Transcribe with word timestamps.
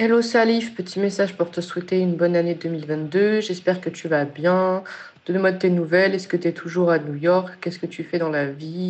Hello 0.00 0.22
Salif, 0.22 0.76
petit 0.76 1.00
message 1.00 1.36
pour 1.36 1.50
te 1.50 1.60
souhaiter 1.60 1.98
une 1.98 2.14
bonne 2.14 2.36
année 2.36 2.54
2022. 2.54 3.40
J'espère 3.40 3.80
que 3.80 3.90
tu 3.90 4.06
vas 4.06 4.24
bien. 4.24 4.84
Donne-moi 5.26 5.50
de 5.50 5.58
tes 5.58 5.70
nouvelles. 5.70 6.14
Est-ce 6.14 6.28
que 6.28 6.36
tu 6.36 6.46
es 6.46 6.52
toujours 6.52 6.92
à 6.92 7.00
New 7.00 7.16
York? 7.16 7.58
Qu'est-ce 7.60 7.80
que 7.80 7.86
tu 7.86 8.04
fais 8.04 8.20
dans 8.20 8.28
la 8.28 8.46
vie? 8.46 8.88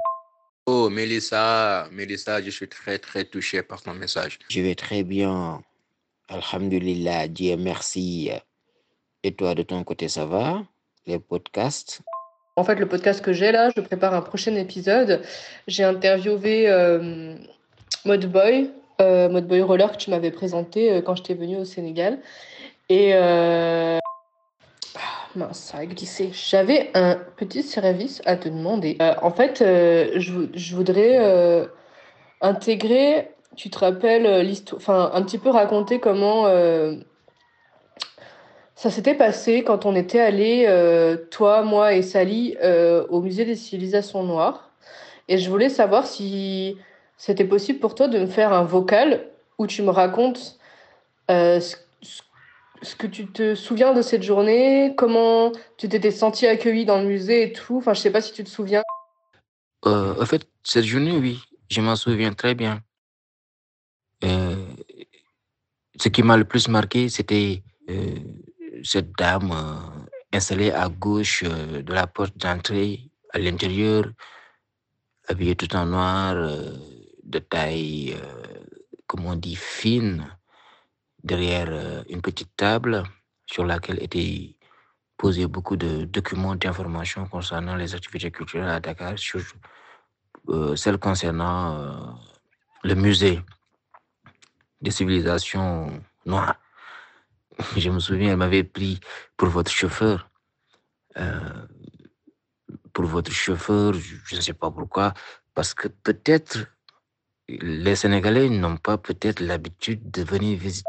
Oh, 0.66 0.90
Mélissa, 0.90 1.88
Mélissa, 1.92 2.42
je 2.42 2.50
suis 2.50 2.68
très, 2.68 2.98
très 2.98 3.24
touché 3.24 3.62
par 3.62 3.80
ton 3.80 3.94
message. 3.94 4.38
Je 4.50 4.60
vais 4.60 4.74
très 4.74 5.02
bien. 5.02 5.62
Alhamdulillah, 6.29 7.27
Dieu 7.29 7.56
merci. 7.56 8.31
Et 9.22 9.33
toi, 9.33 9.54
de 9.54 9.63
ton 9.63 9.85
côté, 9.85 10.11
ça 10.11 10.27
va? 10.27 10.63
Les 11.06 11.19
podcasts? 11.19 12.03
En 12.56 12.65
fait, 12.65 12.75
le 12.75 12.87
podcast 12.87 13.22
que 13.22 13.33
j'ai 13.33 13.51
là, 13.51 13.71
je 13.75 13.81
prépare 13.81 14.13
un 14.13 14.21
prochain 14.21 14.54
épisode. 14.56 15.22
J'ai 15.69 15.85
interviewé 15.85 16.69
euh, 16.69 17.34
Modboy, 18.05 18.70
euh, 19.01 19.28
Modboy 19.28 19.62
Roller 19.62 19.92
que 19.92 19.96
tu 19.96 20.10
m'avais 20.10 20.30
présenté 20.30 20.92
euh, 20.92 21.01
quand 21.01 21.15
j'étais 21.15 21.34
venue 21.34 21.56
au 21.56 21.65
Sénégal. 21.65 22.19
Et 22.88 23.11
euh, 23.15 23.98
ah, 24.97 24.98
mince, 25.37 25.59
ça 25.59 25.79
a 25.79 25.87
glissé. 25.87 26.30
J'avais 26.33 26.91
un 26.95 27.16
petit 27.37 27.62
service 27.62 28.23
à 28.24 28.37
te 28.37 28.48
demander. 28.48 28.97
Euh, 29.01 29.15
en 29.23 29.30
fait, 29.30 29.59
je, 29.61 30.48
je 30.52 30.77
voudrais 30.77 31.69
intégrer, 32.41 33.30
tu 33.57 33.71
te 33.71 33.79
rappelles, 33.79 34.41
l'histoire, 34.47 34.80
enfin, 34.80 35.10
un 35.12 35.23
petit 35.23 35.38
peu 35.38 35.51
raconter 35.51 36.01
comment 36.01 36.46
ça 38.74 38.91
s'était 38.91 39.15
passé 39.15 39.65
quand 39.65 39.87
on 39.87 39.95
était 39.95 40.21
allé, 40.21 40.66
toi, 41.30 41.62
moi 41.62 41.95
et 41.95 42.02
Sally, 42.02 42.57
au 43.10 43.21
musée 43.21 43.45
des 43.45 43.57
civilisations 43.57 44.23
noires. 44.23 44.71
Et 45.29 45.37
je 45.37 45.51
voulais 45.51 45.69
savoir 45.69 46.07
si 46.07 46.79
c'était 47.19 47.45
possible 47.45 47.81
pour 47.81 47.95
toi 47.97 48.09
de 48.09 48.21
me 48.21 48.27
faire 48.27 48.53
un 48.53 48.63
vocal 48.63 49.29
où 49.59 49.67
tu 49.67 49.83
me 49.83 49.91
racontes 49.91 50.59
euh, 51.31 51.61
ce, 51.61 52.95
que 52.97 53.09
tu 53.09 53.27
te 53.27 53.57
souviens 53.57 53.93
de 53.93 54.03
cette 54.03 54.23
journée, 54.23 54.95
comment 54.97 55.51
tu 55.77 55.88
t'étais 55.88 56.13
senti 56.13 56.47
accueilli 56.47 56.87
dans 56.87 57.01
le 57.01 57.09
musée 57.09 57.43
et 57.43 57.52
tout. 57.52 57.79
Enfin, 57.79 57.93
je 57.93 58.01
sais 58.01 58.13
pas 58.13 58.21
si 58.21 58.33
tu 58.33 58.45
te 58.45 58.49
souviens. 58.49 58.85
Euh, 59.85 60.15
En 60.23 60.27
fait, 60.27 60.49
cette 60.63 60.85
journée, 60.85 61.16
oui, 61.19 61.43
je 61.69 61.80
m'en 61.80 61.97
souviens 61.97 62.33
très 62.33 62.55
bien. 62.55 62.80
Euh, 64.25 64.64
ce 66.00 66.08
qui 66.08 66.22
m'a 66.22 66.36
le 66.36 66.44
plus 66.44 66.69
marqué, 66.69 67.08
c'était 67.08 67.62
cette 68.84 69.10
dame 69.19 69.53
installée 70.32 70.70
à 70.70 70.88
gauche 70.88 71.42
de 71.42 71.92
la 71.92 72.06
porte 72.06 72.36
d'entrée, 72.36 73.10
à 73.32 73.38
l'intérieur, 73.38 74.05
habillée 75.27 75.56
tout 75.56 75.75
en 75.75 75.86
noir, 75.86 76.36
de 77.28 77.38
taille, 77.38 78.14
euh, 78.14 78.64
comment 79.06 79.30
on 79.30 79.36
dit, 79.36 79.56
fine, 79.56 80.26
derrière 81.22 81.68
euh, 81.70 82.02
une 82.08 82.22
petite 82.22 82.54
table 82.56 83.02
sur 83.46 83.64
laquelle 83.64 84.02
étaient 84.02 84.56
posés 85.16 85.46
beaucoup 85.46 85.76
de 85.76 86.04
documents 86.04 86.54
d'information 86.54 87.26
concernant 87.26 87.76
les 87.76 87.94
activités 87.94 88.30
culturelles 88.30 88.70
à 88.70 88.80
Dakar, 88.80 89.14
euh, 90.48 90.76
celles 90.76 90.98
concernant 90.98 91.78
euh, 91.78 92.12
le 92.84 92.94
musée 92.94 93.40
des 94.80 94.90
civilisations 94.92 96.00
noires. 96.24 96.56
Je 97.76 97.90
me 97.90 97.98
souviens, 97.98 98.30
elle 98.30 98.36
m'avait 98.36 98.64
pris 98.64 99.00
pour 99.36 99.48
votre 99.48 99.70
chauffeur. 99.70 100.30
pour 102.92 103.06
votre 103.06 103.32
chauffeur, 103.32 103.92
je 103.94 104.36
ne 104.36 104.40
sais 104.40 104.54
pas 104.54 104.70
pourquoi, 104.70 105.14
parce 105.54 105.74
que 105.74 105.88
peut-être 105.88 106.56
les 107.48 107.96
Sénégalais 107.96 108.48
n'ont 108.48 108.77
pas 108.77 108.98
peut-être 108.98 109.41
l'habitude 109.41 110.10
de 110.10 110.22
venir 110.22 110.58
visiter. 110.58 110.88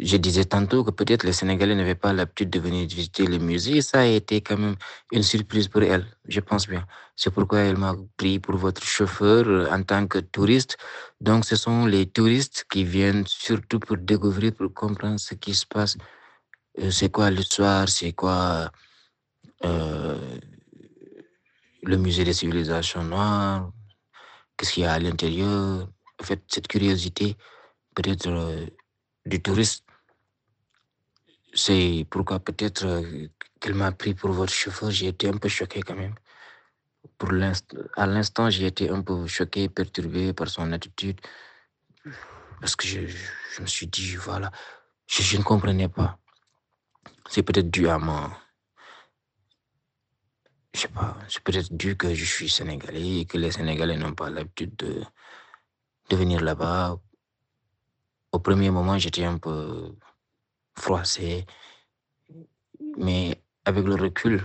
Je 0.00 0.16
disais 0.16 0.44
tantôt 0.44 0.82
que 0.82 0.90
peut-être 0.90 1.24
les 1.24 1.32
Sénégalais 1.32 1.74
n'avaient 1.74 1.94
pas 1.94 2.12
l'habitude 2.12 2.50
de 2.50 2.58
venir 2.58 2.88
visiter 2.88 3.26
le 3.26 3.38
musée. 3.38 3.82
Ça 3.82 4.00
a 4.00 4.06
été 4.06 4.40
quand 4.40 4.56
même 4.56 4.76
une 5.12 5.22
surprise 5.22 5.68
pour 5.68 5.82
elle, 5.82 6.06
je 6.26 6.40
pense 6.40 6.66
bien. 6.66 6.86
C'est 7.16 7.32
pourquoi 7.32 7.60
elle 7.60 7.76
m'a 7.76 7.94
pris 8.16 8.38
pour 8.38 8.56
votre 8.56 8.82
chauffeur 8.82 9.46
euh, 9.46 9.68
en 9.70 9.82
tant 9.82 10.06
que 10.06 10.18
touriste. 10.18 10.76
Donc, 11.20 11.44
ce 11.44 11.54
sont 11.54 11.86
les 11.86 12.06
touristes 12.06 12.64
qui 12.70 12.82
viennent 12.84 13.26
surtout 13.26 13.78
pour 13.78 13.98
découvrir, 13.98 14.52
pour 14.54 14.72
comprendre 14.72 15.20
ce 15.20 15.34
qui 15.34 15.54
se 15.54 15.66
passe. 15.66 15.96
Euh, 16.80 16.90
C'est 16.90 17.10
quoi 17.10 17.30
l'histoire, 17.30 17.88
c'est 17.88 18.12
quoi 18.12 18.70
euh, 19.64 20.38
le 21.82 21.96
musée 21.98 22.24
des 22.24 22.32
civilisations 22.32 23.04
noires, 23.04 23.70
qu'est-ce 24.56 24.72
qu'il 24.72 24.82
y 24.84 24.86
a 24.86 24.92
à 24.92 24.98
l'intérieur? 24.98 25.88
En 26.20 26.24
fait, 26.24 26.42
cette 26.48 26.68
curiosité, 26.68 27.36
peut-être 27.94 28.28
euh, 28.28 28.66
du 29.26 29.42
touriste, 29.42 29.84
c'est 31.54 32.06
pourquoi 32.10 32.40
peut-être 32.40 32.84
euh, 32.86 33.28
qu'elle 33.60 33.74
m'a 33.74 33.92
pris 33.92 34.14
pour 34.14 34.32
votre 34.32 34.52
chauffeur. 34.52 34.90
J'ai 34.90 35.08
été 35.08 35.28
un 35.28 35.36
peu 35.36 35.48
choqué 35.48 35.82
quand 35.82 35.96
même. 35.96 36.14
Pour 37.18 37.30
à 37.96 38.06
l'instant, 38.06 38.50
j'ai 38.50 38.66
été 38.66 38.88
un 38.90 39.02
peu 39.02 39.26
choqué, 39.26 39.68
perturbé 39.68 40.32
par 40.32 40.48
son 40.48 40.72
attitude, 40.72 41.20
parce 42.60 42.74
que 42.76 42.86
je, 42.86 43.00
me 43.60 43.66
suis 43.66 43.86
dit, 43.86 44.16
voilà, 44.16 44.50
je, 45.06 45.22
je 45.22 45.36
ne 45.36 45.42
comprenais 45.42 45.88
pas. 45.88 46.18
C'est 47.28 47.42
peut-être 47.42 47.70
dû 47.70 47.88
à 47.88 47.98
mon, 47.98 48.30
je 50.74 50.80
sais 50.80 50.88
pas, 50.88 51.16
c'est 51.28 51.42
peut-être 51.42 51.72
dû 51.72 51.96
que 51.96 52.12
je 52.14 52.24
suis 52.24 52.50
sénégalais 52.50 53.20
et 53.20 53.24
que 53.26 53.38
les 53.38 53.52
Sénégalais 53.52 53.96
n'ont 53.96 54.14
pas 54.14 54.28
l'habitude 54.28 54.74
de, 54.76 55.04
venir 56.10 56.40
là-bas. 56.42 56.98
Au 58.32 58.38
premier 58.40 58.70
moment, 58.70 58.98
j'étais 58.98 59.24
un 59.24 59.38
peu 59.38 59.94
froissé, 60.76 61.46
mais 62.98 63.40
avec 63.64 63.84
le 63.84 63.94
recul, 63.94 64.44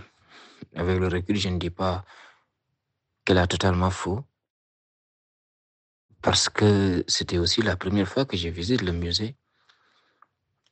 avec 0.75 0.99
le 0.99 1.07
recul, 1.07 1.35
je 1.35 1.49
ne 1.49 1.57
dis 1.57 1.71
pas 1.71 2.05
qu'elle 3.25 3.39
a 3.39 3.47
totalement 3.47 3.89
faux, 3.89 4.23
parce 6.21 6.47
que 6.49 7.03
c'était 7.07 7.39
aussi 7.39 7.61
la 7.61 7.75
première 7.75 8.07
fois 8.07 8.25
que 8.25 8.37
je 8.37 8.49
visite 8.49 8.81
le 8.81 8.91
musée. 8.91 9.35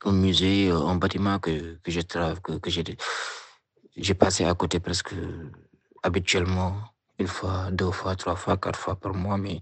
Un 0.03 0.11
musée, 0.11 0.69
euh, 0.69 0.85
un 0.85 0.95
bâtiment 0.95 1.39
que, 1.39 1.75
que 1.83 1.91
je 1.91 2.01
que, 2.01 2.57
que 2.59 2.69
j'ai, 2.69 2.83
j'ai 3.97 4.13
passé 4.13 4.45
à 4.45 4.53
côté 4.53 4.79
presque 4.79 5.13
habituellement, 6.03 6.79
une 7.19 7.27
fois, 7.27 7.71
deux 7.71 7.91
fois, 7.91 8.15
trois 8.15 8.35
fois, 8.35 8.57
quatre 8.57 8.79
fois 8.79 8.95
par 8.95 9.13
mois, 9.13 9.37
mais 9.37 9.61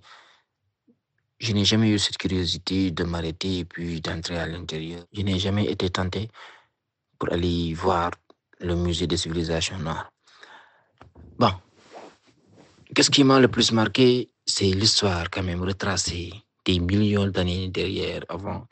je 1.39 1.53
n'ai 1.53 1.65
jamais 1.65 1.89
eu 1.89 1.99
cette 1.99 2.17
curiosité 2.17 2.91
de 2.91 3.03
m'arrêter 3.03 3.59
et 3.59 3.65
puis 3.65 4.01
d'entrer 4.01 4.37
à 4.37 4.47
l'intérieur. 4.47 5.05
Je 5.13 5.21
n'ai 5.21 5.39
jamais 5.39 5.65
été 5.65 5.89
tenté 5.89 6.29
pour 7.17 7.31
aller 7.31 7.73
voir 7.73 8.11
le 8.59 8.75
musée 8.75 9.07
des 9.07 9.17
civilisations 9.17 9.79
noires. 9.79 10.11
Bon, 11.37 11.51
qu'est-ce 12.93 13.11
qui 13.11 13.23
m'a 13.23 13.39
le 13.39 13.47
plus 13.47 13.71
marqué? 13.71 14.29
C'est 14.45 14.65
l'histoire 14.65 15.29
quand 15.29 15.43
même 15.43 15.63
retracée 15.63 16.31
des 16.65 16.79
millions 16.79 17.27
d'années 17.27 17.69
derrière, 17.69 18.23
avant. 18.29 18.67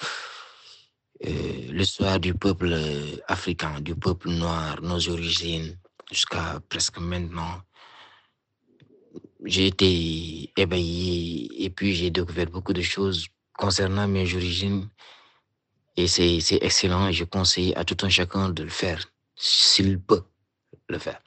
Euh, 1.25 1.72
l'histoire 1.72 2.19
du 2.19 2.34
peuple 2.34 2.73
euh, 2.73 3.16
africain, 3.28 3.79
du 3.79 3.95
peuple 3.95 4.29
noir, 4.29 4.81
nos 4.81 5.07
origines, 5.09 5.78
jusqu'à 6.11 6.59
presque 6.67 6.97
maintenant. 7.00 7.61
J'ai 9.45 9.67
été 9.67 10.51
ébahi 10.57 11.50
et 11.57 11.69
puis 11.69 11.94
j'ai 11.95 12.09
découvert 12.09 12.47
beaucoup 12.47 12.73
de 12.73 12.81
choses 12.81 13.28
concernant 13.57 14.07
mes 14.07 14.34
origines 14.35 14.89
et 15.95 16.07
c'est 16.07 16.41
excellent 16.61 17.07
et 17.07 17.13
je 17.13 17.23
conseille 17.23 17.73
à 17.75 17.85
tout 17.85 17.97
un 18.05 18.09
chacun 18.09 18.50
de 18.50 18.63
le 18.63 18.69
faire, 18.69 19.05
s'il 19.35 20.01
peut 20.01 20.23
le 20.90 21.00
faire. 21.00 21.22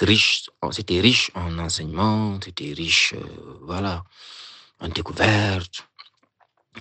Riche, 0.00 0.50
c'était 0.72 1.00
riche 1.00 1.30
en 1.34 1.58
enseignement, 1.58 2.40
c'était 2.42 2.72
riche, 2.72 3.14
euh, 3.14 3.58
voilà, 3.62 4.02
en 4.80 4.88
découverte. 4.88 5.86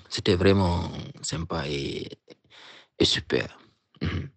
C'était 0.09 0.36
vraiment 0.36 0.92
sympa 1.22 1.68
et, 1.68 2.10
et 3.00 3.06
super. 3.06 3.60
Mhm. 4.01 4.30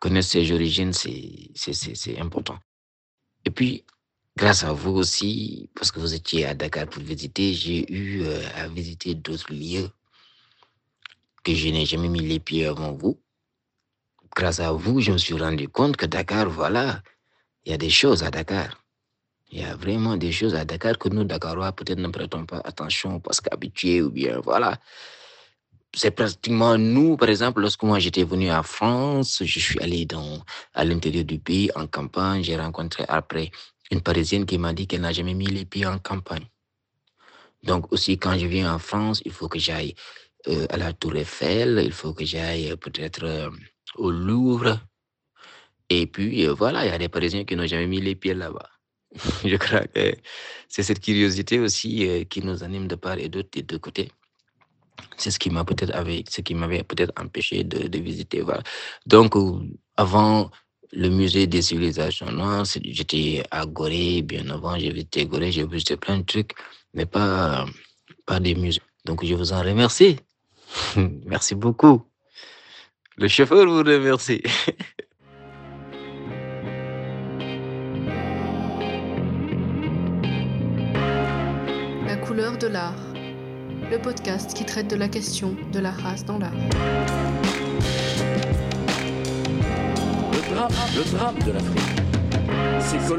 Connaître 0.00 0.28
ses 0.28 0.52
origines, 0.52 0.92
c'est 0.92 2.18
important. 2.18 2.58
Et 3.44 3.50
puis, 3.50 3.84
grâce 4.36 4.62
à 4.64 4.72
vous 4.72 4.92
aussi, 4.92 5.70
parce 5.74 5.90
que 5.90 6.00
vous 6.00 6.14
étiez 6.14 6.44
à 6.46 6.54
Dakar 6.54 6.86
pour 6.86 7.02
visiter, 7.02 7.54
j'ai 7.54 7.90
eu 7.92 8.22
euh, 8.22 8.42
à 8.56 8.68
visiter 8.68 9.14
d'autres 9.14 9.52
lieux 9.52 9.90
que 11.42 11.54
je 11.54 11.68
n'ai 11.68 11.86
jamais 11.86 12.08
mis 12.08 12.20
les 12.20 12.40
pieds 12.40 12.66
avant 12.66 12.92
vous. 12.92 13.20
Grâce 14.34 14.60
à 14.60 14.72
vous, 14.72 15.00
je 15.00 15.12
me 15.12 15.18
suis 15.18 15.34
rendu 15.34 15.68
compte 15.68 15.96
que 15.96 16.06
Dakar, 16.06 16.50
voilà, 16.50 17.02
il 17.64 17.70
y 17.70 17.74
a 17.74 17.78
des 17.78 17.90
choses 17.90 18.22
à 18.22 18.30
Dakar. 18.30 18.85
Il 19.50 19.60
y 19.60 19.64
a 19.64 19.76
vraiment 19.76 20.16
des 20.16 20.32
choses 20.32 20.54
à 20.54 20.64
Dakar 20.64 20.98
que 20.98 21.08
nous, 21.08 21.24
Dakarois, 21.24 21.72
peut-être 21.72 21.98
ne 21.98 22.08
prêtons 22.08 22.46
pas 22.46 22.60
attention 22.64 23.20
parce 23.20 23.40
qu'habitués 23.40 24.02
ou 24.02 24.10
bien, 24.10 24.40
voilà. 24.40 24.78
C'est 25.94 26.10
pratiquement 26.10 26.76
nous, 26.76 27.16
par 27.16 27.28
exemple, 27.28 27.60
lorsque 27.60 27.82
moi 27.84 27.98
j'étais 27.98 28.24
venu 28.24 28.50
en 28.50 28.62
France, 28.62 29.42
je 29.44 29.60
suis 29.60 29.80
allé 29.80 30.04
dans, 30.04 30.40
à 30.74 30.84
l'intérieur 30.84 31.24
du 31.24 31.38
pays, 31.38 31.70
en 31.74 31.86
campagne, 31.86 32.42
j'ai 32.42 32.56
rencontré 32.56 33.04
après 33.08 33.50
une 33.90 34.02
Parisienne 34.02 34.46
qui 34.46 34.58
m'a 34.58 34.72
dit 34.72 34.86
qu'elle 34.86 35.02
n'a 35.02 35.12
jamais 35.12 35.34
mis 35.34 35.46
les 35.46 35.64
pieds 35.64 35.86
en 35.86 35.98
campagne. 35.98 36.46
Donc 37.62 37.92
aussi, 37.92 38.18
quand 38.18 38.36
je 38.38 38.46
viens 38.46 38.74
en 38.74 38.78
France, 38.78 39.22
il 39.24 39.32
faut 39.32 39.48
que 39.48 39.58
j'aille 39.58 39.94
euh, 40.48 40.66
à 40.70 40.76
la 40.76 40.92
Tour 40.92 41.16
Eiffel, 41.16 41.82
il 41.84 41.92
faut 41.92 42.12
que 42.12 42.24
j'aille 42.24 42.70
euh, 42.70 42.76
peut-être 42.76 43.24
euh, 43.24 43.50
au 43.96 44.10
Louvre. 44.10 44.78
Et 45.88 46.06
puis, 46.06 46.46
voilà, 46.46 46.84
il 46.84 46.90
y 46.90 46.94
a 46.94 46.98
des 46.98 47.08
Parisiens 47.08 47.44
qui 47.44 47.56
n'ont 47.56 47.66
jamais 47.66 47.86
mis 47.86 48.00
les 48.00 48.16
pieds 48.16 48.34
là-bas. 48.34 48.68
je 49.44 49.56
crois 49.56 49.86
que 49.86 50.14
c'est 50.68 50.82
cette 50.82 51.00
curiosité 51.00 51.58
aussi 51.58 52.26
qui 52.28 52.42
nous 52.42 52.62
anime 52.62 52.86
de 52.86 52.94
part 52.94 53.18
et 53.18 53.28
d'autre 53.28 53.50
des 53.52 53.62
deux 53.62 53.78
côtés. 53.78 54.10
C'est 55.16 55.30
ce 55.30 55.38
qui 55.38 55.50
m'a 55.50 55.64
peut-être 55.64 55.92
ce 56.30 56.40
qui 56.40 56.54
m'avait 56.54 56.82
peut-être 56.82 57.12
empêché 57.20 57.64
de, 57.64 57.98
visiter. 57.98 58.40
Voilà. 58.40 58.62
Donc, 59.06 59.34
avant 59.96 60.50
le 60.92 61.08
musée 61.08 61.46
des 61.46 61.62
civilisations 61.62 62.30
noires, 62.30 62.64
j'étais 62.64 63.42
à 63.50 63.66
Gorée, 63.66 64.22
bien 64.22 64.48
avant, 64.50 64.78
j'ai 64.78 64.90
visité 64.90 65.26
Gorée, 65.26 65.52
j'ai 65.52 65.66
visité 65.66 65.96
plein 65.96 66.18
de 66.18 66.24
trucs, 66.24 66.52
mais 66.94 67.06
pas, 67.06 67.66
pas 68.24 68.40
des 68.40 68.54
musées. 68.54 68.82
Donc, 69.04 69.24
je 69.24 69.34
vous 69.34 69.52
en 69.52 69.62
remercie. 69.62 70.16
Merci 71.26 71.54
beaucoup. 71.54 72.02
Le 73.16 73.28
chauffeur 73.28 73.66
vous 73.66 73.82
remercie. 73.82 74.42
La 82.36 82.42
couleur 82.42 82.58
de 82.58 82.66
l'art. 82.66 82.92
Le 83.90 83.98
podcast 83.98 84.52
qui 84.52 84.66
traite 84.66 84.90
de 84.90 84.96
la 84.96 85.08
question 85.08 85.56
de 85.72 85.78
la 85.78 85.90
race 85.90 86.22
dans 86.22 86.38
l'art. 86.38 86.52
Le 90.32 90.54
drame, 90.54 90.70
le 90.94 91.16
drame 91.16 91.38
de 91.46 91.52
l'Afrique, 91.52 91.80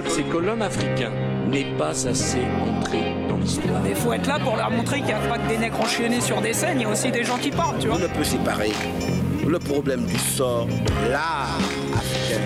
c'est 0.07 0.21
que 0.29 0.37
l'homme 0.37 0.61
africain 0.61 1.11
n'est 1.49 1.75
pas 1.79 2.07
assez 2.07 2.41
entré 2.61 3.15
il 3.87 3.95
faut 3.95 4.13
être 4.13 4.27
là 4.27 4.39
pour 4.39 4.55
leur 4.55 4.69
montrer 4.69 4.97
qu'il 4.97 5.07
n'y 5.07 5.13
a 5.13 5.27
pas 5.27 5.39
que 5.39 5.47
des 5.47 5.57
nègres 5.57 5.79
enchaînés 5.79 6.21
sur 6.21 6.39
des 6.41 6.53
scènes, 6.53 6.79
il 6.79 6.83
y 6.83 6.85
a 6.85 6.89
aussi 6.89 7.09
des 7.09 7.23
gens 7.23 7.37
qui 7.37 7.49
parlent, 7.49 7.79
tu 7.79 7.87
vois. 7.87 7.95
On 7.95 7.99
ne 7.99 8.07
peut 8.07 8.23
séparer 8.23 8.71
le 9.47 9.57
problème 9.57 10.05
du 10.05 10.17
sort 10.17 10.67
de 10.67 11.11
l'art 11.11 11.57
africain 11.95 12.41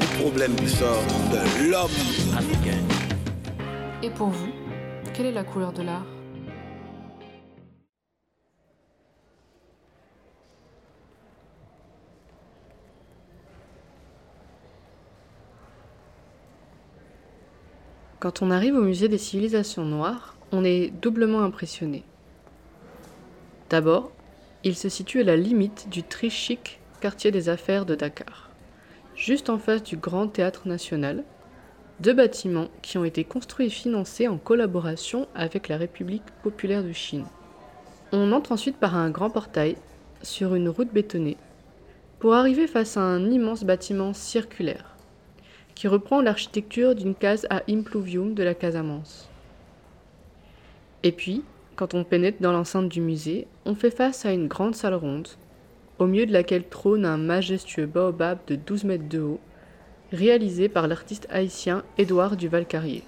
du 0.00 0.06
problème 0.22 0.54
du 0.54 0.68
sort 0.68 1.02
de 1.32 1.70
l'homme 1.70 1.90
africain. 2.36 2.78
Et 4.02 4.10
pour 4.10 4.28
vous, 4.28 4.52
quelle 5.14 5.26
est 5.26 5.32
la 5.32 5.44
couleur 5.44 5.72
de 5.72 5.82
l'art? 5.82 6.04
Quand 18.18 18.42
on 18.42 18.50
arrive 18.50 18.74
au 18.74 18.80
musée 18.80 19.08
des 19.08 19.18
civilisations 19.18 19.84
noires, 19.84 20.36
on 20.50 20.64
est 20.64 20.90
doublement 20.90 21.42
impressionné. 21.42 22.02
D'abord, 23.70 24.10
il 24.64 24.74
se 24.74 24.88
situe 24.88 25.20
à 25.20 25.24
la 25.24 25.36
limite 25.36 25.88
du 25.90 26.02
très 26.02 26.28
quartier 27.00 27.30
des 27.30 27.48
affaires 27.48 27.86
de 27.86 27.94
Dakar, 27.94 28.50
juste 29.14 29.48
en 29.48 29.58
face 29.58 29.82
du 29.84 29.96
Grand 29.96 30.26
Théâtre 30.26 30.66
National, 30.66 31.22
deux 32.00 32.12
bâtiments 32.12 32.68
qui 32.82 32.98
ont 32.98 33.04
été 33.04 33.24
construits 33.24 33.66
et 33.66 33.70
financés 33.70 34.28
en 34.28 34.38
collaboration 34.38 35.28
avec 35.34 35.68
la 35.68 35.76
République 35.76 36.24
populaire 36.42 36.82
de 36.82 36.92
Chine. 36.92 37.24
On 38.12 38.32
entre 38.32 38.52
ensuite 38.52 38.76
par 38.76 38.96
un 38.96 39.10
grand 39.10 39.30
portail 39.30 39.76
sur 40.22 40.54
une 40.54 40.68
route 40.68 40.92
bétonnée 40.92 41.36
pour 42.18 42.34
arriver 42.34 42.66
face 42.66 42.96
à 42.96 43.02
un 43.02 43.30
immense 43.30 43.64
bâtiment 43.64 44.12
circulaire 44.12 44.94
qui 45.74 45.88
reprend 45.88 46.20
l'architecture 46.20 46.94
d'une 46.94 47.14
case 47.14 47.46
à 47.50 47.62
impluvium 47.68 48.34
de 48.34 48.42
la 48.42 48.54
Casamance. 48.54 49.28
Et 51.02 51.12
puis, 51.12 51.42
quand 51.76 51.94
on 51.94 52.04
pénètre 52.04 52.40
dans 52.40 52.52
l'enceinte 52.52 52.88
du 52.88 53.00
musée, 53.00 53.46
on 53.66 53.74
fait 53.74 53.90
face 53.90 54.24
à 54.24 54.32
une 54.32 54.46
grande 54.46 54.76
salle 54.76 54.94
ronde, 54.94 55.28
au 55.98 56.06
milieu 56.06 56.26
de 56.26 56.32
laquelle 56.32 56.68
trône 56.68 57.04
un 57.04 57.16
majestueux 57.16 57.86
baobab 57.86 58.38
de 58.46 58.54
12 58.54 58.84
mètres 58.84 59.08
de 59.08 59.20
haut, 59.20 59.40
réalisé 60.14 60.68
par 60.68 60.88
l'artiste 60.88 61.26
haïtien 61.30 61.82
Édouard 61.98 62.36
Duval-Carrier. 62.36 63.02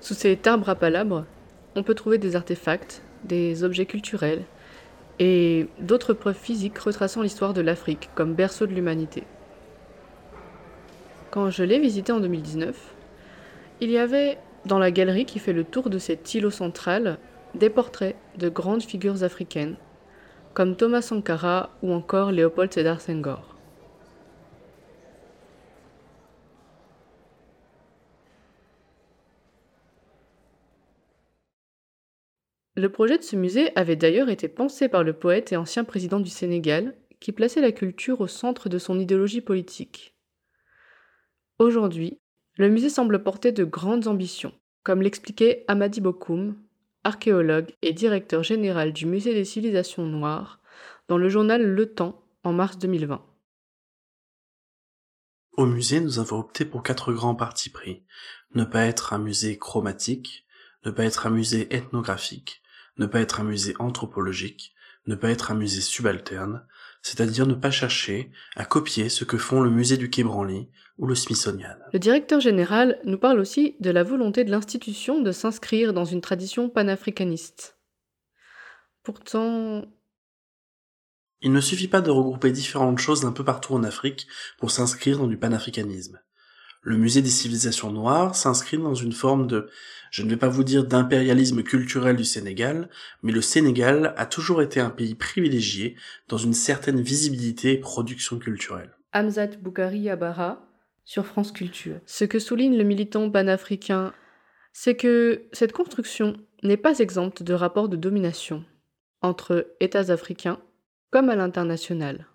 Sous 0.00 0.14
cet 0.14 0.46
arbre 0.46 0.68
à 0.68 0.74
palabres, 0.74 1.24
on 1.76 1.82
peut 1.82 1.94
trouver 1.94 2.18
des 2.18 2.36
artefacts, 2.36 3.00
des 3.24 3.64
objets 3.64 3.86
culturels 3.86 4.42
et 5.18 5.68
d'autres 5.80 6.12
preuves 6.12 6.36
physiques 6.36 6.78
retraçant 6.78 7.22
l'histoire 7.22 7.54
de 7.54 7.60
l'Afrique 7.60 8.10
comme 8.14 8.34
berceau 8.34 8.66
de 8.66 8.74
l'humanité. 8.74 9.22
Quand 11.30 11.50
je 11.50 11.64
l'ai 11.64 11.78
visité 11.78 12.12
en 12.12 12.20
2019, 12.20 12.76
il 13.80 13.90
y 13.90 13.98
avait 13.98 14.38
dans 14.66 14.78
la 14.78 14.90
galerie 14.90 15.24
qui 15.24 15.38
fait 15.38 15.52
le 15.52 15.64
tour 15.64 15.88
de 15.88 15.98
cet 15.98 16.34
îlot 16.34 16.50
central 16.50 17.18
des 17.54 17.70
portraits 17.70 18.16
de 18.38 18.48
grandes 18.48 18.82
figures 18.82 19.22
africaines, 19.22 19.76
comme 20.52 20.76
Thomas 20.76 21.02
Sankara 21.02 21.70
ou 21.82 21.92
encore 21.92 22.32
Léopold 22.32 22.72
Sédar 22.72 23.00
Senghor. 23.00 23.53
Le 32.76 32.88
projet 32.88 33.18
de 33.18 33.22
ce 33.22 33.36
musée 33.36 33.70
avait 33.76 33.94
d'ailleurs 33.94 34.28
été 34.28 34.48
pensé 34.48 34.88
par 34.88 35.04
le 35.04 35.12
poète 35.12 35.52
et 35.52 35.56
ancien 35.56 35.84
président 35.84 36.18
du 36.18 36.30
Sénégal, 36.30 36.96
qui 37.20 37.30
plaçait 37.30 37.60
la 37.60 37.70
culture 37.70 38.20
au 38.20 38.26
centre 38.26 38.68
de 38.68 38.78
son 38.78 38.98
idéologie 38.98 39.40
politique. 39.40 40.16
Aujourd'hui, 41.60 42.18
le 42.56 42.68
musée 42.68 42.90
semble 42.90 43.22
porter 43.22 43.52
de 43.52 43.62
grandes 43.64 44.08
ambitions, 44.08 44.52
comme 44.82 45.02
l'expliquait 45.02 45.64
Amadi 45.68 46.00
Bokoum, 46.00 46.56
archéologue 47.04 47.72
et 47.82 47.92
directeur 47.92 48.42
général 48.42 48.92
du 48.92 49.06
Musée 49.06 49.34
des 49.34 49.44
civilisations 49.44 50.04
noires, 50.04 50.60
dans 51.06 51.18
le 51.18 51.28
journal 51.28 51.62
Le 51.62 51.94
Temps 51.94 52.24
en 52.42 52.52
mars 52.52 52.76
2020. 52.78 53.24
Au 55.56 55.66
musée, 55.66 56.00
nous 56.00 56.18
avons 56.18 56.40
opté 56.40 56.64
pour 56.64 56.82
quatre 56.82 57.12
grands 57.12 57.36
partis 57.36 57.70
pris. 57.70 58.04
Ne 58.54 58.64
pas 58.64 58.84
être 58.86 59.12
un 59.12 59.18
musée 59.18 59.58
chromatique, 59.58 60.44
ne 60.84 60.90
pas 60.90 61.04
être 61.04 61.28
un 61.28 61.30
musée 61.30 61.72
ethnographique, 61.72 62.63
ne 62.98 63.06
pas 63.06 63.20
être 63.20 63.40
un 63.40 63.44
musée 63.44 63.74
anthropologique, 63.78 64.74
ne 65.06 65.14
pas 65.14 65.30
être 65.30 65.50
un 65.50 65.54
musée 65.54 65.80
subalterne, 65.80 66.66
c'est-à-dire 67.02 67.46
ne 67.46 67.54
pas 67.54 67.70
chercher 67.70 68.30
à 68.56 68.64
copier 68.64 69.08
ce 69.08 69.24
que 69.24 69.36
font 69.36 69.60
le 69.60 69.70
musée 69.70 69.96
du 69.96 70.10
Quai 70.10 70.24
Branly 70.24 70.68
ou 70.98 71.06
le 71.06 71.14
Smithsonian. 71.14 71.76
Le 71.92 71.98
directeur 71.98 72.40
général 72.40 72.98
nous 73.04 73.18
parle 73.18 73.40
aussi 73.40 73.76
de 73.80 73.90
la 73.90 74.02
volonté 74.02 74.44
de 74.44 74.50
l'institution 74.50 75.20
de 75.20 75.32
s'inscrire 75.32 75.92
dans 75.92 76.04
une 76.04 76.20
tradition 76.20 76.68
panafricaniste. 76.68 77.78
Pourtant... 79.02 79.84
Il 81.42 81.52
ne 81.52 81.60
suffit 81.60 81.88
pas 81.88 82.00
de 82.00 82.10
regrouper 82.10 82.52
différentes 82.52 83.00
choses 83.00 83.20
d'un 83.20 83.32
peu 83.32 83.44
partout 83.44 83.74
en 83.74 83.84
Afrique 83.84 84.26
pour 84.58 84.70
s'inscrire 84.70 85.18
dans 85.18 85.26
du 85.26 85.36
panafricanisme. 85.36 86.18
Le 86.80 86.96
musée 86.96 87.20
des 87.20 87.30
civilisations 87.30 87.90
noires 87.90 88.34
s'inscrit 88.34 88.78
dans 88.78 88.94
une 88.94 89.12
forme 89.12 89.46
de, 89.46 89.68
je 90.14 90.22
ne 90.22 90.30
vais 90.30 90.36
pas 90.36 90.48
vous 90.48 90.62
dire 90.62 90.84
d'impérialisme 90.84 91.64
culturel 91.64 92.14
du 92.14 92.24
Sénégal, 92.24 92.88
mais 93.24 93.32
le 93.32 93.40
Sénégal 93.40 94.14
a 94.16 94.26
toujours 94.26 94.62
été 94.62 94.78
un 94.78 94.90
pays 94.90 95.16
privilégié 95.16 95.96
dans 96.28 96.36
une 96.36 96.52
certaine 96.52 97.00
visibilité 97.00 97.72
et 97.72 97.78
production 97.78 98.38
culturelle. 98.38 98.92
Hamzat 99.12 99.56
Boukari 99.60 100.08
Abara 100.08 100.68
sur 101.04 101.26
France 101.26 101.50
Culture. 101.50 101.96
Ce 102.06 102.24
que 102.24 102.38
souligne 102.38 102.78
le 102.78 102.84
militant 102.84 103.28
panafricain, 103.28 104.12
c'est 104.72 104.94
que 104.94 105.46
cette 105.50 105.72
construction 105.72 106.36
n'est 106.62 106.76
pas 106.76 107.00
exempte 107.00 107.42
de 107.42 107.52
rapports 107.52 107.88
de 107.88 107.96
domination 107.96 108.64
entre 109.20 109.66
États 109.80 110.12
africains 110.12 110.60
comme 111.10 111.28
à 111.28 111.34
l'international. 111.34 112.28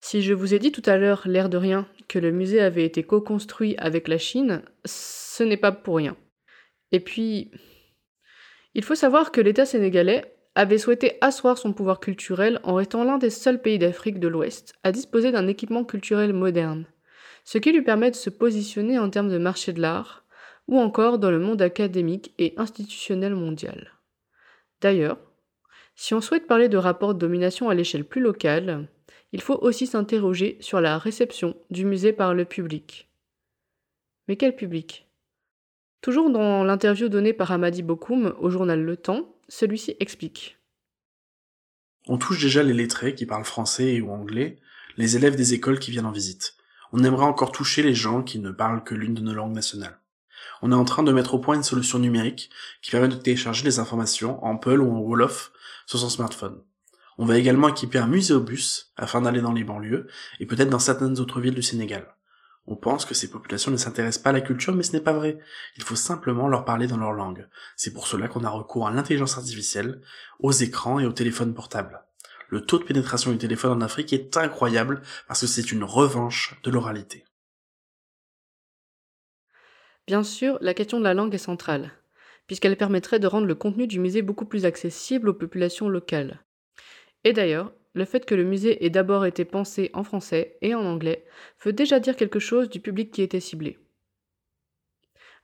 Si 0.00 0.22
je 0.22 0.34
vous 0.34 0.54
ai 0.54 0.58
dit 0.58 0.72
tout 0.72 0.82
à 0.86 0.96
l'heure, 0.96 1.22
l'air 1.26 1.50
de 1.50 1.56
rien, 1.56 1.86
que 2.08 2.18
le 2.18 2.32
musée 2.32 2.60
avait 2.60 2.84
été 2.84 3.04
co-construit 3.04 3.76
avec 3.78 4.08
la 4.08 4.18
Chine, 4.18 4.62
ce 4.84 5.44
n'est 5.44 5.56
pas 5.56 5.70
pour 5.70 5.98
rien. 5.98 6.16
Et 6.96 7.00
puis, 7.00 7.50
il 8.72 8.82
faut 8.82 8.94
savoir 8.94 9.30
que 9.30 9.42
l'État 9.42 9.66
sénégalais 9.66 10.34
avait 10.54 10.78
souhaité 10.78 11.18
asseoir 11.20 11.58
son 11.58 11.74
pouvoir 11.74 12.00
culturel 12.00 12.58
en 12.62 12.72
restant 12.72 13.04
l'un 13.04 13.18
des 13.18 13.28
seuls 13.28 13.60
pays 13.60 13.78
d'Afrique 13.78 14.18
de 14.18 14.28
l'Ouest 14.28 14.72
à 14.82 14.92
disposer 14.92 15.30
d'un 15.30 15.46
équipement 15.46 15.84
culturel 15.84 16.32
moderne, 16.32 16.86
ce 17.44 17.58
qui 17.58 17.70
lui 17.70 17.82
permet 17.82 18.10
de 18.10 18.16
se 18.16 18.30
positionner 18.30 18.98
en 18.98 19.10
termes 19.10 19.28
de 19.28 19.36
marché 19.36 19.74
de 19.74 19.82
l'art, 19.82 20.24
ou 20.68 20.78
encore 20.78 21.18
dans 21.18 21.30
le 21.30 21.38
monde 21.38 21.60
académique 21.60 22.32
et 22.38 22.54
institutionnel 22.56 23.34
mondial. 23.34 23.92
D'ailleurs, 24.80 25.18
si 25.96 26.14
on 26.14 26.22
souhaite 26.22 26.46
parler 26.46 26.70
de 26.70 26.78
rapports 26.78 27.12
de 27.12 27.20
domination 27.20 27.68
à 27.68 27.74
l'échelle 27.74 28.06
plus 28.06 28.22
locale, 28.22 28.88
il 29.32 29.42
faut 29.42 29.58
aussi 29.60 29.86
s'interroger 29.86 30.56
sur 30.60 30.80
la 30.80 30.96
réception 30.96 31.58
du 31.68 31.84
musée 31.84 32.14
par 32.14 32.32
le 32.32 32.46
public. 32.46 33.10
Mais 34.28 34.36
quel 34.36 34.56
public? 34.56 35.05
Toujours 36.06 36.30
dans 36.30 36.62
l'interview 36.62 37.08
donnée 37.08 37.32
par 37.32 37.50
Amadi 37.50 37.82
Bokoum 37.82 38.32
au 38.38 38.48
journal 38.48 38.80
Le 38.80 38.96
Temps, 38.96 39.34
celui-ci 39.48 39.96
explique. 39.98 40.56
On 42.06 42.16
touche 42.16 42.40
déjà 42.40 42.62
les 42.62 42.74
lettrés 42.74 43.16
qui 43.16 43.26
parlent 43.26 43.44
français 43.44 44.00
ou 44.00 44.12
anglais, 44.12 44.60
les 44.98 45.16
élèves 45.16 45.34
des 45.34 45.52
écoles 45.52 45.80
qui 45.80 45.90
viennent 45.90 46.06
en 46.06 46.12
visite. 46.12 46.54
On 46.92 47.02
aimerait 47.02 47.24
encore 47.24 47.50
toucher 47.50 47.82
les 47.82 47.92
gens 47.92 48.22
qui 48.22 48.38
ne 48.38 48.52
parlent 48.52 48.84
que 48.84 48.94
l'une 48.94 49.14
de 49.14 49.20
nos 49.20 49.34
langues 49.34 49.52
nationales. 49.52 49.98
On 50.62 50.70
est 50.70 50.76
en 50.76 50.84
train 50.84 51.02
de 51.02 51.10
mettre 51.10 51.34
au 51.34 51.40
point 51.40 51.56
une 51.56 51.64
solution 51.64 51.98
numérique 51.98 52.50
qui 52.82 52.92
permet 52.92 53.08
de 53.08 53.16
télécharger 53.16 53.64
les 53.64 53.80
informations 53.80 54.44
en 54.44 54.56
Peul 54.58 54.82
ou 54.82 54.92
en 54.92 55.00
Wolof 55.00 55.50
sur 55.86 55.98
son 55.98 56.08
smartphone. 56.08 56.62
On 57.18 57.24
va 57.26 57.36
également 57.36 57.68
équiper 57.68 57.98
un 57.98 58.06
muséobus 58.06 58.92
afin 58.96 59.22
d'aller 59.22 59.40
dans 59.40 59.52
les 59.52 59.64
banlieues 59.64 60.06
et 60.38 60.46
peut-être 60.46 60.70
dans 60.70 60.78
certaines 60.78 61.18
autres 61.18 61.40
villes 61.40 61.56
du 61.56 61.64
Sénégal. 61.64 62.15
On 62.68 62.76
pense 62.76 63.04
que 63.04 63.14
ces 63.14 63.30
populations 63.30 63.70
ne 63.70 63.76
s'intéressent 63.76 64.22
pas 64.22 64.30
à 64.30 64.32
la 64.32 64.40
culture, 64.40 64.74
mais 64.74 64.82
ce 64.82 64.92
n'est 64.92 65.00
pas 65.00 65.12
vrai. 65.12 65.38
Il 65.76 65.84
faut 65.84 65.94
simplement 65.94 66.48
leur 66.48 66.64
parler 66.64 66.86
dans 66.86 66.96
leur 66.96 67.12
langue. 67.12 67.48
C'est 67.76 67.92
pour 67.92 68.08
cela 68.08 68.26
qu'on 68.26 68.44
a 68.44 68.50
recours 68.50 68.88
à 68.88 68.90
l'intelligence 68.90 69.38
artificielle, 69.38 70.00
aux 70.40 70.52
écrans 70.52 70.98
et 70.98 71.06
aux 71.06 71.12
téléphones 71.12 71.54
portables. 71.54 72.02
Le 72.48 72.60
taux 72.60 72.78
de 72.78 72.84
pénétration 72.84 73.30
du 73.30 73.38
téléphone 73.38 73.72
en 73.72 73.80
Afrique 73.80 74.12
est 74.12 74.36
incroyable 74.36 75.02
parce 75.28 75.40
que 75.40 75.46
c'est 75.46 75.72
une 75.72 75.84
revanche 75.84 76.60
de 76.62 76.70
l'oralité. 76.70 77.24
Bien 80.06 80.22
sûr, 80.22 80.58
la 80.60 80.74
question 80.74 80.98
de 80.98 81.04
la 81.04 81.14
langue 81.14 81.34
est 81.34 81.38
centrale, 81.38 81.92
puisqu'elle 82.46 82.76
permettrait 82.76 83.18
de 83.18 83.26
rendre 83.26 83.46
le 83.46 83.56
contenu 83.56 83.88
du 83.88 83.98
musée 83.98 84.22
beaucoup 84.22 84.46
plus 84.46 84.64
accessible 84.64 85.28
aux 85.28 85.34
populations 85.34 85.88
locales. 85.88 86.44
Et 87.24 87.32
d'ailleurs, 87.32 87.72
le 87.96 88.04
fait 88.04 88.26
que 88.26 88.34
le 88.34 88.44
musée 88.44 88.84
ait 88.84 88.90
d'abord 88.90 89.24
été 89.24 89.46
pensé 89.46 89.90
en 89.94 90.04
français 90.04 90.58
et 90.60 90.74
en 90.74 90.84
anglais 90.84 91.24
veut 91.64 91.72
déjà 91.72 91.98
dire 91.98 92.14
quelque 92.14 92.38
chose 92.38 92.68
du 92.68 92.78
public 92.78 93.10
qui 93.10 93.22
était 93.22 93.40
ciblé. 93.40 93.78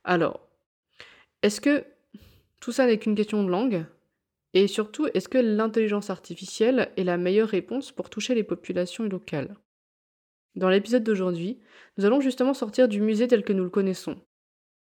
Alors, 0.03 0.47
est-ce 1.41 1.59
que 1.59 1.83
tout 2.59 2.71
ça 2.71 2.85
n'est 2.85 2.99
qu'une 2.99 3.15
question 3.15 3.43
de 3.43 3.49
langue? 3.49 3.85
Et 4.53 4.67
surtout, 4.67 5.07
est-ce 5.15 5.27
que 5.27 5.39
l'intelligence 5.39 6.11
artificielle 6.11 6.91
est 6.95 7.03
la 7.03 7.17
meilleure 7.17 7.49
réponse 7.49 7.91
pour 7.91 8.11
toucher 8.11 8.35
les 8.35 8.43
populations 8.43 9.05
locales? 9.05 9.57
Dans 10.53 10.69
l'épisode 10.69 11.03
d'aujourd'hui, 11.03 11.59
nous 11.97 12.05
allons 12.05 12.21
justement 12.21 12.53
sortir 12.53 12.87
du 12.87 13.01
musée 13.01 13.27
tel 13.27 13.43
que 13.43 13.53
nous 13.53 13.63
le 13.63 13.71
connaissons. 13.71 14.21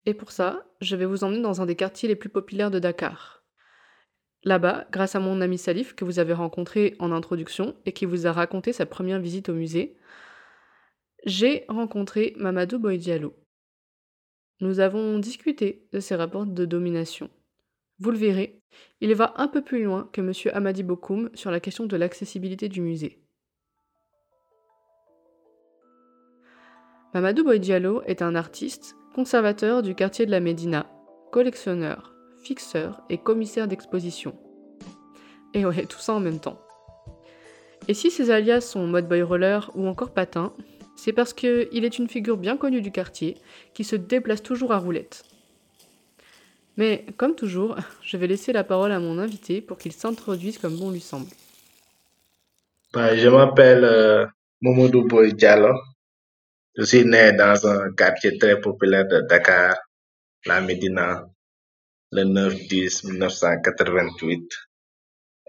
Et 0.05 0.13
pour 0.13 0.33
ça, 0.33 0.67
je 0.81 0.97
vais 0.97 1.05
vous 1.05 1.23
emmener 1.23 1.41
dans 1.41 1.61
un 1.61 1.65
des 1.65 1.77
quartiers 1.77 2.09
les 2.09 2.17
plus 2.17 2.27
populaires 2.27 2.71
de 2.71 2.79
Dakar. 2.79 3.42
Là-bas, 4.45 4.87
grâce 4.91 5.15
à 5.15 5.19
mon 5.19 5.39
ami 5.39 5.57
Salif, 5.57 5.95
que 5.95 6.03
vous 6.03 6.19
avez 6.19 6.33
rencontré 6.33 6.95
en 6.99 7.11
introduction 7.13 7.75
et 7.85 7.93
qui 7.93 8.05
vous 8.05 8.27
a 8.27 8.33
raconté 8.33 8.73
sa 8.73 8.85
première 8.85 9.19
visite 9.19 9.47
au 9.47 9.53
musée, 9.53 9.95
j'ai 11.25 11.63
rencontré 11.69 12.33
Mamadou 12.37 12.77
Boydialo. 12.77 13.33
Nous 14.59 14.81
avons 14.81 15.17
discuté 15.19 15.87
de 15.93 15.99
ses 16.01 16.15
rapports 16.15 16.45
de 16.45 16.65
domination. 16.65 17.29
Vous 17.99 18.11
le 18.11 18.17
verrez, 18.17 18.59
il 18.99 19.13
va 19.15 19.33
un 19.37 19.47
peu 19.47 19.61
plus 19.61 19.83
loin 19.83 20.09
que 20.11 20.19
M. 20.19 20.33
Amadi 20.53 20.83
Bokoum 20.83 21.29
sur 21.33 21.49
la 21.49 21.61
question 21.61 21.85
de 21.85 21.95
l'accessibilité 21.95 22.67
du 22.67 22.81
musée. 22.81 23.23
Mamadou 27.13 27.43
Boydialo 27.43 28.01
est 28.03 28.21
un 28.21 28.35
artiste, 28.35 28.95
conservateur 29.15 29.83
du 29.83 29.95
quartier 29.95 30.25
de 30.25 30.31
la 30.31 30.39
Médina, 30.39 30.89
collectionneur, 31.31 32.12
fixeur 32.43 33.01
et 33.09 33.17
commissaire 33.17 33.67
d'exposition. 33.67 34.35
Et 35.53 35.65
ouais, 35.65 35.85
tout 35.85 35.99
ça 35.99 36.13
en 36.13 36.19
même 36.19 36.39
temps. 36.39 36.59
Et 37.87 37.93
si 37.93 38.11
ses 38.11 38.31
alias 38.31 38.61
sont 38.61 38.87
mode 38.87 39.07
boy 39.07 39.21
roller 39.21 39.71
ou 39.75 39.87
encore 39.87 40.13
patin, 40.13 40.53
c'est 40.95 41.13
parce 41.13 41.33
qu'il 41.33 41.85
est 41.85 41.97
une 41.97 42.07
figure 42.07 42.37
bien 42.37 42.57
connue 42.57 42.81
du 42.81 42.91
quartier 42.91 43.37
qui 43.73 43.83
se 43.83 43.95
déplace 43.95 44.41
toujours 44.41 44.71
à 44.71 44.77
roulette. 44.77 45.23
Mais 46.77 47.05
comme 47.17 47.35
toujours, 47.35 47.75
je 48.03 48.17
vais 48.17 48.27
laisser 48.27 48.53
la 48.53 48.63
parole 48.63 48.91
à 48.91 48.99
mon 48.99 49.19
invité 49.19 49.61
pour 49.61 49.77
qu'il 49.77 49.91
s'introduise 49.91 50.57
comme 50.57 50.77
bon 50.77 50.91
lui 50.91 51.01
semble. 51.01 51.27
Bah, 52.93 53.15
je 53.15 53.27
m'appelle 53.27 53.83
euh, 53.83 54.25
Momodou 54.61 55.05
Boy 55.07 55.33
Diallo. 55.33 55.75
Je 56.75 56.83
suis 56.83 57.05
né 57.05 57.33
dans 57.33 57.67
un 57.67 57.91
quartier 57.93 58.37
très 58.37 58.59
populaire 58.59 59.07
de 59.07 59.21
Dakar, 59.21 59.75
la 60.45 60.61
Médina, 60.61 61.25
le 62.13 62.23
9-10-1988. 62.25 64.47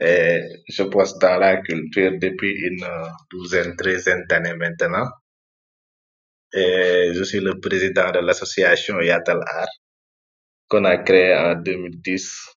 Et 0.00 0.40
je 0.68 0.82
poste 0.84 1.20
dans 1.20 1.36
la 1.38 1.58
culture 1.58 2.12
depuis 2.18 2.52
une 2.52 2.86
douzaine, 3.30 3.76
treizaine 3.76 4.24
d'années 4.28 4.56
maintenant. 4.56 5.08
Je 6.52 7.22
suis 7.24 7.40
le 7.40 7.60
président 7.60 8.10
de 8.10 8.18
l'association 8.20 9.00
Yatal 9.00 9.40
Art 9.46 9.68
qu'on 10.68 10.84
a 10.84 10.96
créée 10.98 11.34
en 11.36 11.54
2010. 11.54 12.56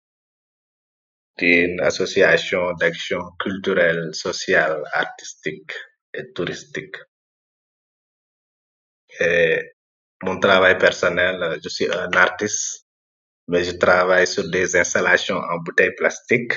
C'est 1.38 1.66
une 1.66 1.82
association 1.82 2.74
d'action 2.74 3.20
culturelle, 3.40 4.10
sociale, 4.14 4.82
artistique 4.94 5.72
et 6.14 6.32
touristique. 6.34 6.96
Mon 10.24 10.40
travail 10.40 10.78
personnel, 10.80 11.60
je 11.64 11.70
suis 11.70 11.88
un 11.92 12.12
artiste 12.14 12.87
mais 13.48 13.64
je 13.64 13.72
travaille 13.72 14.28
sur 14.28 14.50
des 14.50 14.76
installations 14.76 15.38
en 15.38 15.58
bouteilles 15.60 15.96
plastiques. 15.96 16.54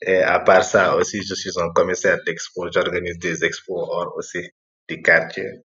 Et 0.00 0.18
à 0.18 0.40
part 0.40 0.64
ça 0.64 0.96
aussi, 0.96 1.22
je 1.22 1.34
suis 1.34 1.58
un 1.58 1.70
commissaire 1.72 2.18
d'expo. 2.24 2.70
J'organise 2.72 3.18
des 3.18 3.44
expos 3.44 3.88
hors 3.88 4.14
aussi 4.16 4.42
du 4.88 5.02
quartier. 5.02 5.62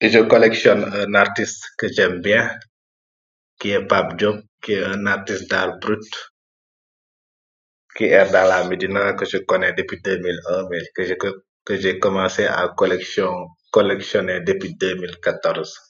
Et 0.00 0.10
je 0.10 0.20
collectionne 0.20 0.84
un 0.84 1.14
artiste 1.14 1.64
que 1.76 1.88
j'aime 1.88 2.20
bien, 2.20 2.56
qui 3.58 3.70
est 3.70 3.84
Pape 3.86 4.16
Diop, 4.16 4.40
qui 4.62 4.74
est 4.74 4.84
un 4.84 5.06
artiste 5.06 5.50
d'art 5.50 5.78
brut, 5.78 6.06
qui 7.96 8.04
est 8.04 8.30
dans 8.30 8.46
la 8.48 8.62
Médina, 8.68 9.14
que 9.14 9.24
je 9.24 9.38
connais 9.38 9.72
depuis 9.72 10.00
2001, 10.00 10.68
mais 10.70 10.80
que 10.94 11.76
j'ai 11.76 11.98
commencé 11.98 12.46
à 12.46 12.68
collection, 12.76 13.48
collectionner 13.72 14.40
depuis 14.40 14.76
2014. 14.76 15.87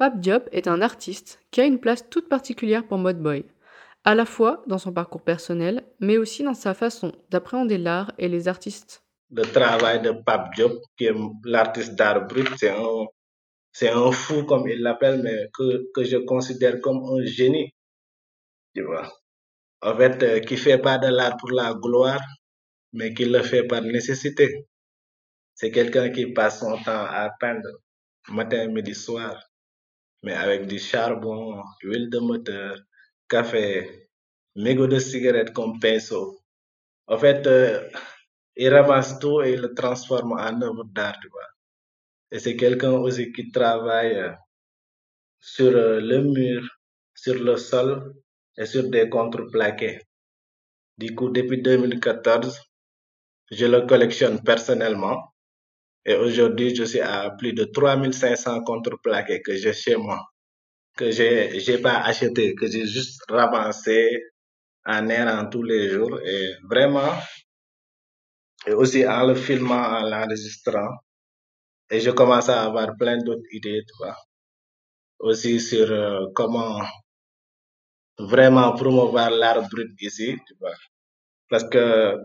Pape 0.00 0.18
Diop 0.18 0.48
est 0.50 0.66
un 0.66 0.80
artiste 0.80 1.42
qui 1.50 1.60
a 1.60 1.66
une 1.66 1.78
place 1.78 2.08
toute 2.08 2.30
particulière 2.30 2.88
pour 2.88 2.96
Modboy, 2.96 3.44
à 4.02 4.14
la 4.14 4.24
fois 4.24 4.64
dans 4.66 4.78
son 4.78 4.94
parcours 4.94 5.20
personnel, 5.20 5.84
mais 6.00 6.16
aussi 6.16 6.42
dans 6.42 6.54
sa 6.54 6.72
façon 6.72 7.12
d'appréhender 7.28 7.76
l'art 7.76 8.10
et 8.16 8.26
les 8.26 8.48
artistes. 8.48 9.04
Le 9.30 9.42
travail 9.42 10.00
de 10.00 10.12
Pape 10.12 10.54
Diop, 10.54 10.72
qui 10.96 11.04
est 11.04 11.14
l'artiste 11.44 11.96
d'art 11.96 12.26
brut, 12.26 12.48
c'est 12.56 12.70
un, 12.70 13.04
c'est 13.72 13.90
un 13.90 14.10
fou, 14.10 14.44
comme 14.44 14.66
il 14.68 14.80
l'appelle, 14.80 15.20
mais 15.22 15.50
que, 15.52 15.92
que 15.92 16.02
je 16.02 16.16
considère 16.16 16.80
comme 16.80 17.04
un 17.04 17.22
génie. 17.26 17.74
Tu 18.74 18.80
vois. 18.80 19.12
En 19.82 19.94
fait, 19.98 20.22
euh, 20.22 20.40
qui 20.40 20.56
fait 20.56 20.78
pas 20.78 20.96
de 20.96 21.08
l'art 21.08 21.36
pour 21.36 21.50
la 21.50 21.74
gloire, 21.74 22.24
mais 22.94 23.12
qui 23.12 23.26
le 23.26 23.42
fait 23.42 23.64
par 23.64 23.82
nécessité. 23.82 24.66
C'est 25.54 25.70
quelqu'un 25.70 26.08
qui 26.08 26.32
passe 26.32 26.60
son 26.60 26.78
temps 26.78 27.04
à 27.04 27.28
peindre 27.38 27.68
matin, 28.30 28.66
midi, 28.68 28.94
soir 28.94 29.49
mais 30.22 30.34
avec 30.34 30.66
du 30.66 30.78
charbon, 30.78 31.62
huile 31.82 32.10
de 32.10 32.18
moteur, 32.18 32.78
café, 33.28 34.08
mégots 34.56 34.86
de 34.86 34.98
cigarette 34.98 35.52
comme 35.52 35.78
pinceau. 35.80 36.40
En 37.06 37.18
fait, 37.18 37.46
euh, 37.46 37.88
il 38.56 38.68
ramasse 38.68 39.18
tout 39.18 39.42
et 39.42 39.52
il 39.52 39.60
le 39.60 39.74
transforme 39.74 40.32
en 40.32 40.62
œuvre 40.62 40.84
d'art, 40.84 41.18
tu 41.20 41.28
vois. 41.28 41.48
Et 42.30 42.38
c'est 42.38 42.56
quelqu'un 42.56 42.92
aussi 42.92 43.32
qui 43.32 43.50
travaille 43.50 44.14
euh, 44.16 44.32
sur 45.40 45.74
euh, 45.74 46.00
le 46.00 46.22
mur, 46.22 46.62
sur 47.14 47.34
le 47.34 47.56
sol 47.56 48.14
et 48.56 48.66
sur 48.66 48.88
des 48.88 49.08
contreplaqués. 49.08 50.00
Du 50.98 51.14
coup, 51.14 51.30
depuis 51.30 51.62
2014, 51.62 52.60
je 53.50 53.66
le 53.66 53.86
collectionne 53.86 54.42
personnellement 54.42 55.29
et 56.04 56.14
aujourd'hui, 56.14 56.74
je 56.74 56.84
suis 56.84 57.00
à 57.00 57.30
plus 57.30 57.52
de 57.52 57.64
3500 57.64 58.62
contreplaqués 58.64 59.42
que 59.42 59.54
j'ai 59.56 59.72
chez 59.72 59.96
moi, 59.96 60.20
que 60.96 61.10
j'ai, 61.10 61.60
j'ai 61.60 61.78
pas 61.78 61.98
acheté, 62.00 62.54
que 62.54 62.66
j'ai 62.70 62.86
juste 62.86 63.22
ramassé 63.28 64.08
en 64.86 65.08
errant 65.08 65.48
tous 65.48 65.62
les 65.62 65.90
jours. 65.90 66.18
Et 66.24 66.54
vraiment, 66.68 67.12
et 68.66 68.72
aussi 68.72 69.06
en 69.06 69.26
le 69.26 69.34
filmant, 69.34 69.74
en 69.98 70.08
l'enregistrant. 70.08 70.88
Et 71.90 72.00
je 72.00 72.10
commence 72.10 72.48
à 72.48 72.64
avoir 72.64 72.96
plein 72.96 73.18
d'autres 73.18 73.48
idées, 73.52 73.82
tu 73.86 73.94
vois. 73.98 74.16
Aussi 75.18 75.60
sur 75.60 75.90
euh, 75.90 76.26
comment 76.34 76.80
vraiment 78.18 78.72
promouvoir 78.74 79.30
l'art 79.30 79.68
brut 79.68 79.90
ici, 80.00 80.36
tu 80.46 80.54
vois. 80.60 80.74
Parce 81.48 81.64
que 81.68 82.16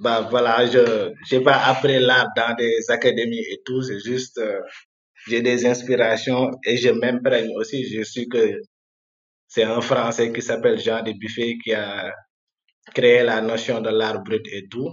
bah 0.00 0.22
voilà, 0.30 0.64
je 0.66 1.12
j'ai 1.28 1.40
pas 1.42 1.58
appris 1.72 1.98
l'art 2.00 2.28
dans 2.36 2.54
des 2.54 2.90
académies 2.90 3.44
et 3.52 3.60
tout, 3.66 3.82
c'est 3.82 4.00
juste 4.00 4.38
euh, 4.38 4.60
j'ai 5.28 5.42
des 5.42 5.66
inspirations 5.66 6.50
et 6.64 6.76
je 6.78 6.90
m'imprègne 6.90 7.50
aussi. 7.56 7.84
Je 7.84 8.02
suis 8.02 8.26
que 8.28 8.60
c'est 9.48 9.64
un 9.64 9.80
Français 9.82 10.32
qui 10.32 10.42
s'appelle 10.42 10.78
Jean 10.80 11.02
de 11.02 11.12
Buffet 11.12 11.58
qui 11.62 11.74
a 11.74 12.14
créé 12.94 13.22
la 13.24 13.42
notion 13.42 13.80
de 13.82 13.90
l'art 13.90 14.22
brut 14.22 14.46
et 14.52 14.68
tout. 14.68 14.90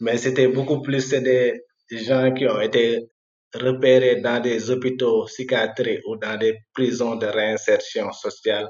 Mais 0.00 0.16
c'était 0.18 0.48
beaucoup 0.48 0.80
plus 0.82 1.10
des 1.10 1.60
gens 1.90 2.32
qui 2.34 2.46
ont 2.48 2.60
été 2.60 3.00
repérés 3.54 4.16
dans 4.22 4.40
des 4.40 4.70
hôpitaux 4.70 5.26
psychiatriques 5.26 6.00
ou 6.06 6.16
dans 6.16 6.38
des 6.38 6.54
prisons 6.74 7.16
de 7.16 7.26
réinsertion 7.26 8.10
sociale. 8.12 8.68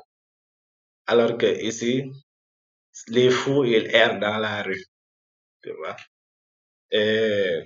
Alors 1.07 1.39
que 1.39 1.47
ici, 1.65 2.05
les 3.09 3.31
fous, 3.31 3.65
ils 3.65 3.87
errent 3.95 4.19
dans 4.19 4.39
la 4.39 4.63
rue 4.63 4.85
tu 5.63 5.73
vois. 5.73 5.97
Et 6.91 7.65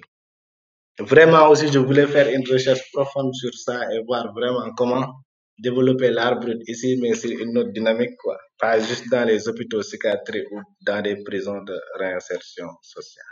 vraiment 0.99 1.49
aussi, 1.49 1.73
je 1.73 1.79
voulais 1.79 2.07
faire 2.07 2.29
une 2.29 2.47
recherche 2.49 2.91
profonde 2.93 3.35
sur 3.35 3.55
ça 3.55 3.93
et 3.93 4.03
voir 4.05 4.33
vraiment 4.35 4.73
comment 4.76 5.23
développer 5.59 6.11
l'art 6.11 6.38
brut 6.38 6.61
ici, 6.69 6.99
mais 7.00 7.15
c'est 7.15 7.31
une 7.31 7.57
autre 7.59 7.71
dynamique, 7.71 8.17
quoi. 8.19 8.38
Pas 8.59 8.79
juste 8.79 9.09
dans 9.11 9.26
les 9.26 9.49
hôpitaux 9.49 9.81
psychiatriques 9.81 10.50
ou 10.53 10.61
dans 10.83 11.03
des 11.03 11.23
prisons 11.25 11.62
de 11.62 11.79
réinsertion 11.95 12.69
sociale. 12.83 13.25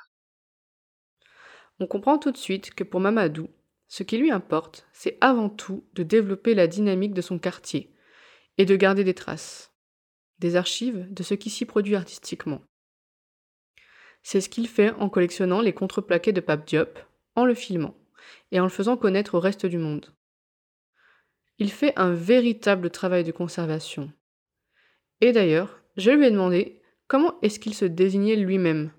On 1.80 1.86
comprend 1.86 2.18
tout 2.18 2.30
de 2.30 2.36
suite 2.36 2.74
que 2.74 2.84
pour 2.84 3.00
Mamadou, 3.00 3.48
ce 3.88 4.02
qui 4.02 4.16
lui 4.16 4.30
importe, 4.30 4.86
c'est 4.92 5.18
avant 5.20 5.50
tout 5.50 5.84
de 5.94 6.02
développer 6.02 6.54
la 6.54 6.66
dynamique 6.66 7.14
de 7.14 7.20
son 7.20 7.38
quartier 7.38 7.94
et 8.58 8.64
de 8.64 8.76
garder 8.76 9.04
des 9.04 9.14
traces, 9.14 9.72
des 10.38 10.56
archives 10.56 11.06
de 11.12 11.22
ce 11.22 11.34
qui 11.34 11.50
s'y 11.50 11.64
produit 11.64 11.96
artistiquement. 11.96 12.62
C'est 14.24 14.40
ce 14.40 14.48
qu'il 14.48 14.66
fait 14.66 14.90
en 14.92 15.10
collectionnant 15.10 15.60
les 15.60 15.74
contreplaqués 15.74 16.32
de 16.32 16.40
Pape 16.40 16.66
Diop, 16.66 16.98
en 17.36 17.44
le 17.44 17.54
filmant 17.54 17.94
et 18.52 18.58
en 18.58 18.64
le 18.64 18.70
faisant 18.70 18.96
connaître 18.96 19.34
au 19.34 19.40
reste 19.40 19.66
du 19.66 19.76
monde. 19.76 20.14
Il 21.58 21.70
fait 21.70 21.92
un 21.96 22.14
véritable 22.14 22.88
travail 22.88 23.22
de 23.22 23.32
conservation. 23.32 24.10
Et 25.20 25.32
d'ailleurs, 25.32 25.78
je 25.98 26.10
lui 26.10 26.26
ai 26.26 26.30
demandé 26.30 26.80
comment 27.06 27.38
est-ce 27.42 27.60
qu'il 27.60 27.74
se 27.74 27.84
désignait 27.84 28.34
lui-même, 28.34 28.92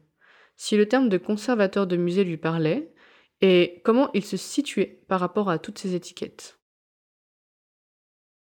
si 0.56 0.78
le 0.78 0.88
terme 0.88 1.10
de 1.10 1.18
conservateur 1.18 1.88
de 1.88 1.98
musée 1.98 2.24
lui 2.24 2.38
parlait, 2.38 2.94
et 3.42 3.82
comment 3.84 4.12
il 4.14 4.24
se 4.24 4.38
situait 4.38 5.04
par 5.08 5.20
rapport 5.20 5.50
à 5.50 5.58
toutes 5.58 5.80
ces 5.80 5.96
étiquettes. 5.96 6.60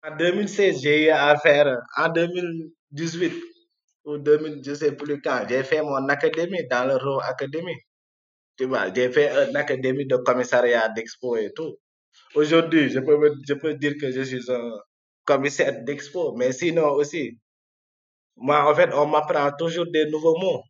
En 0.05 0.17
2016, 0.17 0.83
j'ai 0.83 1.07
eu 1.07 1.09
à 1.11 1.39
faire, 1.39 1.79
en 1.97 2.09
2018 2.09 3.52
ou 4.05 4.19
2000, 4.19 4.63
je 4.65 4.75
sais 4.75 4.93
plus 4.97 5.21
quand, 5.21 5.45
j'ai 5.49 5.63
fait 5.63 5.83
mon 5.83 6.09
académie 6.09 6.67
dans 6.69 6.87
le 6.87 6.97
Raw 6.97 7.21
Academy. 7.21 7.75
Tu 8.57 8.67
vois, 8.67 8.93
j'ai 8.95 9.11
fait 9.11 9.31
une 9.49 9.57
académie 9.57 10.07
de 10.07 10.17
commissariat 10.17 10.89
d'expo 10.89 11.37
et 11.37 11.53
tout. 11.55 11.77
Aujourd'hui, 12.35 12.91
je 12.91 13.01
peux, 13.01 13.35
je 13.49 13.55
peux 13.55 13.75
dire 13.75 13.95
que 14.01 14.11
je 14.11 14.23
suis 14.23 14.51
un 14.51 14.71
commissaire 15.25 15.83
d'expo, 15.85 16.35
mais 16.37 16.53
sinon 16.53 16.91
aussi, 16.93 17.39
moi, 18.37 18.71
en 18.71 18.75
fait, 18.75 18.91
on 18.95 19.07
m'apprend 19.07 19.51
toujours 19.59 19.87
des 19.91 20.07
nouveaux 20.11 20.39
mots. 20.39 20.63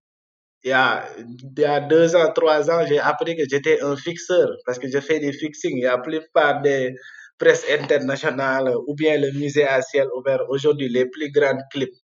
Il 0.65 0.71
y 0.71 0.73
a, 0.73 1.05
il 1.19 1.61
y 1.61 1.65
a 1.65 1.81
deux 1.81 2.15
ans, 2.17 2.33
trois 2.33 2.71
ans, 2.71 2.87
j'ai 2.87 2.99
appris 3.01 3.37
que 3.37 3.43
j'étais 3.49 3.81
un 3.83 3.97
fixeur 3.97 4.49
parce 4.65 4.79
que 4.79 4.89
je 4.89 5.01
fais 5.01 5.19
des 5.21 5.33
fixings. 5.33 5.83
La 5.83 5.99
plupart 5.99 6.63
des 6.63 6.95
presses 7.39 7.67
internationales 7.69 8.73
ou 8.87 8.95
bien 8.95 9.19
le 9.19 9.33
musée 9.33 9.67
à 9.67 9.83
ciel 9.83 10.07
ouvert. 10.17 10.41
Aujourd'hui, 10.49 10.89
les 10.89 11.07
plus 11.07 11.31
grands 11.33 11.59
clips 11.73 12.02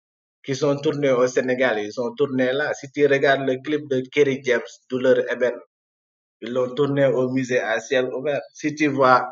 qui 0.44 0.54
sont 0.54 0.76
tournés 0.76 1.10
au 1.10 1.26
Sénégal, 1.26 1.78
ils 1.80 1.92
sont 1.92 2.12
tournés 2.14 2.52
là. 2.52 2.72
Si 2.74 2.90
tu 2.92 3.06
regardes 3.06 3.46
le 3.48 3.56
clip 3.62 3.88
de 3.88 4.02
Kerry 4.12 4.40
James, 4.44 4.60
Douleur 4.90 5.18
Eben, 5.32 5.54
ils 6.42 6.52
l'ont 6.52 6.74
tourné 6.74 7.06
au 7.06 7.30
musée 7.30 7.60
à 7.60 7.80
ciel 7.80 8.06
ouvert. 8.12 8.42
Si 8.52 8.74
tu 8.74 8.88
vois 8.88 9.26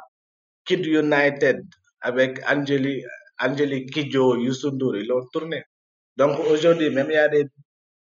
Kid 0.65 0.87
United 0.87 1.61
avec 2.01 2.41
Angeli, 2.51 3.05
Angeli 3.39 3.87
Kidjo, 3.87 4.37
Youssou 4.37 4.71
Ndour, 4.71 4.97
ils 4.97 5.07
l'ont 5.07 5.27
tourné. 5.33 5.65
Donc 6.17 6.39
aujourd'hui, 6.47 6.91
même 6.91 7.09
il 7.11 7.15
y 7.15 7.17
a 7.17 7.29
des 7.29 7.47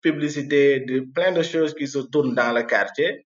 publicités, 0.01 0.81
de, 0.81 1.01
plein 1.15 1.33
de 1.33 1.43
choses 1.43 1.75
qui 1.75 1.87
se 1.89 1.99
tournent 1.99 2.35
dans 2.35 2.53
le 2.53 2.63
quartier. 2.63 3.27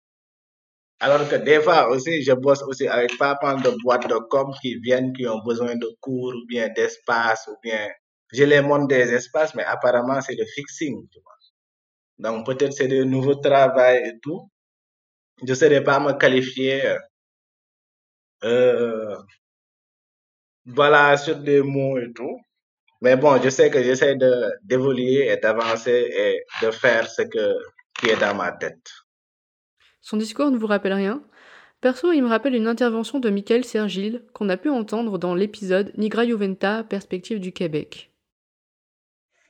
Alors 1.01 1.27
que 1.27 1.35
des 1.35 1.59
fois 1.61 1.89
aussi, 1.89 2.23
je 2.23 2.31
bosse 2.31 2.63
aussi 2.63 2.87
avec 2.87 3.17
pas 3.17 3.37
mal 3.41 3.61
de 3.61 3.71
boîtes 3.83 4.07
de 4.07 4.15
com 4.29 4.53
qui 4.61 4.75
viennent, 4.79 5.11
qui 5.13 5.27
ont 5.27 5.41
besoin 5.43 5.75
de 5.75 5.87
cours 5.99 6.33
ou 6.33 6.45
bien 6.47 6.69
d'espace 6.69 7.47
ou 7.51 7.55
bien, 7.61 7.89
je 8.35 8.43
les 8.43 8.61
montre 8.61 8.87
des 8.87 9.13
espaces, 9.13 9.55
mais 9.55 9.63
apparemment 9.63 10.21
c'est 10.21 10.35
le 10.35 10.45
fixing. 10.45 11.07
Donc 12.17 12.45
peut-être 12.45 12.73
c'est 12.73 12.87
de 12.87 13.03
nouveaux 13.03 13.35
travail 13.35 14.03
et 14.07 14.19
tout. 14.21 14.49
Je 15.41 15.51
ne 15.51 15.55
saurais 15.55 15.83
pas 15.83 15.99
me 15.99 16.13
qualifier, 16.13 16.95
euh, 18.43 19.15
voilà, 20.65 21.17
sur 21.17 21.37
des 21.37 21.61
mots 21.61 21.97
et 21.97 22.11
tout. 22.13 22.39
Mais 23.01 23.17
bon, 23.17 23.41
je 23.41 23.49
sais 23.49 23.69
que 23.69 23.83
j'essaie 23.83 24.15
d'évoluer 24.63 25.27
et 25.27 25.37
d'avancer 25.37 26.09
et 26.17 26.45
de 26.65 26.71
faire 26.71 27.09
ce 27.09 27.23
que, 27.23 27.55
qui 27.99 28.09
est 28.09 28.19
dans 28.19 28.33
ma 28.33 28.51
tête. 28.53 28.89
Son 30.01 30.17
discours 30.17 30.49
ne 30.51 30.57
vous 30.57 30.67
rappelle 30.67 30.93
rien? 30.93 31.21
Perso, 31.81 32.11
il 32.11 32.23
me 32.23 32.29
rappelle 32.29 32.55
une 32.55 32.67
intervention 32.67 33.19
de 33.19 33.29
Michael 33.29 33.65
Sergil 33.65 34.23
qu'on 34.33 34.49
a 34.49 34.57
pu 34.57 34.69
entendre 34.69 35.19
dans 35.19 35.35
l'épisode 35.35 35.91
Nigra 35.97 36.25
Juventa, 36.25 36.83
Perspective 36.83 37.39
du 37.39 37.51
Québec. 37.51 38.14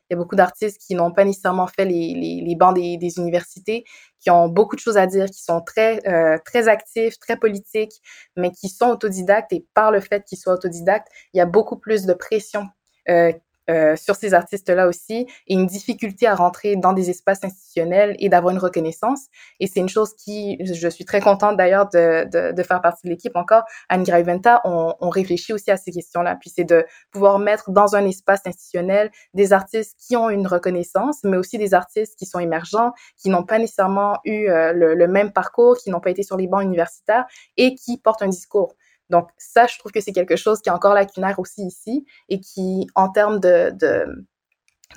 Il 0.09 0.13
y 0.13 0.15
a 0.15 0.17
beaucoup 0.17 0.35
d'artistes 0.35 0.79
qui 0.79 0.95
n'ont 0.95 1.11
pas 1.11 1.25
nécessairement 1.25 1.67
fait 1.67 1.85
les, 1.85 2.41
les, 2.45 2.55
bancs 2.55 2.75
des, 2.75 2.97
des, 2.97 3.17
universités, 3.17 3.85
qui 4.19 4.29
ont 4.29 4.47
beaucoup 4.47 4.75
de 4.75 4.81
choses 4.81 4.97
à 4.97 5.07
dire, 5.07 5.25
qui 5.25 5.41
sont 5.41 5.61
très, 5.61 5.99
euh, 6.07 6.37
très 6.45 6.67
actifs, 6.67 7.17
très 7.19 7.37
politiques, 7.37 8.01
mais 8.35 8.51
qui 8.51 8.69
sont 8.69 8.89
autodidactes. 8.89 9.51
Et 9.53 9.65
par 9.73 9.91
le 9.91 9.99
fait 9.99 10.23
qu'ils 10.25 10.37
soient 10.37 10.53
autodidactes, 10.53 11.07
il 11.33 11.37
y 11.37 11.41
a 11.41 11.45
beaucoup 11.45 11.77
plus 11.77 12.05
de 12.05 12.13
pression 12.13 12.67
euh, 13.09 13.31
euh, 13.69 13.95
sur 13.95 14.15
ces 14.15 14.33
artistes-là 14.33 14.87
aussi 14.87 15.27
et 15.47 15.53
une 15.53 15.65
difficulté 15.65 16.27
à 16.27 16.35
rentrer 16.35 16.75
dans 16.75 16.93
des 16.93 17.09
espaces 17.09 17.43
institutionnels 17.43 18.15
et 18.19 18.29
d'avoir 18.29 18.53
une 18.53 18.59
reconnaissance. 18.59 19.25
Et 19.59 19.67
c'est 19.67 19.79
une 19.79 19.89
chose 19.89 20.13
qui, 20.15 20.57
je 20.63 20.87
suis 20.87 21.05
très 21.05 21.19
contente 21.19 21.57
d'ailleurs 21.57 21.89
de, 21.89 22.29
de, 22.29 22.51
de, 22.51 22.63
faire 22.63 22.81
partie 22.81 23.07
de 23.07 23.09
l'équipe 23.09 23.35
encore. 23.35 23.63
À 23.89 23.97
Nigra 23.97 24.21
Venta, 24.21 24.61
on, 24.65 24.93
on, 24.99 25.09
réfléchit 25.09 25.53
aussi 25.53 25.71
à 25.71 25.77
ces 25.77 25.91
questions-là. 25.91 26.37
Puis 26.39 26.51
c'est 26.55 26.63
de 26.63 26.85
pouvoir 27.11 27.39
mettre 27.39 27.71
dans 27.71 27.95
un 27.95 28.05
espace 28.05 28.41
institutionnel 28.45 29.09
des 29.33 29.51
artistes 29.51 29.97
qui 29.99 30.15
ont 30.15 30.29
une 30.29 30.47
reconnaissance, 30.47 31.19
mais 31.23 31.37
aussi 31.37 31.57
des 31.57 31.73
artistes 31.73 32.15
qui 32.17 32.25
sont 32.25 32.39
émergents, 32.39 32.91
qui 33.17 33.29
n'ont 33.29 33.43
pas 33.45 33.57
nécessairement 33.57 34.19
eu 34.25 34.47
euh, 34.47 34.73
le, 34.73 34.93
le 34.93 35.07
même 35.07 35.31
parcours, 35.31 35.77
qui 35.77 35.89
n'ont 35.89 36.01
pas 36.01 36.11
été 36.11 36.23
sur 36.23 36.37
les 36.37 36.47
bancs 36.47 36.63
universitaires 36.63 37.25
et 37.57 37.75
qui 37.75 37.97
portent 37.97 38.21
un 38.21 38.27
discours. 38.27 38.75
Donc 39.09 39.29
ça, 39.37 39.67
je 39.67 39.77
trouve 39.77 39.91
que 39.91 40.01
c'est 40.01 40.11
quelque 40.11 40.35
chose 40.35 40.61
qui 40.61 40.69
est 40.69 40.73
encore 40.73 40.93
lacunaire 40.93 41.39
aussi 41.39 41.65
ici 41.65 42.05
et 42.29 42.39
qui, 42.39 42.87
en 42.95 43.09
termes 43.09 43.39
de, 43.39 43.71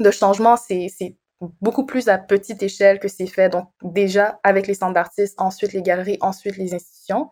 de, 0.01 0.11
changement, 0.11 0.57
c'est 0.57 0.89
beaucoup 1.61 1.87
plus 1.87 2.09
à 2.09 2.19
petite 2.19 2.63
échelle 2.63 2.99
que 2.99 3.09
c'est 3.09 3.27
fait. 3.27 3.49
Donc 3.49 3.69
déjà 3.83 4.41
avec 4.43 4.67
les 4.67 4.75
centres 4.75 4.95
d'artistes, 4.95 5.35
ensuite 5.39 5.73
les 5.73 5.83
galeries, 5.83 6.19
ensuite 6.21 6.57
les 6.57 6.75
institutions. 6.75 7.31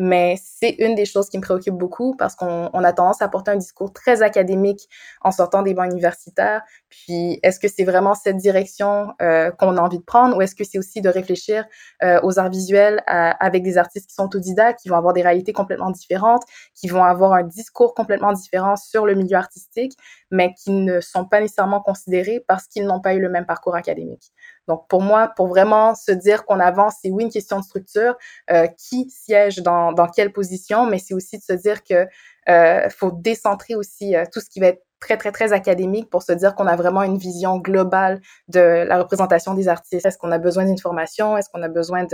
Mais 0.00 0.36
c'est 0.40 0.76
une 0.78 0.94
des 0.94 1.04
choses 1.04 1.28
qui 1.28 1.38
me 1.38 1.42
préoccupe 1.42 1.74
beaucoup 1.74 2.14
parce 2.16 2.36
qu'on 2.36 2.70
on 2.72 2.84
a 2.84 2.92
tendance 2.92 3.20
à 3.20 3.28
porter 3.28 3.50
un 3.50 3.56
discours 3.56 3.92
très 3.92 4.22
académique 4.22 4.88
en 5.22 5.32
sortant 5.32 5.62
des 5.62 5.74
bancs 5.74 5.90
universitaires. 5.90 6.62
Puis, 6.90 7.38
est-ce 7.42 7.60
que 7.60 7.68
c'est 7.68 7.84
vraiment 7.84 8.14
cette 8.14 8.36
direction 8.36 9.12
euh, 9.20 9.50
qu'on 9.50 9.76
a 9.76 9.80
envie 9.80 9.98
de 9.98 10.04
prendre 10.04 10.36
ou 10.36 10.42
est-ce 10.42 10.54
que 10.54 10.64
c'est 10.64 10.78
aussi 10.78 11.00
de 11.00 11.08
réfléchir 11.08 11.64
euh, 12.02 12.20
aux 12.22 12.38
arts 12.38 12.50
visuels 12.50 13.02
avec 13.06 13.62
des 13.62 13.78
artistes 13.78 14.08
qui 14.08 14.14
sont 14.14 14.24
autodidactes, 14.24 14.80
qui 14.80 14.88
vont 14.88 14.96
avoir 14.96 15.12
des 15.12 15.22
réalités 15.22 15.52
complètement 15.52 15.90
différentes, 15.90 16.42
qui 16.74 16.88
vont 16.88 17.04
avoir 17.04 17.32
un 17.32 17.42
discours 17.42 17.94
complètement 17.94 18.32
différent 18.32 18.76
sur 18.76 19.06
le 19.06 19.14
milieu 19.14 19.36
artistique, 19.36 19.92
mais 20.30 20.54
qui 20.54 20.70
ne 20.70 21.00
sont 21.00 21.24
pas 21.24 21.40
nécessairement 21.40 21.80
considérés 21.80 22.44
parce 22.46 22.66
qu'ils 22.66 22.86
n'ont 22.86 23.00
pas 23.00 23.14
eu 23.14 23.20
le 23.20 23.28
même 23.28 23.46
parcours 23.46 23.74
académique? 23.74 24.32
Donc, 24.68 24.86
pour 24.88 25.00
moi, 25.00 25.32
pour 25.34 25.48
vraiment 25.48 25.94
se 25.94 26.12
dire 26.12 26.44
qu'on 26.44 26.60
avance, 26.60 26.96
c'est 27.02 27.10
oui 27.10 27.24
une 27.24 27.30
question 27.30 27.58
de 27.58 27.64
structure, 27.64 28.16
euh, 28.50 28.66
qui 28.66 29.10
siège 29.10 29.58
dans, 29.58 29.92
dans 29.92 30.06
quelle 30.06 30.30
position, 30.30 30.86
mais 30.86 30.98
c'est 30.98 31.14
aussi 31.14 31.38
de 31.38 31.42
se 31.42 31.54
dire 31.54 31.82
que 31.82 32.06
euh, 32.48 32.88
faut 32.90 33.10
décentrer 33.10 33.74
aussi 33.74 34.14
euh, 34.14 34.24
tout 34.30 34.40
ce 34.40 34.48
qui 34.48 34.60
va 34.60 34.68
être 34.68 34.82
très, 35.00 35.16
très, 35.16 35.32
très 35.32 35.52
académique 35.52 36.10
pour 36.10 36.22
se 36.22 36.32
dire 36.32 36.54
qu'on 36.54 36.66
a 36.66 36.76
vraiment 36.76 37.02
une 37.02 37.18
vision 37.18 37.58
globale 37.58 38.20
de 38.48 38.84
la 38.86 38.98
représentation 38.98 39.54
des 39.54 39.68
artistes. 39.68 40.06
Est-ce 40.06 40.18
qu'on 40.18 40.32
a 40.32 40.38
besoin 40.38 40.64
d'une 40.64 40.78
formation? 40.78 41.36
Est-ce 41.36 41.48
qu'on 41.50 41.62
a 41.62 41.68
besoin 41.68 42.06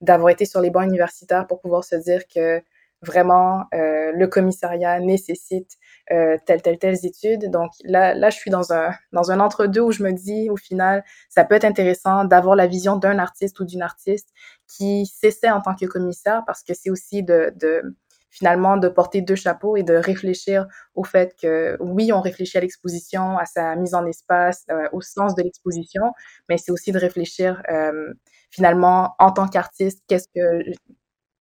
d'avoir 0.00 0.30
été 0.30 0.44
sur 0.44 0.60
les 0.60 0.70
bancs 0.70 0.84
universitaires 0.84 1.46
pour 1.46 1.60
pouvoir 1.60 1.84
se 1.84 1.96
dire 1.96 2.22
que 2.32 2.62
vraiment 3.02 3.64
euh, 3.74 4.10
le 4.12 4.26
commissariat 4.26 4.98
nécessite 5.00 5.72
euh, 6.10 6.36
telle 6.46 6.62
telle 6.62 6.78
telle 6.78 6.96
études? 7.04 7.50
Donc 7.50 7.70
là 7.84 8.14
là 8.14 8.30
je 8.30 8.36
suis 8.36 8.50
dans 8.50 8.72
un 8.72 8.90
dans 9.12 9.30
un 9.30 9.38
entre 9.38 9.66
deux 9.66 9.82
où 9.82 9.92
je 9.92 10.02
me 10.02 10.12
dis 10.12 10.50
au 10.50 10.56
final 10.56 11.04
ça 11.28 11.44
peut 11.44 11.54
être 11.54 11.64
intéressant 11.64 12.24
d'avoir 12.24 12.56
la 12.56 12.66
vision 12.66 12.96
d'un 12.96 13.18
artiste 13.18 13.60
ou 13.60 13.64
d'une 13.64 13.82
artiste 13.82 14.28
qui 14.66 15.06
s'essaie 15.06 15.50
en 15.50 15.60
tant 15.60 15.74
que 15.74 15.86
commissaire 15.86 16.42
parce 16.46 16.62
que 16.62 16.74
c'est 16.74 16.90
aussi 16.90 17.22
de, 17.22 17.52
de 17.56 17.82
finalement 18.30 18.76
de 18.76 18.88
porter 18.88 19.22
deux 19.22 19.34
chapeaux 19.34 19.76
et 19.76 19.82
de 19.82 19.94
réfléchir 19.94 20.66
au 20.94 21.04
fait 21.04 21.34
que 21.40 21.76
oui 21.80 22.12
on 22.12 22.20
réfléchit 22.20 22.58
à 22.58 22.60
l'exposition 22.60 23.38
à 23.38 23.46
sa 23.46 23.76
mise 23.76 23.94
en 23.94 24.06
espace 24.06 24.64
euh, 24.70 24.88
au 24.92 25.00
sens 25.00 25.34
de 25.34 25.42
l'exposition 25.42 26.12
mais 26.48 26.58
c'est 26.58 26.72
aussi 26.72 26.92
de 26.92 26.98
réfléchir 26.98 27.62
euh, 27.70 28.12
finalement 28.50 29.14
en 29.18 29.32
tant 29.32 29.48
qu'artiste 29.48 30.02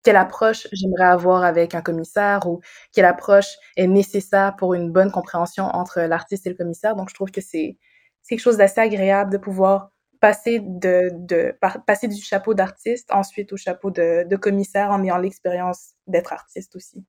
quelle 0.04 0.16
approche 0.16 0.68
j'aimerais 0.70 1.06
avoir 1.06 1.42
avec 1.42 1.74
un 1.74 1.80
commissaire 1.82 2.46
ou 2.46 2.60
quelle 2.92 3.06
approche 3.06 3.56
est 3.76 3.86
nécessaire 3.86 4.54
pour 4.56 4.74
une 4.74 4.92
bonne 4.92 5.10
compréhension 5.10 5.64
entre 5.64 6.02
l'artiste 6.02 6.46
et 6.46 6.50
le 6.50 6.56
commissaire. 6.56 6.94
Donc, 6.94 7.08
je 7.08 7.14
trouve 7.14 7.30
que 7.30 7.40
c'est 7.40 7.78
quelque 8.28 8.40
chose 8.40 8.58
d'assez 8.58 8.80
agréable 8.80 9.32
de 9.32 9.38
pouvoir 9.38 9.90
passer, 10.24 10.60
de, 10.62 11.10
de, 11.12 11.54
passer 11.86 12.08
du 12.08 12.22
chapeau 12.22 12.54
d'artiste 12.54 13.12
ensuite 13.12 13.52
au 13.52 13.58
chapeau 13.58 13.90
de, 13.90 14.26
de 14.26 14.36
commissaire 14.36 14.90
en 14.90 15.04
ayant 15.04 15.18
l'expérience 15.18 15.96
d'être 16.06 16.32
artiste 16.32 16.74
aussi. 16.76 17.04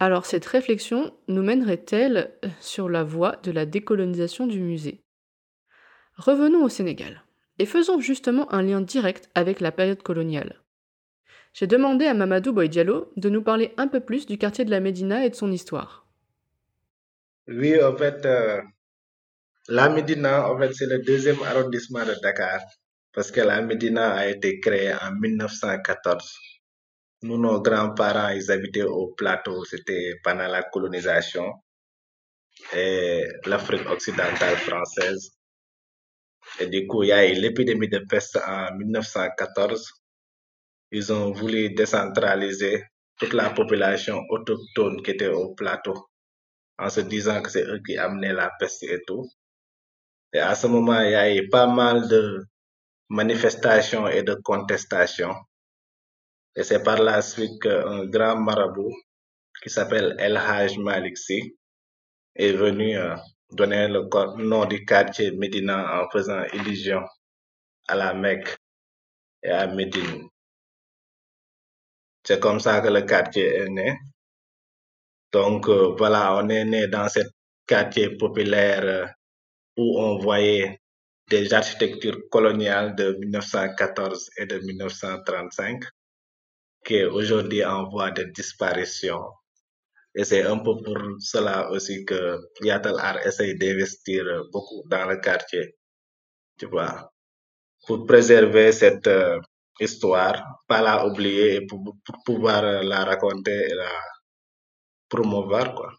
Alors, 0.00 0.26
cette 0.26 0.46
réflexion 0.46 1.16
nous 1.28 1.44
mènerait-elle 1.44 2.36
sur 2.58 2.88
la 2.88 3.04
voie 3.04 3.36
de 3.44 3.52
la 3.52 3.66
décolonisation 3.66 4.48
du 4.48 4.60
musée? 4.60 5.04
Revenons 6.16 6.64
au 6.64 6.68
Sénégal. 6.68 7.22
Et 7.60 7.66
faisons 7.66 8.00
justement 8.00 8.52
un 8.52 8.62
lien 8.62 8.80
direct 8.80 9.30
avec 9.36 9.60
la 9.60 9.70
période 9.70 10.02
coloniale. 10.02 10.60
J'ai 11.52 11.68
demandé 11.68 12.06
à 12.06 12.14
Mamadou 12.14 12.52
Boy 12.52 12.68
Diallo 12.68 13.12
de 13.14 13.28
nous 13.28 13.42
parler 13.42 13.72
un 13.76 13.86
peu 13.86 14.00
plus 14.00 14.26
du 14.26 14.38
quartier 14.38 14.64
de 14.64 14.72
la 14.72 14.80
Médina 14.80 15.24
et 15.24 15.30
de 15.30 15.36
son 15.36 15.52
histoire. 15.52 16.08
Oui, 17.46 17.80
en 17.80 17.96
fait, 17.96 18.26
euh, 18.26 18.60
la 19.68 19.88
Médina, 19.88 20.50
en 20.50 20.58
fait, 20.58 20.72
c'est 20.74 20.86
le 20.86 20.98
deuxième 21.00 21.42
arrondissement 21.42 22.04
de 22.04 22.14
Dakar 22.22 22.60
parce 23.12 23.30
que 23.30 23.40
la 23.40 23.62
Médina 23.62 24.14
a 24.14 24.26
été 24.26 24.60
créée 24.60 24.92
en 24.92 25.12
1914. 25.12 26.38
Nous, 27.22 27.38
nos 27.38 27.62
grands-parents, 27.62 28.28
ils 28.30 28.50
habitaient 28.50 28.82
au 28.82 29.14
plateau, 29.16 29.64
c'était 29.64 30.14
pendant 30.22 30.48
la 30.48 30.64
colonisation 30.64 31.54
et 32.74 33.26
l'Afrique 33.46 33.88
occidentale 33.88 34.56
française. 34.56 35.30
Et 36.60 36.66
du 36.66 36.86
coup, 36.86 37.02
il 37.02 37.08
y 37.08 37.12
a 37.12 37.26
eu 37.26 37.34
l'épidémie 37.34 37.88
de 37.88 38.00
peste 38.00 38.36
en 38.46 38.74
1914. 38.76 39.90
Ils 40.90 41.12
ont 41.12 41.32
voulu 41.32 41.72
décentraliser 41.74 42.84
toute 43.18 43.32
la 43.32 43.50
population 43.50 44.20
autochtone 44.28 45.02
qui 45.02 45.12
était 45.12 45.28
au 45.28 45.54
plateau 45.54 45.94
en 46.78 46.90
se 46.90 47.00
disant 47.00 47.40
que 47.42 47.50
c'est 47.50 47.64
eux 47.64 47.80
qui 47.86 47.96
amenaient 47.96 48.32
la 48.32 48.50
peste 48.58 48.82
et 48.82 49.00
tout. 49.06 49.24
Et 50.34 50.40
à 50.40 50.54
ce 50.56 50.66
moment, 50.66 51.00
il 51.00 51.12
y 51.12 51.14
a 51.14 51.32
eu 51.32 51.48
pas 51.48 51.68
mal 51.68 52.08
de 52.08 52.44
manifestations 53.08 54.08
et 54.08 54.24
de 54.24 54.34
contestations. 54.34 55.34
Et 56.56 56.64
c'est 56.64 56.82
par 56.82 57.00
la 57.00 57.22
suite 57.22 57.62
qu'un 57.62 58.04
grand 58.06 58.36
marabout 58.40 58.92
qui 59.62 59.70
s'appelle 59.70 60.16
El 60.18 60.36
Haj 60.36 60.76
Malik 60.78 61.16
Sy 61.16 61.56
est 62.34 62.52
venu 62.52 62.98
euh, 62.98 63.14
donner 63.52 63.86
le 63.86 64.08
nom 64.42 64.64
du 64.66 64.84
quartier 64.84 65.30
Médina 65.30 66.02
en 66.02 66.10
faisant 66.10 66.42
illusion 66.52 67.04
à 67.86 67.94
la 67.94 68.12
Mecque 68.12 68.56
et 69.42 69.50
à 69.50 69.68
Médine. 69.68 70.28
C'est 72.24 72.40
comme 72.40 72.58
ça 72.58 72.80
que 72.80 72.88
le 72.88 73.02
quartier 73.02 73.54
est 73.56 73.68
né. 73.68 73.98
Donc 75.32 75.68
euh, 75.68 75.94
voilà, 75.96 76.36
on 76.36 76.48
est 76.48 76.64
né 76.64 76.88
dans 76.88 77.08
ce 77.08 77.20
quartier 77.66 78.16
populaire 78.16 78.82
euh, 78.82 79.06
où 79.76 80.00
on 80.00 80.18
voyait 80.18 80.80
des 81.30 81.52
architectures 81.54 82.28
coloniales 82.30 82.94
de 82.94 83.16
1914 83.18 84.30
et 84.38 84.46
de 84.46 84.58
1935 84.58 85.84
qui 86.84 86.96
est 86.96 87.06
aujourd'hui 87.06 87.64
en 87.64 87.88
voie 87.88 88.10
de 88.10 88.24
disparition. 88.24 89.20
Et 90.14 90.24
c'est 90.24 90.42
un 90.42 90.58
peu 90.58 90.76
pour 90.84 90.98
cela 91.18 91.70
aussi 91.70 92.04
que 92.04 92.38
Yatal 92.60 92.98
Art 93.00 93.26
essaye 93.26 93.58
d'investir 93.58 94.24
beaucoup 94.52 94.82
dans 94.88 95.06
le 95.08 95.16
quartier, 95.16 95.74
tu 96.58 96.66
vois, 96.66 97.10
pour 97.86 98.06
préserver 98.06 98.70
cette 98.72 99.06
euh, 99.08 99.40
histoire, 99.80 100.62
pas 100.68 100.82
la 100.82 101.06
oublier 101.06 101.56
et 101.56 101.66
pour, 101.66 101.82
pour 102.04 102.16
pouvoir 102.24 102.64
euh, 102.64 102.82
la 102.82 103.04
raconter 103.04 103.70
et 103.70 103.74
la 103.74 103.90
promouvoir, 105.08 105.74
quoi. 105.74 105.92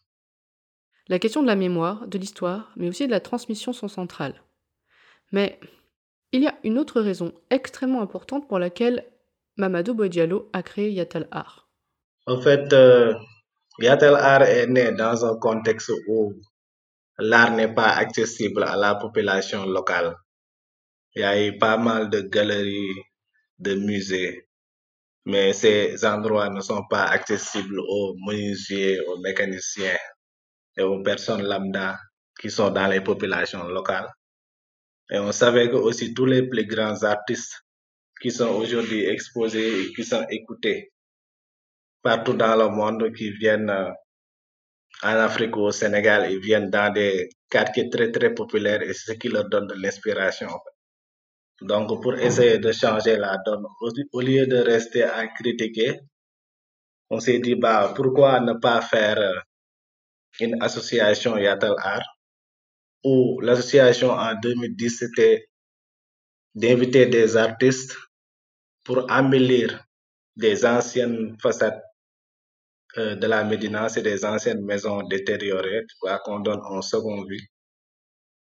La 1.08 1.20
question 1.20 1.44
de 1.44 1.48
la 1.48 1.56
mémoire, 1.56 2.08
de 2.08 2.18
l'histoire, 2.18 2.72
mais 2.78 2.90
aussi 2.90 3.06
de 3.06 3.12
la 3.12 3.20
transmission 3.20 3.74
sont 3.74 3.88
centrales. 3.88 4.42
Mais 5.32 5.60
il 6.32 6.42
y 6.42 6.48
a 6.48 6.58
une 6.64 6.80
autre 6.80 7.00
raison 7.00 7.32
extrêmement 7.52 8.02
importante 8.02 8.48
pour 8.48 8.58
laquelle 8.58 9.06
Mamadou 9.58 9.94
Boy 9.94 10.10
Diallo 10.10 10.50
a 10.52 10.64
créé 10.64 10.92
Yatal 10.92 11.28
Art. 11.30 11.70
En 12.26 12.42
fait, 12.42 12.74
euh, 12.74 13.14
Yatal 13.80 14.16
Art 14.16 14.44
est 14.44 14.66
né 14.66 14.92
dans 14.94 15.26
un 15.26 15.38
contexte 15.38 15.92
où 16.08 16.34
l'art 17.20 17.52
n'est 17.52 17.74
pas 17.74 17.90
accessible 17.90 18.64
à 18.64 18.76
la 18.76 18.96
population 18.96 19.66
locale. 19.66 20.16
Il 21.14 21.22
y 21.22 21.24
a 21.24 21.40
eu 21.46 21.58
pas 21.60 21.78
mal 21.78 22.10
de 22.10 22.22
galeries, 22.22 23.04
de 23.60 23.76
musées, 23.76 24.50
mais 25.26 25.54
ces 25.54 26.04
endroits 26.04 26.50
ne 26.50 26.62
sont 26.62 26.84
pas 26.90 27.04
accessibles 27.04 27.80
aux 27.80 28.16
menuisiers, 28.26 29.00
aux 29.02 29.18
mécaniciens 29.20 29.98
et 30.78 30.84
aux 30.84 31.02
personnes 31.02 31.44
lambda 31.44 31.98
qui 32.40 32.50
sont 32.50 32.70
dans 32.72 32.88
les 32.88 33.02
populations 33.02 33.68
locales. 33.68 34.10
Et 35.10 35.20
on 35.20 35.32
savait 35.32 35.70
que 35.70 35.76
aussi 35.76 36.14
tous 36.14 36.26
les 36.26 36.48
plus 36.48 36.66
grands 36.66 37.04
artistes 37.04 37.62
qui 38.22 38.32
sont 38.32 38.50
aujourd'hui 38.50 39.06
exposés 39.06 39.82
et 39.82 39.94
qui 39.94 40.04
sont 40.04 40.26
écoutés 40.30 40.92
partout 42.02 42.34
dans 42.34 42.56
le 42.56 42.70
monde, 42.70 43.14
qui 43.14 43.32
viennent 43.32 43.70
euh, 43.70 43.92
en 45.04 45.16
Afrique 45.28 45.56
ou 45.58 45.62
au 45.62 45.72
Sénégal, 45.72 46.32
ils 46.32 46.40
viennent 46.40 46.70
dans 46.70 46.92
des 46.94 47.30
quartiers 47.50 47.90
très 47.90 48.12
très 48.12 48.34
populaires 48.34 48.82
et 48.82 48.94
c'est 48.94 49.14
ce 49.14 49.18
qui 49.18 49.28
leur 49.30 49.50
donne 49.50 49.68
de 49.68 49.74
l'inspiration. 49.76 50.50
Donc 51.62 52.02
pour 52.02 52.16
essayer 52.16 52.60
de 52.60 52.72
changer 52.72 53.18
la 53.18 53.38
donne, 53.46 53.66
au, 53.82 53.90
au 54.14 54.22
lieu 54.22 54.46
de 54.46 54.58
rester 54.58 55.04
à 55.04 55.28
critiquer, 55.28 56.00
on 57.10 57.20
s'est 57.20 57.40
dit 57.40 57.56
bah 57.56 57.94
pourquoi 57.96 58.40
ne 58.40 58.54
pas 58.54 58.82
faire 58.82 59.18
euh, 59.18 59.40
une 60.40 60.62
association 60.62 61.38
Yatal 61.38 61.76
Art 61.78 62.06
où 63.04 63.40
l'association 63.42 64.12
en 64.12 64.34
2010 64.36 64.90
c'était 64.90 65.48
d'inviter 66.56 67.06
des 67.06 67.38
artistes 67.38 67.96
pour 68.84 69.06
embellir 69.12 69.86
des 70.36 70.66
anciennes 70.66 71.38
façades 71.40 71.82
euh, 72.98 73.16
de 73.16 73.28
la 73.28 73.44
Médina, 73.44 73.90
c'est 73.90 74.02
des 74.02 74.24
anciennes 74.24 74.64
maisons 74.64 75.04
détériorées, 75.04 75.86
qu'on 76.24 76.40
donne 76.40 76.62
en 76.64 76.82
seconde 76.82 77.30
vie 77.30 77.46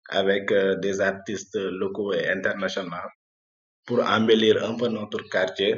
avec 0.08 0.50
euh, 0.50 0.74
des 0.76 1.00
artistes 1.00 1.56
locaux 1.56 2.12
et 2.12 2.28
internationaux 2.28 3.10
pour 3.84 4.00
embellir 4.00 4.64
un 4.64 4.76
peu 4.76 4.88
notre 4.88 5.22
quartier 5.28 5.76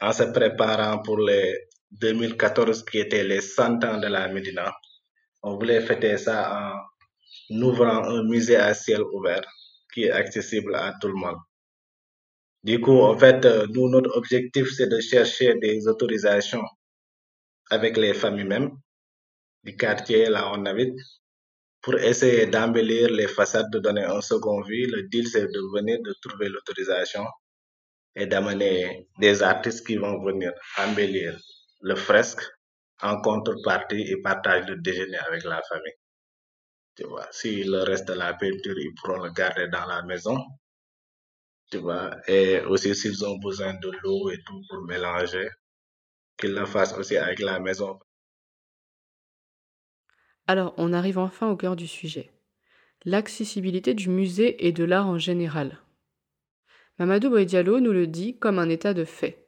en 0.00 0.12
se 0.12 0.24
préparant 0.24 1.02
pour 1.02 1.18
les 1.18 1.68
2014 1.90 2.84
qui 2.84 2.98
étaient 2.98 3.24
les 3.24 3.40
100 3.40 3.84
ans 3.84 3.98
de 3.98 4.06
la 4.06 4.28
Médina. 4.28 4.72
On 5.42 5.56
voulait 5.56 5.80
fêter 5.80 6.18
ça 6.18 6.74
en 7.50 7.62
ouvrant 7.62 8.04
un 8.04 8.22
musée 8.24 8.56
à 8.56 8.74
ciel 8.74 9.02
ouvert 9.02 9.44
qui 9.92 10.04
est 10.04 10.10
accessible 10.10 10.74
à 10.74 10.94
tout 11.00 11.08
le 11.08 11.14
monde. 11.14 11.38
Du 12.64 12.80
coup, 12.80 13.00
en 13.00 13.16
fait, 13.16 13.44
euh, 13.44 13.66
nous, 13.70 13.88
notre 13.88 14.16
objectif, 14.16 14.70
c'est 14.72 14.88
de 14.88 15.00
chercher 15.00 15.54
des 15.54 15.86
autorisations 15.86 16.64
avec 17.70 17.96
les 17.96 18.14
familles 18.14 18.44
même 18.44 18.70
du 19.64 19.76
quartier, 19.76 20.28
là 20.28 20.50
où 20.50 20.56
on 20.56 20.66
habite, 20.66 20.98
pour 21.82 21.94
essayer 21.94 22.46
d'embellir 22.46 23.10
les 23.10 23.28
façades, 23.28 23.70
de 23.70 23.78
donner 23.78 24.04
un 24.04 24.20
second 24.20 24.60
vie. 24.62 24.86
Le 24.86 25.04
deal, 25.04 25.28
c'est 25.28 25.46
de 25.46 25.60
venir, 25.76 25.98
de 26.02 26.14
trouver 26.20 26.48
l'autorisation 26.48 27.24
et 28.16 28.26
d'amener 28.26 29.08
des 29.20 29.42
artistes 29.42 29.86
qui 29.86 29.96
vont 29.96 30.22
venir 30.24 30.52
embellir 30.78 31.38
le 31.80 31.94
fresque 31.94 32.42
en 33.02 33.20
contrepartie 33.20 34.02
et 34.02 34.20
partage 34.20 34.66
le 34.68 34.76
déjeuner 34.76 35.18
avec 35.18 35.44
la 35.44 35.62
famille. 35.62 35.94
Tu 36.96 37.04
vois, 37.04 37.28
si 37.30 37.62
le 37.62 37.82
reste 37.82 38.08
de 38.08 38.14
la 38.14 38.34
peinture, 38.34 38.78
ils 38.78 38.92
pourront 38.94 39.22
le 39.22 39.30
garder 39.30 39.68
dans 39.68 39.86
la 39.86 40.02
maison. 40.02 40.36
Tu 41.70 41.78
vois, 41.78 42.10
et 42.26 42.60
aussi 42.62 42.94
s'ils 42.94 43.24
ont 43.24 43.38
besoin 43.38 43.74
de 43.74 43.90
l'eau 44.02 44.30
et 44.30 44.42
tout 44.44 44.60
pour 44.68 44.82
mélanger, 44.82 45.48
qu'ils 46.36 46.54
le 46.54 46.66
fassent 46.66 46.94
aussi 46.94 47.16
avec 47.16 47.40
la 47.40 47.60
maison. 47.60 47.98
Alors, 50.46 50.74
on 50.78 50.92
arrive 50.92 51.18
enfin 51.18 51.50
au 51.50 51.56
cœur 51.56 51.76
du 51.76 51.86
sujet. 51.86 52.32
L'accessibilité 53.04 53.94
du 53.94 54.08
musée 54.08 54.66
et 54.66 54.72
de 54.72 54.82
l'art 54.82 55.06
en 55.06 55.18
général. 55.18 55.78
Mamadou 56.98 57.30
Boy 57.30 57.46
Diallo 57.46 57.78
nous 57.80 57.92
le 57.92 58.06
dit 58.06 58.38
comme 58.38 58.58
un 58.58 58.68
état 58.68 58.92
de 58.92 59.04
fait. 59.04 59.46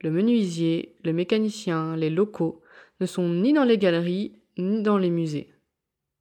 Le 0.00 0.10
menuisier, 0.10 0.96
le 1.02 1.12
mécanicien, 1.12 1.96
les 1.96 2.10
locaux 2.10 2.62
ne 3.00 3.06
sont 3.06 3.28
ni 3.28 3.52
dans 3.52 3.64
les 3.64 3.78
galeries 3.78 4.40
ni 4.56 4.82
dans 4.82 4.98
les 4.98 5.10
musées. 5.10 5.52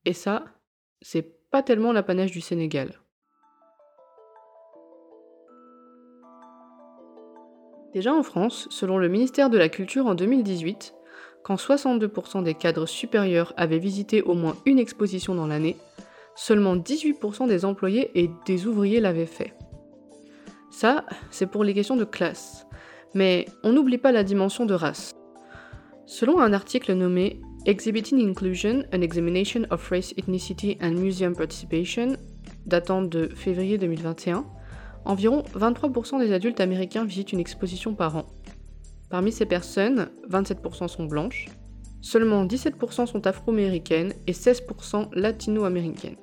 Et 0.06 0.14
ça, 0.14 0.46
c'est 1.02 1.50
pas 1.50 1.64
tellement 1.64 1.92
l'apanage 1.92 2.32
du 2.32 2.42
Sénégal. 2.42 3.00
Déjà 7.94 8.12
en 8.12 8.24
France, 8.24 8.68
selon 8.72 8.98
le 8.98 9.08
ministère 9.08 9.52
de 9.52 9.58
la 9.58 9.70
Culture 9.70 10.08
en 10.08 10.16
2018, 10.16 10.96
quand 11.44 11.56
62% 11.56 12.42
des 12.42 12.56
cadres 12.56 12.88
supérieurs 12.88 13.54
avaient 13.56 13.78
visité 13.78 14.24
au 14.24 14.34
moins 14.34 14.56
une 14.66 14.80
exposition 14.80 15.36
dans 15.36 15.46
l'année, 15.46 15.78
seulement 16.36 16.76
18% 16.76 17.48
des 17.48 17.66
employés 17.66 18.10
et 18.16 18.32
des 18.48 18.66
ouvriers 18.66 19.00
l'avaient 19.00 19.28
fait. 19.28 19.54
Ça, 20.72 21.06
c'est 21.30 21.46
pour 21.46 21.64
les 21.64 21.76
questions 21.76 21.96
de 21.96 22.04
classe. 22.04 22.66
Mais 23.14 23.46
on 23.64 23.74
n'oublie 23.74 24.00
pas 24.00 24.12
la 24.12 24.24
dimension 24.24 24.66
de 24.66 24.74
race. 24.74 25.14
Selon 26.06 26.39
un 26.39 26.52
article 26.52 26.94
nommé 26.94 27.39
Exhibiting 27.66 28.20
Inclusion, 28.20 28.84
an 28.92 29.02
Examination 29.02 29.63
of 29.72 29.88
Race, 29.89 30.13
Ethnicity 30.18 30.78
and 30.82 30.92
Museum 30.92 31.34
Participation, 31.34 32.18
datant 32.66 33.04
de 33.04 33.30
février 33.34 33.78
2021, 33.78 34.46
environ 35.06 35.44
23% 35.56 36.20
des 36.20 36.34
adultes 36.34 36.60
américains 36.60 37.06
visitent 37.06 37.32
une 37.32 37.39
exposition 37.39 37.96
par 37.96 38.18
an. 38.18 38.26
Parmi 39.10 39.32
ces 39.32 39.46
personnes, 39.46 40.10
27% 40.30 40.89
sont 40.89 41.06
blanches, 41.06 41.48
seulement 42.02 42.46
17% 42.46 43.06
sont 43.06 43.26
afro-américaines 43.26 44.13
et 44.28 44.34
16% 44.34 45.08
latino-américaines. 45.13 46.18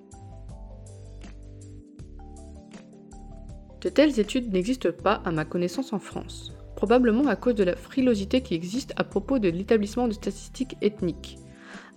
De 3.80 3.88
telles 3.88 4.20
études 4.20 4.52
n'existent 4.52 4.92
pas 4.92 5.22
à 5.24 5.30
ma 5.30 5.46
connaissance 5.46 5.94
en 5.94 5.98
France, 5.98 6.52
probablement 6.80 7.26
à 7.26 7.36
cause 7.36 7.56
de 7.56 7.62
la 7.62 7.76
frilosité 7.76 8.40
qui 8.40 8.54
existe 8.54 8.94
à 8.96 9.04
propos 9.04 9.38
de 9.38 9.50
l'établissement 9.50 10.08
de 10.08 10.14
statistiques 10.14 10.78
ethniques. 10.80 11.36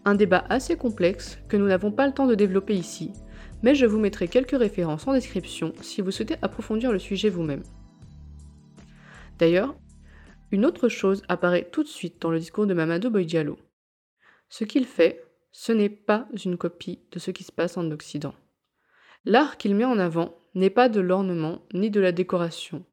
Un 0.03 0.13
débat 0.13 0.43
assez 0.49 0.75
complexe 0.75 1.39
que 1.47 1.55
nous 1.55 1.67
n'avons 1.67 1.89
pas 1.89 2.05
le 2.05 2.11
temps 2.13 2.27
de 2.27 2.35
développer 2.35 2.75
ici, 2.75 3.13
mais 3.61 3.75
je 3.75 3.85
vous 3.85 3.97
mettrai 3.97 4.27
quelques 4.27 4.59
références 4.59 5.07
en 5.07 5.13
description 5.13 5.71
si 5.79 6.01
vous 6.01 6.11
souhaitez 6.11 6.35
approfondir 6.41 6.91
le 6.91 6.99
sujet 6.99 7.29
vous-même. 7.29 7.63
D'ailleurs, 9.39 9.73
une 10.51 10.65
autre 10.65 10.89
chose 10.89 11.23
apparaît 11.29 11.69
tout 11.71 11.83
de 11.83 11.87
suite 11.87 12.21
dans 12.21 12.29
le 12.29 12.39
discours 12.39 12.67
de 12.67 12.73
Mamadou 12.73 13.09
Boy 13.09 13.25
Ce 14.49 14.65
qu'il 14.65 14.83
fait, 14.83 15.23
ce 15.53 15.71
n'est 15.71 15.87
pas 15.87 16.27
une 16.43 16.57
copie 16.57 16.99
de 17.13 17.19
ce 17.19 17.31
qui 17.31 17.45
se 17.45 17.53
passe 17.53 17.77
en 17.77 17.89
Occident. 17.89 18.35
L'art 19.23 19.55
qu'il 19.55 19.75
met 19.75 19.85
en 19.85 19.97
avant 19.97 20.35
n'est 20.55 20.69
pas 20.69 20.89
de 20.89 20.99
l'ornement 20.99 21.61
ni 21.73 21.89
de 21.89 22.01
la 22.01 22.11
décoration. 22.11 22.83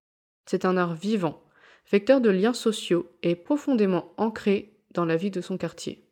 C'est 0.46 0.64
un 0.64 0.76
art 0.76 0.94
vivant, 0.94 1.42
vecteur 1.90 2.20
de 2.20 2.30
liens 2.30 2.52
sociaux 2.52 3.10
et 3.22 3.34
profondément 3.34 4.12
ancré 4.16 4.72
dans 4.92 5.04
la 5.04 5.16
vie 5.16 5.30
de 5.30 5.40
son 5.40 5.56
quartier. 5.58 6.04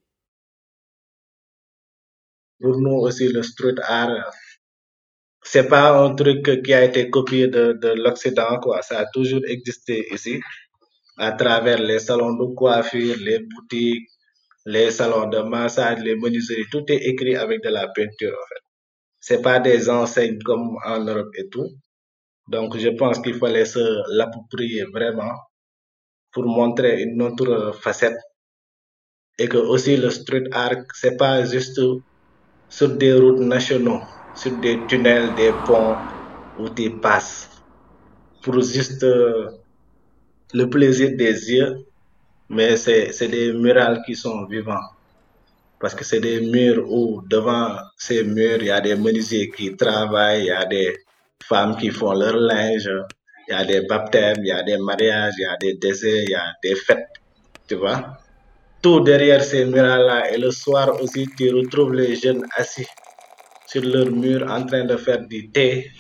Pour 2.60 2.80
nous 2.80 2.96
aussi, 3.06 3.28
le 3.28 3.42
street 3.42 3.80
art, 3.82 4.30
c'est 5.42 5.68
pas 5.68 5.96
un 6.04 6.14
truc 6.14 6.62
qui 6.64 6.74
a 6.74 6.84
été 6.84 7.08
copié 7.08 7.46
de, 7.46 7.72
de 7.72 7.88
l'Occident, 8.02 8.58
quoi. 8.60 8.82
Ça 8.82 8.98
a 8.98 9.06
toujours 9.12 9.42
existé 9.46 10.06
ici, 10.12 10.40
à 11.16 11.32
travers 11.32 11.80
les 11.80 12.00
salons 12.00 12.34
de 12.34 12.54
coiffure, 12.54 13.16
les 13.20 13.38
boutiques, 13.38 14.08
les 14.66 14.90
salons 14.90 15.28
de 15.28 15.38
massage, 15.38 16.00
les 16.02 16.16
menuiseries. 16.16 16.66
Tout 16.72 16.84
est 16.88 17.02
écrit 17.06 17.36
avec 17.36 17.62
de 17.62 17.68
la 17.68 17.86
peinture, 17.88 18.32
en 18.32 18.46
fait. 18.48 18.62
C'est 19.20 19.42
pas 19.42 19.60
des 19.60 19.88
enseignes 19.88 20.38
comme 20.44 20.76
en 20.84 21.04
Europe 21.04 21.34
et 21.36 21.48
tout. 21.48 21.70
Donc, 22.48 22.76
je 22.76 22.88
pense 22.88 23.20
qu'il 23.20 23.34
fallait 23.34 23.64
se 23.64 23.78
l'approprier 24.16 24.84
vraiment 24.92 25.34
pour 26.38 26.46
montrer 26.46 27.02
une 27.02 27.20
autre 27.20 27.72
facette. 27.82 28.20
Et 29.40 29.48
que 29.48 29.56
aussi 29.56 29.96
le 29.96 30.08
street 30.10 30.44
art, 30.52 30.84
c'est 30.94 31.16
pas 31.16 31.44
juste 31.44 31.80
sur 32.68 32.90
des 32.96 33.14
routes 33.14 33.40
nationaux, 33.40 34.02
sur 34.36 34.52
des 34.58 34.78
tunnels, 34.86 35.34
des 35.34 35.50
ponts 35.66 35.96
où 36.60 36.68
tu 36.68 36.90
passes 36.90 37.48
pour 38.42 38.60
juste 38.60 39.02
euh, 39.02 39.50
le 40.54 40.70
plaisir 40.70 41.08
des 41.16 41.50
yeux, 41.54 41.74
mais 42.48 42.76
c'est 42.76 43.28
des 43.28 43.52
murales 43.52 44.00
qui 44.06 44.14
sont 44.14 44.46
vivants. 44.46 44.88
Parce 45.80 45.96
que 45.96 46.04
c'est 46.04 46.20
des 46.20 46.40
murs 46.40 46.84
où 46.88 47.20
devant 47.28 47.78
ces 47.96 48.22
murs, 48.22 48.58
il 48.60 48.66
y 48.66 48.70
a 48.70 48.80
des 48.80 48.94
menuisiers 48.94 49.50
qui 49.50 49.76
travaillent, 49.76 50.42
il 50.42 50.46
y 50.46 50.50
a 50.52 50.64
des 50.66 50.98
femmes 51.42 51.76
qui 51.76 51.90
font 51.90 52.12
leur 52.12 52.36
linge, 52.36 52.90
il 53.48 53.52
y 53.52 53.54
a 53.54 53.64
des 53.64 53.82
baptêmes, 53.86 54.38
il 54.44 54.48
y 54.48 54.52
a 54.52 54.62
des 54.62 54.78
mariages, 54.78 55.34
il 55.38 55.42
y 55.42 55.46
a 55.46 55.56
des 55.56 55.74
décès, 55.74 56.22
il 56.24 56.30
y 56.30 56.34
a 56.34 56.52
des 56.62 56.76
fêtes, 56.76 57.08
tu 57.68 57.76
vois 57.76 58.18
tout 58.82 59.00
derrière 59.00 59.42
ces 59.42 59.64
murs-là. 59.64 60.30
Et 60.32 60.38
le 60.38 60.50
soir 60.50 61.00
aussi, 61.00 61.34
tu 61.36 61.52
retrouves 61.52 61.92
les 61.94 62.14
jeunes 62.16 62.44
assis 62.56 62.86
sur 63.66 63.82
leur 63.82 64.10
mur 64.10 64.46
en 64.48 64.64
train 64.64 64.84
de 64.84 64.96
faire 64.96 65.26
du 65.26 65.50
thé. 65.50 65.90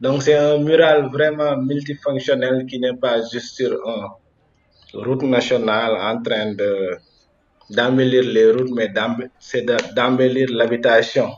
Donc 0.00 0.22
c'est 0.22 0.34
un 0.36 0.58
mural 0.58 1.08
vraiment 1.10 1.56
multifonctionnel 1.56 2.66
qui 2.68 2.78
n'est 2.80 2.96
pas 2.96 3.18
juste 3.32 3.56
sur 3.56 3.72
une 3.72 5.04
route 5.04 5.22
nationale 5.22 5.94
en 6.10 6.22
train 6.22 6.52
de 6.54 6.96
d'embellir 7.70 8.22
les 8.22 8.52
routes, 8.52 8.70
mais 8.76 8.92
c'est 9.40 9.64
d'embellir 9.94 10.48
l'habitation 10.50 11.28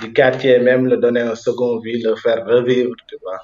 du 0.00 0.12
quartier, 0.12 0.58
même 0.60 0.86
le 0.86 0.98
donner 0.98 1.22
un 1.22 1.34
second 1.34 1.80
vie, 1.80 2.00
le 2.02 2.14
faire 2.16 2.44
revivre, 2.46 2.94
tu 3.08 3.16
vois, 3.22 3.40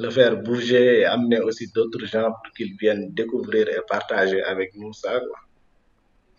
le 0.00 0.08
faire 0.08 0.36
bouger 0.42 1.00
et 1.00 1.04
amener 1.04 1.40
aussi 1.40 1.70
d'autres 1.74 2.06
gens 2.06 2.30
pour 2.32 2.52
qu'ils 2.56 2.74
viennent 2.76 3.12
découvrir 3.12 3.68
et 3.68 3.80
partager 3.86 4.42
avec 4.42 4.74
nous 4.74 4.94
ça. 4.94 5.20
Quoi. 5.20 5.38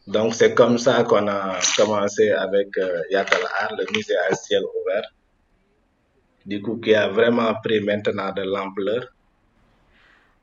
Donc, 0.08 0.34
c'est 0.34 0.56
comme 0.56 0.80
ça 0.80 1.04
qu'on 1.04 1.28
a 1.28 1.60
commencé 1.78 2.32
avec 2.32 2.76
euh, 2.80 3.02
Art, 3.14 3.74
le 3.78 3.86
musée 3.96 4.18
à 4.30 4.34
ciel 4.34 4.64
ouvert, 4.64 5.08
du 6.44 6.60
coup, 6.60 6.78
qui 6.78 6.96
a 6.96 7.08
vraiment 7.08 7.54
pris 7.64 7.80
maintenant 7.82 8.34
de 8.34 8.42
l'ampleur. 8.42 9.06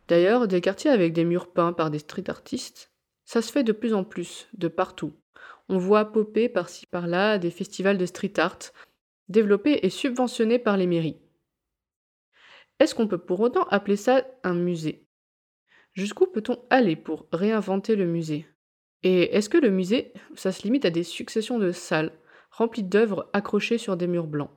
D'ailleurs, 0.06 0.46
des 0.46 0.60
quartiers 0.60 0.92
avec 0.92 1.12
des 1.12 1.24
murs 1.24 1.52
peints 1.52 1.72
par 1.72 1.90
des 1.90 1.98
street 1.98 2.30
artistes, 2.30 2.92
ça 3.24 3.42
se 3.42 3.50
fait 3.50 3.64
de 3.64 3.72
plus 3.72 3.94
en 3.94 4.04
plus, 4.04 4.48
de 4.56 4.68
partout. 4.68 5.12
On 5.68 5.76
voit 5.76 6.12
popper 6.12 6.48
par-ci 6.48 6.86
par-là 6.86 7.38
des 7.38 7.50
festivals 7.50 7.98
de 7.98 8.06
street 8.06 8.38
art, 8.38 8.58
développés 9.28 9.80
et 9.82 9.90
subventionnés 9.90 10.60
par 10.60 10.76
les 10.76 10.86
mairies. 10.86 11.18
Est-ce 12.80 12.94
qu'on 12.94 13.08
peut 13.08 13.18
pour 13.18 13.40
autant 13.40 13.64
appeler 13.64 13.96
ça 13.96 14.24
un 14.44 14.54
musée? 14.54 15.06
Jusqu'où 15.94 16.26
peut-on 16.26 16.64
aller 16.70 16.94
pour 16.94 17.26
réinventer 17.32 17.96
le 17.96 18.06
musée? 18.06 18.46
Et 19.02 19.34
est-ce 19.36 19.48
que 19.48 19.58
le 19.58 19.70
musée, 19.70 20.12
ça 20.36 20.52
se 20.52 20.62
limite 20.62 20.84
à 20.84 20.90
des 20.90 21.02
successions 21.02 21.58
de 21.58 21.72
salles 21.72 22.12
remplies 22.50 22.84
d'œuvres 22.84 23.28
accrochées 23.32 23.78
sur 23.78 23.96
des 23.96 24.06
murs 24.06 24.26
blancs? 24.26 24.50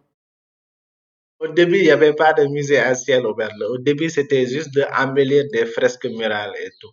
Au 1.39 1.47
début, 1.47 1.77
il 1.77 1.83
n'y 1.83 1.91
avait 1.91 2.13
pas 2.13 2.33
de 2.33 2.45
musée 2.45 2.77
à 2.77 2.93
ciel 2.93 3.25
ouvert. 3.25 3.51
Au 3.69 3.79
début, 3.79 4.11
c'était 4.11 4.45
juste 4.45 4.75
d'embellir 4.75 5.45
des 5.51 5.65
fresques 5.65 6.05
murales 6.05 6.53
et 6.63 6.69
tout. 6.79 6.91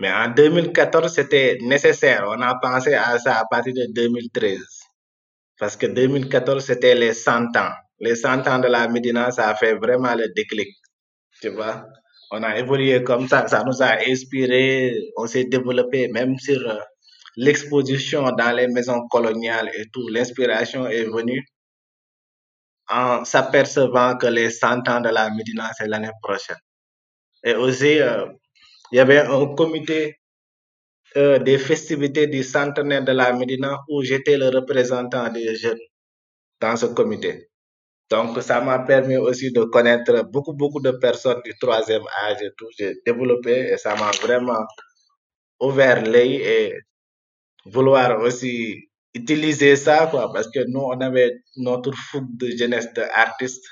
Mais 0.00 0.12
en 0.12 0.28
2014, 0.28 1.12
c'était 1.14 1.58
nécessaire. 1.60 2.24
On 2.26 2.40
a 2.40 2.56
pensé 2.60 2.94
à 2.94 3.16
ça 3.20 3.38
à 3.38 3.44
partir 3.44 3.74
de 3.74 3.86
2013. 3.92 4.58
Parce 5.58 5.76
que 5.76 5.86
2014, 5.86 6.64
c'était 6.64 6.96
les 6.96 7.12
100 7.12 7.56
ans. 7.56 7.70
Les 8.02 8.16
100 8.16 8.46
ans 8.46 8.58
de 8.58 8.68
la 8.68 8.86
Médina, 8.88 9.30
ça 9.30 9.48
a 9.48 9.54
fait 9.54 9.74
vraiment 9.74 10.14
le 10.14 10.28
déclic. 10.34 10.76
Tu 11.40 11.48
vois 11.48 11.86
on 12.32 12.42
a 12.42 12.58
évolué 12.58 13.04
comme 13.04 13.28
ça, 13.28 13.46
ça 13.46 13.62
nous 13.62 13.82
a 13.82 13.98
inspiré, 14.08 15.12
on 15.18 15.26
s'est 15.26 15.44
développé 15.44 16.08
même 16.08 16.38
sur 16.38 16.58
euh, 16.66 16.78
l'exposition 17.36 18.22
dans 18.32 18.56
les 18.56 18.68
maisons 18.68 19.06
coloniales 19.08 19.70
et 19.74 19.84
tout. 19.92 20.08
L'inspiration 20.08 20.86
est 20.88 21.04
venue 21.04 21.44
en 22.88 23.24
s'apercevant 23.26 24.16
que 24.16 24.26
les 24.28 24.48
100 24.48 24.88
ans 24.88 25.00
de 25.02 25.10
la 25.10 25.28
Médina, 25.30 25.70
c'est 25.76 25.86
l'année 25.88 26.10
prochaine. 26.22 26.56
Et 27.44 27.54
aussi, 27.54 28.00
euh, 28.00 28.26
il 28.92 28.96
y 28.96 29.00
avait 29.00 29.20
un 29.20 29.54
comité 29.54 30.16
euh, 31.18 31.38
des 31.38 31.58
festivités 31.58 32.28
du 32.28 32.42
centenaire 32.42 33.04
de 33.04 33.12
la 33.12 33.34
Médina 33.34 33.78
où 33.90 34.02
j'étais 34.02 34.38
le 34.38 34.48
représentant 34.48 35.30
des 35.30 35.54
jeunes 35.54 35.78
dans 36.60 36.76
ce 36.76 36.86
comité. 36.86 37.51
Donc, 38.12 38.42
ça 38.42 38.60
m'a 38.60 38.78
permis 38.80 39.16
aussi 39.16 39.52
de 39.52 39.62
connaître 39.64 40.14
beaucoup, 40.34 40.52
beaucoup 40.52 40.82
de 40.82 40.90
personnes 40.90 41.40
du 41.46 41.54
troisième 41.58 42.06
âge 42.24 42.42
et 42.42 42.50
tout. 42.58 42.68
J'ai 42.78 42.92
développé 43.06 43.54
et 43.72 43.78
ça 43.78 43.94
m'a 43.94 44.10
vraiment 44.24 44.64
ouvert 45.60 46.04
l'œil 46.04 46.34
et 46.56 46.74
vouloir 47.64 48.20
aussi 48.20 48.90
utiliser 49.14 49.76
ça, 49.76 50.08
quoi, 50.10 50.30
parce 50.30 50.50
que 50.50 50.60
nous, 50.68 50.80
on 50.80 51.00
avait 51.00 51.32
notre 51.56 51.92
fougue 51.92 52.36
de 52.36 52.48
jeunesse 52.54 52.92
d'artistes. 52.92 53.66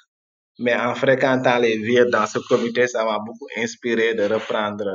Mais 0.58 0.74
en 0.74 0.94
fréquentant 0.94 1.58
les 1.58 1.76
vieux 1.76 2.06
dans 2.06 2.26
ce 2.26 2.38
comité, 2.48 2.86
ça 2.86 3.04
m'a 3.04 3.18
beaucoup 3.18 3.48
inspiré 3.58 4.14
de 4.14 4.24
reprendre 4.24 4.88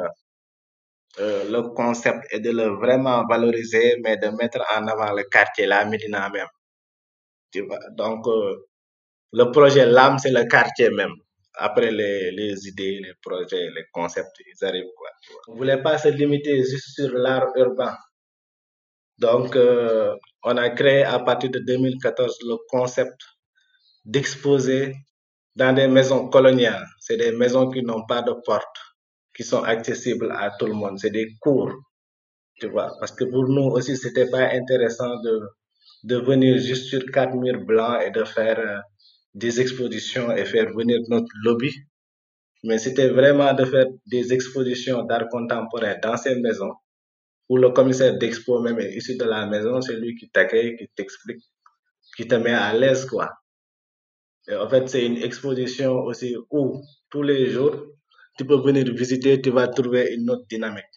euh, 1.20 1.44
le 1.52 1.62
concept 1.74 2.22
et 2.32 2.40
de 2.40 2.50
le 2.50 2.68
vraiment 2.84 3.24
valoriser, 3.28 3.98
mais 4.04 4.18
de 4.18 4.30
mettre 4.30 4.62
en 4.76 4.88
avant 4.88 5.14
le 5.14 5.24
quartier, 5.24 5.68
la 5.68 5.86
Médina 5.86 6.30
même. 6.30 6.48
Tu 7.52 7.62
vois? 7.62 7.80
Donc, 7.92 8.28
euh, 8.28 8.56
le 9.36 9.52
projet 9.52 9.86
l'âme, 9.86 10.18
c'est 10.18 10.32
le 10.32 10.46
quartier 10.46 10.90
même. 10.90 11.14
Après 11.56 11.92
les, 11.92 12.68
idées, 12.68 13.00
les 13.06 13.14
projets, 13.22 13.70
les 13.76 13.86
concepts, 13.92 14.38
ils 14.40 14.66
arrivent. 14.66 14.94
Quoi, 14.96 15.10
On 15.48 15.54
ne 15.54 15.58
voulait 15.58 15.82
pas 15.82 15.98
se 15.98 16.08
limiter 16.08 16.58
juste 16.64 16.96
sur 16.96 17.12
l'art 17.14 17.48
urbain. 17.58 17.96
Donc, 19.18 19.56
euh, 19.58 20.16
on 20.44 20.56
a 20.58 20.70
créé 20.70 21.04
à 21.04 21.20
partir 21.20 21.50
de 21.50 21.60
2014 21.60 22.38
le 22.44 22.56
concept 22.70 23.20
d'exposer 24.06 24.96
dans 25.56 25.74
des 25.74 25.88
maisons 25.88 26.30
coloniales. 26.30 26.86
C'est 27.00 27.18
des 27.18 27.32
maisons 27.34 27.70
qui 27.70 27.82
n'ont 27.84 28.06
pas 28.06 28.22
de 28.22 28.34
porte, 28.46 28.78
qui 29.36 29.44
sont 29.44 29.64
accessibles 29.64 30.32
à 30.32 30.52
tout 30.58 30.66
le 30.66 30.74
monde. 30.74 30.98
C'est 31.00 31.10
des 31.12 31.28
cours, 31.42 31.74
tu 32.60 32.68
vois. 32.68 32.92
Parce 33.00 33.12
que 33.12 33.26
pour 33.26 33.48
nous 33.50 33.70
aussi, 33.76 33.98
c'était 33.98 34.30
pas 34.30 34.50
intéressant 34.52 35.20
de, 35.22 35.42
de 36.04 36.18
venir 36.18 36.58
juste 36.58 36.86
sur 36.86 37.04
quatre 37.12 37.36
murs 37.36 37.66
blancs 37.66 38.02
et 38.06 38.12
de 38.12 38.24
faire 38.24 38.60
euh, 38.60 38.80
des 39.36 39.60
expositions 39.62 40.32
et 40.36 40.46
faire 40.46 40.72
venir 40.74 41.00
notre 41.10 41.32
lobby, 41.44 41.72
mais 42.64 42.78
c'était 42.78 43.10
vraiment 43.10 43.54
de 43.54 43.66
faire 43.66 43.88
des 44.08 44.34
expositions 44.34 45.04
d'art 45.04 45.28
contemporain 45.30 45.96
dans 46.02 46.18
ces 46.18 46.36
maisons, 46.40 46.74
où 47.50 47.58
le 47.58 47.70
commissaire 47.70 48.18
d'expo 48.18 48.60
même 48.62 48.80
est 48.80 48.96
issu 48.96 49.18
de 49.18 49.26
la 49.26 49.46
maison, 49.46 49.82
c'est 49.82 49.98
lui 49.98 50.16
qui 50.16 50.30
t'accueille, 50.30 50.78
qui 50.78 50.88
t'explique, 50.96 51.44
qui 52.16 52.28
te 52.28 52.36
met 52.36 52.54
à 52.54 52.74
l'aise, 52.74 53.06
quoi. 53.06 53.30
En 54.52 54.70
fait, 54.70 54.88
c'est 54.88 55.06
une 55.06 55.18
exposition 55.18 55.92
aussi 56.04 56.36
où 56.52 56.82
tous 57.10 57.24
les 57.24 57.50
jours, 57.50 57.76
tu 58.38 58.46
peux 58.46 58.60
venir 58.62 58.86
visiter, 58.94 59.42
tu 59.42 59.50
vas 59.50 59.68
trouver 59.68 60.14
une 60.14 60.30
autre 60.30 60.46
dynamique. 60.50 60.95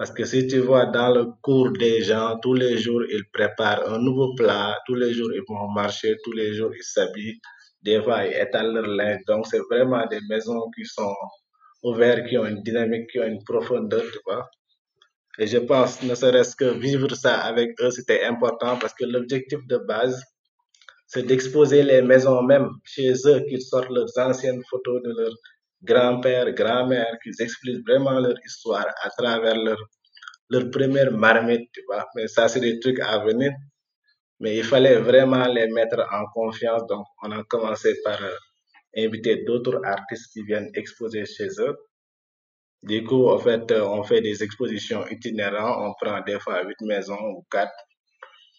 Parce 0.00 0.12
que 0.12 0.24
si 0.24 0.46
tu 0.46 0.60
vois 0.60 0.86
dans 0.86 1.12
le 1.12 1.26
cours 1.42 1.72
des 1.72 2.02
gens, 2.02 2.38
tous 2.40 2.54
les 2.54 2.78
jours, 2.78 3.02
ils 3.10 3.28
préparent 3.34 3.86
un 3.86 3.98
nouveau 3.98 4.34
plat, 4.34 4.78
tous 4.86 4.94
les 4.94 5.12
jours, 5.12 5.30
ils 5.34 5.42
vont 5.46 5.68
marcher, 5.68 6.16
tous 6.24 6.32
les 6.32 6.54
jours, 6.54 6.74
ils 6.74 6.82
s'habillent. 6.82 7.38
des 7.82 8.02
fois, 8.02 8.24
ils 8.24 8.32
étalent 8.32 8.72
leur 8.72 8.86
linge. 8.86 9.20
Donc, 9.26 9.46
c'est 9.46 9.60
vraiment 9.70 10.06
des 10.06 10.20
maisons 10.30 10.70
qui 10.74 10.86
sont 10.86 11.14
ouvertes, 11.82 12.26
qui 12.28 12.38
ont 12.38 12.46
une 12.46 12.62
dynamique, 12.62 13.10
qui 13.10 13.20
ont 13.20 13.26
une 13.26 13.44
profondeur, 13.44 14.02
tu 14.10 14.18
vois. 14.24 14.48
Et 15.38 15.46
je 15.46 15.58
pense, 15.58 16.02
ne 16.02 16.14
serait-ce 16.14 16.56
que 16.56 16.70
vivre 16.78 17.14
ça 17.14 17.34
avec 17.40 17.78
eux, 17.82 17.90
c'était 17.90 18.24
important 18.24 18.78
parce 18.78 18.94
que 18.94 19.04
l'objectif 19.04 19.58
de 19.66 19.76
base, 19.76 20.18
c'est 21.08 21.24
d'exposer 21.24 21.82
les 21.82 22.00
maisons 22.00 22.42
même 22.42 22.70
chez 22.84 23.12
eux, 23.26 23.40
qu'ils 23.46 23.60
sortent 23.60 23.90
leurs 23.90 24.16
anciennes 24.16 24.62
photos 24.70 25.02
de 25.02 25.10
leurs 25.10 25.36
grands-pères, 25.82 26.52
grand-mères, 26.52 27.18
qu'ils 27.22 27.40
expliquent 27.40 27.86
vraiment 27.86 28.18
leur 28.20 28.34
histoire 28.44 28.86
à 29.02 29.10
travers 29.10 29.56
leur, 29.56 29.78
leur 30.50 30.70
première 30.70 31.12
marmite, 31.12 31.70
tu 31.72 31.82
vois. 31.88 32.06
Mais 32.14 32.28
ça, 32.28 32.48
c'est 32.48 32.60
des 32.60 32.78
trucs 32.80 33.00
à 33.00 33.18
venir. 33.18 33.52
Mais 34.40 34.56
il 34.56 34.64
fallait 34.64 34.96
vraiment 34.98 35.46
les 35.46 35.68
mettre 35.68 36.00
en 36.12 36.24
confiance. 36.34 36.86
Donc, 36.88 37.06
on 37.22 37.30
a 37.32 37.42
commencé 37.44 37.94
par 38.04 38.20
euh, 38.22 38.36
inviter 38.96 39.44
d'autres 39.44 39.80
artistes 39.84 40.32
qui 40.32 40.42
viennent 40.42 40.70
exposer 40.74 41.24
chez 41.26 41.48
eux. 41.60 41.76
Du 42.82 43.04
coup, 43.04 43.28
en 43.28 43.38
fait, 43.38 43.70
euh, 43.72 43.84
on 43.84 44.02
fait 44.04 44.20
des 44.22 44.42
expositions 44.42 45.06
itinérantes. 45.08 45.76
On 45.80 45.94
prend 46.04 46.20
des 46.22 46.38
fois 46.40 46.62
huit 46.64 46.80
maisons 46.82 47.20
ou 47.36 47.44
quatre. 47.50 47.72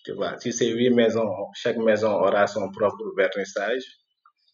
Tu 0.06 0.14
vois, 0.14 0.40
si 0.40 0.54
c'est 0.54 0.70
huit 0.70 0.92
maisons, 0.92 1.30
chaque 1.54 1.78
maison 1.78 2.12
aura 2.14 2.48
son 2.48 2.72
propre 2.72 3.14
vernissage. 3.18 3.84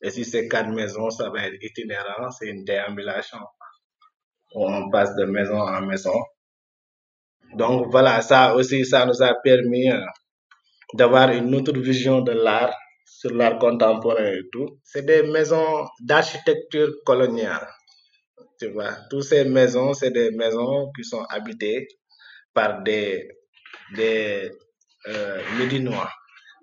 Et 0.02 0.10
si 0.12 0.26
c'est 0.26 0.48
quatre 0.48 0.70
maisons, 0.70 1.10
ça 1.10 1.30
va 1.30 1.48
être 1.48 1.58
itinérant. 1.62 2.30
C'est 2.32 2.48
une 2.48 2.64
déambulation. 2.64 3.40
On 4.54 4.90
passe 4.90 5.16
de 5.16 5.26
maison 5.26 5.60
en 5.60 5.82
maison. 5.82 6.18
Donc 7.54 7.88
voilà, 7.92 8.22
ça 8.22 8.56
aussi, 8.56 8.86
ça 8.86 9.06
nous 9.06 9.22
a 9.22 9.34
permis 9.36 9.90
euh, 9.92 10.00
d'avoir 10.94 11.32
une 11.32 11.54
autre 11.56 11.78
vision 11.78 12.22
de 12.22 12.32
l'art 12.32 12.76
sur 13.06 13.34
l'art 13.34 13.58
contemporain 13.58 14.34
et 14.34 14.44
tout. 14.52 14.80
C'est 14.84 15.06
des 15.06 15.24
maisons 15.24 15.88
d'architecture 16.02 16.92
coloniale. 17.06 17.68
Tu 18.60 18.68
vois, 18.68 18.94
toutes 19.10 19.24
ces 19.24 19.46
maisons, 19.46 19.94
c'est 19.94 20.12
des 20.12 20.32
maisons 20.32 20.92
qui 20.96 21.04
sont 21.04 21.24
habitées 21.30 21.88
par 22.54 22.82
des, 22.84 23.30
des 23.96 24.52
euh. 25.08 25.42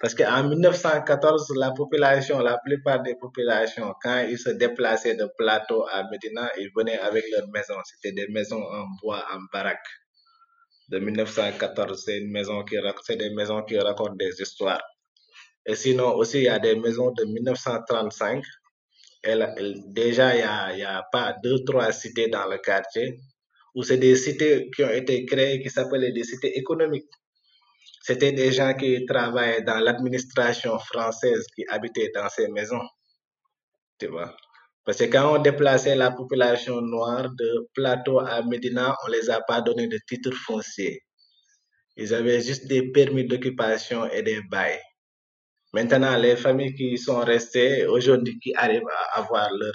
Parce 0.04 0.14
qu'en 0.14 0.46
1914, 0.46 1.54
la 1.56 1.70
population, 1.70 2.38
la 2.40 2.58
plupart 2.62 3.02
des 3.02 3.14
populations, 3.14 3.94
quand 4.02 4.26
ils 4.28 4.38
se 4.38 4.50
déplaçaient 4.50 5.14
de 5.14 5.26
plateau 5.38 5.86
à 5.90 6.06
Médina, 6.10 6.50
ils 6.58 6.68
venaient 6.76 6.98
avec 6.98 7.24
leurs 7.32 7.48
maisons. 7.48 7.80
C'était 7.86 8.12
des 8.12 8.28
maisons 8.28 8.62
en 8.62 8.84
bois, 9.00 9.24
en 9.32 9.38
baraque. 9.50 9.88
De 10.90 10.98
1914, 10.98 12.02
c'est 12.04 12.20
des 12.20 12.26
maisons 12.26 12.62
qui 12.64 13.78
racontent 13.78 14.14
des 14.16 14.42
histoires. 14.42 14.82
Et 15.64 15.74
sinon, 15.74 16.14
aussi, 16.16 16.36
il 16.40 16.44
y 16.44 16.48
a 16.48 16.58
des 16.58 16.76
maisons 16.76 17.10
de 17.12 17.24
1935. 17.24 18.44
Et 19.24 19.38
déjà, 19.86 20.34
il 20.36 20.40
y 20.40 20.42
a, 20.42 20.72
il 20.74 20.80
y 20.80 20.84
a 20.84 21.02
pas 21.10 21.34
deux, 21.42 21.64
trois 21.64 21.92
cités 21.92 22.28
dans 22.28 22.46
le 22.46 22.58
quartier 22.58 23.20
où 23.74 23.82
c'est 23.82 23.96
des 23.96 24.16
cités 24.16 24.68
qui 24.76 24.84
ont 24.84 24.90
été 24.90 25.24
créées 25.24 25.62
qui 25.62 25.70
s'appelaient 25.70 26.12
des 26.12 26.24
cités 26.24 26.58
économiques. 26.58 27.08
C'était 28.06 28.32
des 28.32 28.52
gens 28.52 28.74
qui 28.74 29.06
travaillaient 29.06 29.62
dans 29.62 29.78
l'administration 29.78 30.78
française 30.78 31.46
qui 31.56 31.64
habitaient 31.68 32.10
dans 32.14 32.28
ces 32.28 32.48
maisons, 32.48 32.86
tu 33.98 34.08
vois. 34.08 34.36
Parce 34.84 34.98
que 34.98 35.04
quand 35.04 35.36
on 35.36 35.40
déplaçait 35.40 35.96
la 35.96 36.10
population 36.10 36.82
noire 36.82 37.30
de 37.30 37.66
Plateau 37.72 38.18
à 38.20 38.42
Médina, 38.42 38.94
on 39.06 39.08
les 39.08 39.30
a 39.30 39.40
pas 39.40 39.62
donné 39.62 39.88
de 39.88 39.98
titre 40.06 40.32
foncier. 40.32 41.00
Ils 41.96 42.12
avaient 42.12 42.42
juste 42.42 42.66
des 42.66 42.92
permis 42.92 43.26
d'occupation 43.26 44.04
et 44.10 44.22
des 44.22 44.42
bails. 44.50 44.82
Maintenant, 45.72 46.18
les 46.18 46.36
familles 46.36 46.74
qui 46.74 46.98
sont 46.98 47.20
restées 47.20 47.86
aujourd'hui, 47.86 48.38
qui 48.38 48.54
arrivent 48.54 48.82
à 49.14 49.20
avoir 49.20 49.50
leur 49.50 49.72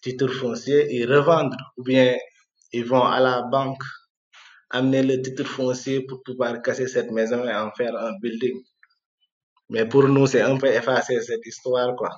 titre 0.00 0.28
foncier, 0.28 0.86
ils 0.90 1.04
revendent 1.04 1.56
ou 1.76 1.82
bien 1.82 2.16
ils 2.72 2.86
vont 2.86 3.04
à 3.04 3.20
la 3.20 3.42
banque 3.42 3.82
amener 4.70 5.02
le 5.02 5.20
titre 5.22 5.44
foncier 5.44 6.02
pour 6.06 6.22
pouvoir 6.22 6.62
casser 6.62 6.88
cette 6.88 7.10
maison 7.10 7.44
et 7.46 7.54
en 7.54 7.70
faire 7.72 7.96
un 7.96 8.12
building. 8.20 8.62
Mais 9.70 9.86
pour 9.88 10.06
nous, 10.08 10.26
c'est 10.26 10.42
un 10.42 10.58
peu 10.58 10.66
effacer 10.66 11.20
cette 11.22 11.46
histoire, 11.46 11.96
quoi. 11.96 12.10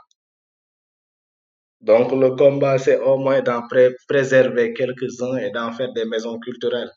Donc, 1.80 2.12
le 2.12 2.30
combat, 2.36 2.78
c'est 2.78 2.98
au 3.00 3.18
moins 3.18 3.42
d'en 3.42 3.66
pré- 3.68 3.94
préserver 4.08 4.72
quelques-uns 4.74 5.36
et 5.36 5.50
d'en 5.50 5.72
faire 5.72 5.92
des 5.92 6.04
maisons 6.06 6.38
culturelles. 6.38 6.90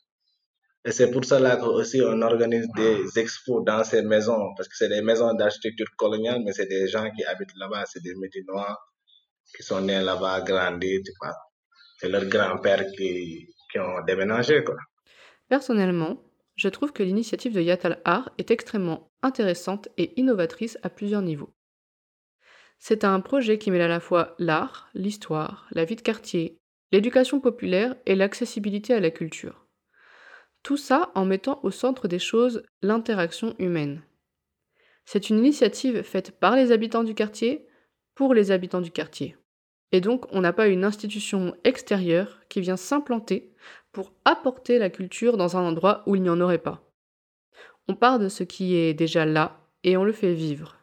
Et 0.84 0.92
c'est 0.92 1.10
pour 1.10 1.24
cela 1.24 1.56
que 1.56 1.64
aussi 1.66 2.00
on 2.02 2.20
organise 2.22 2.68
des 2.76 3.18
expos 3.18 3.64
dans 3.64 3.84
ces 3.84 4.02
maisons, 4.02 4.54
parce 4.56 4.68
que 4.68 4.76
c'est 4.76 4.88
des 4.88 5.02
maisons 5.02 5.32
d'architecture 5.34 5.88
coloniale, 5.96 6.42
mais 6.44 6.52
c'est 6.52 6.66
des 6.66 6.88
gens 6.88 7.10
qui 7.12 7.24
habitent 7.24 7.56
là-bas, 7.56 7.84
c'est 7.86 8.02
des 8.02 8.14
Médinois 8.16 8.76
qui 9.56 9.62
sont 9.62 9.80
nés 9.82 10.00
là-bas, 10.02 10.42
grandis, 10.42 11.02
tu 11.04 11.12
vois. 11.20 11.34
C'est 11.98 12.08
leurs 12.10 12.26
grands-pères 12.26 12.86
qui, 12.96 13.48
qui 13.72 13.78
ont 13.80 14.02
déménagé, 14.06 14.64
quoi. 14.64 14.76
Personnellement, 15.48 16.22
je 16.56 16.68
trouve 16.68 16.92
que 16.92 17.02
l'initiative 17.02 17.52
de 17.52 17.60
Yatal 17.60 18.00
Art 18.04 18.30
est 18.38 18.50
extrêmement 18.50 19.10
intéressante 19.22 19.88
et 19.96 20.18
innovatrice 20.20 20.78
à 20.82 20.90
plusieurs 20.90 21.22
niveaux. 21.22 21.52
C'est 22.78 23.04
un 23.04 23.20
projet 23.20 23.58
qui 23.58 23.70
mêle 23.70 23.82
à 23.82 23.88
la 23.88 24.00
fois 24.00 24.34
l'art, 24.38 24.90
l'histoire, 24.94 25.66
la 25.72 25.84
vie 25.84 25.96
de 25.96 26.02
quartier, 26.02 26.58
l'éducation 26.92 27.40
populaire 27.40 27.96
et 28.06 28.14
l'accessibilité 28.14 28.94
à 28.94 29.00
la 29.00 29.10
culture. 29.10 29.66
Tout 30.62 30.76
ça 30.76 31.10
en 31.14 31.24
mettant 31.24 31.60
au 31.62 31.70
centre 31.70 32.08
des 32.08 32.18
choses 32.18 32.62
l'interaction 32.82 33.54
humaine. 33.58 34.02
C'est 35.04 35.28
une 35.28 35.38
initiative 35.38 36.02
faite 36.02 36.38
par 36.38 36.56
les 36.56 36.72
habitants 36.72 37.04
du 37.04 37.14
quartier 37.14 37.66
pour 38.14 38.32
les 38.32 38.50
habitants 38.50 38.80
du 38.80 38.90
quartier. 38.90 39.36
Et 39.92 40.00
donc, 40.00 40.26
on 40.32 40.40
n'a 40.40 40.52
pas 40.52 40.68
une 40.68 40.84
institution 40.84 41.54
extérieure 41.64 42.40
qui 42.48 42.60
vient 42.60 42.76
s'implanter 42.76 43.54
pour 43.94 44.12
apporter 44.26 44.78
la 44.78 44.90
culture 44.90 45.38
dans 45.38 45.56
un 45.56 45.62
endroit 45.62 46.02
où 46.06 46.16
il 46.16 46.22
n'y 46.22 46.28
en 46.28 46.40
aurait 46.40 46.58
pas. 46.58 46.82
On 47.88 47.94
part 47.94 48.18
de 48.18 48.28
ce 48.28 48.42
qui 48.42 48.76
est 48.76 48.92
déjà 48.92 49.24
là 49.24 49.60
et 49.84 49.96
on 49.96 50.04
le 50.04 50.12
fait 50.12 50.34
vivre. 50.34 50.76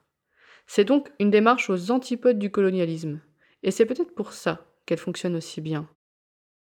C'est 0.65 0.86
donc 0.86 1.12
une 1.19 1.30
démarche 1.30 1.69
aux 1.69 1.91
antipodes 1.91 2.39
du 2.39 2.50
colonialisme, 2.50 3.19
et 3.62 3.71
c'est 3.71 3.86
peut-être 3.86 4.15
pour 4.15 4.32
ça 4.32 4.65
qu'elle 4.86 4.97
fonctionne 4.97 5.36
aussi 5.36 5.60
bien. 5.60 5.89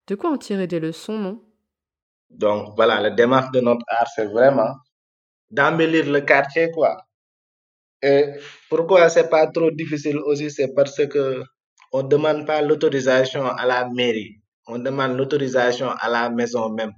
De 0.09 0.17
quoi 0.17 0.31
en 0.31 0.37
tirer 0.37 0.67
des 0.67 0.81
leçons, 0.81 1.19
non? 1.19 1.41
Donc, 2.31 2.75
voilà, 2.75 3.01
la 3.01 3.11
démarche 3.11 3.53
de 3.53 3.61
notre 3.61 3.85
art, 3.89 4.09
c'est 4.15 4.27
vraiment 4.27 4.75
d'embellir 5.51 6.11
le 6.11 6.23
quartier, 6.23 6.71
quoi. 6.73 6.97
Et 8.03 8.25
pourquoi 8.69 9.09
c'est 9.11 9.31
pas 9.31 9.47
trop 9.47 9.71
difficile 9.71 10.19
aussi, 10.19 10.51
c'est 10.51 10.75
parce 10.75 11.07
que 11.07 11.45
on 11.93 12.03
demande 12.03 12.47
pas 12.47 12.63
l'autorisation 12.63 13.47
à 13.47 13.65
la 13.67 13.89
mairie, 13.89 14.42
on 14.67 14.79
demande 14.79 15.17
l'autorisation 15.17 15.91
à 15.91 16.09
la 16.09 16.31
maison 16.31 16.71
même. 16.71 16.93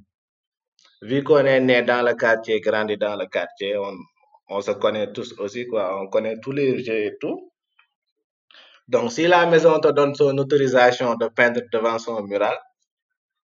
Vu 1.03 1.22
qu'on 1.22 1.44
est 1.44 1.61
né 1.61 1.83
dans 1.83 2.03
le 2.03 2.14
quartier, 2.14 2.61
grandi 2.61 2.96
dans 2.96 3.16
le 3.16 3.27
quartier, 3.27 3.77
on, 4.48 4.61
se 4.61 4.70
connaît 4.72 5.12
tous 5.12 5.38
aussi, 5.38 5.66
quoi. 5.66 6.00
On 6.00 6.09
connaît 6.09 6.38
tous 6.40 6.53
les 6.53 6.83
jeux 6.83 7.05
et 7.05 7.16
tout. 7.20 7.53
Donc, 8.88 9.12
si 9.12 9.27
la 9.27 9.46
maison 9.46 9.81
te 9.81 9.88
donne 9.88 10.14
son 10.14 10.37
autorisation 10.38 11.14
de 11.14 11.29
peindre 11.29 11.61
devant 11.72 11.98
son 11.98 12.22
mural, 12.22 12.57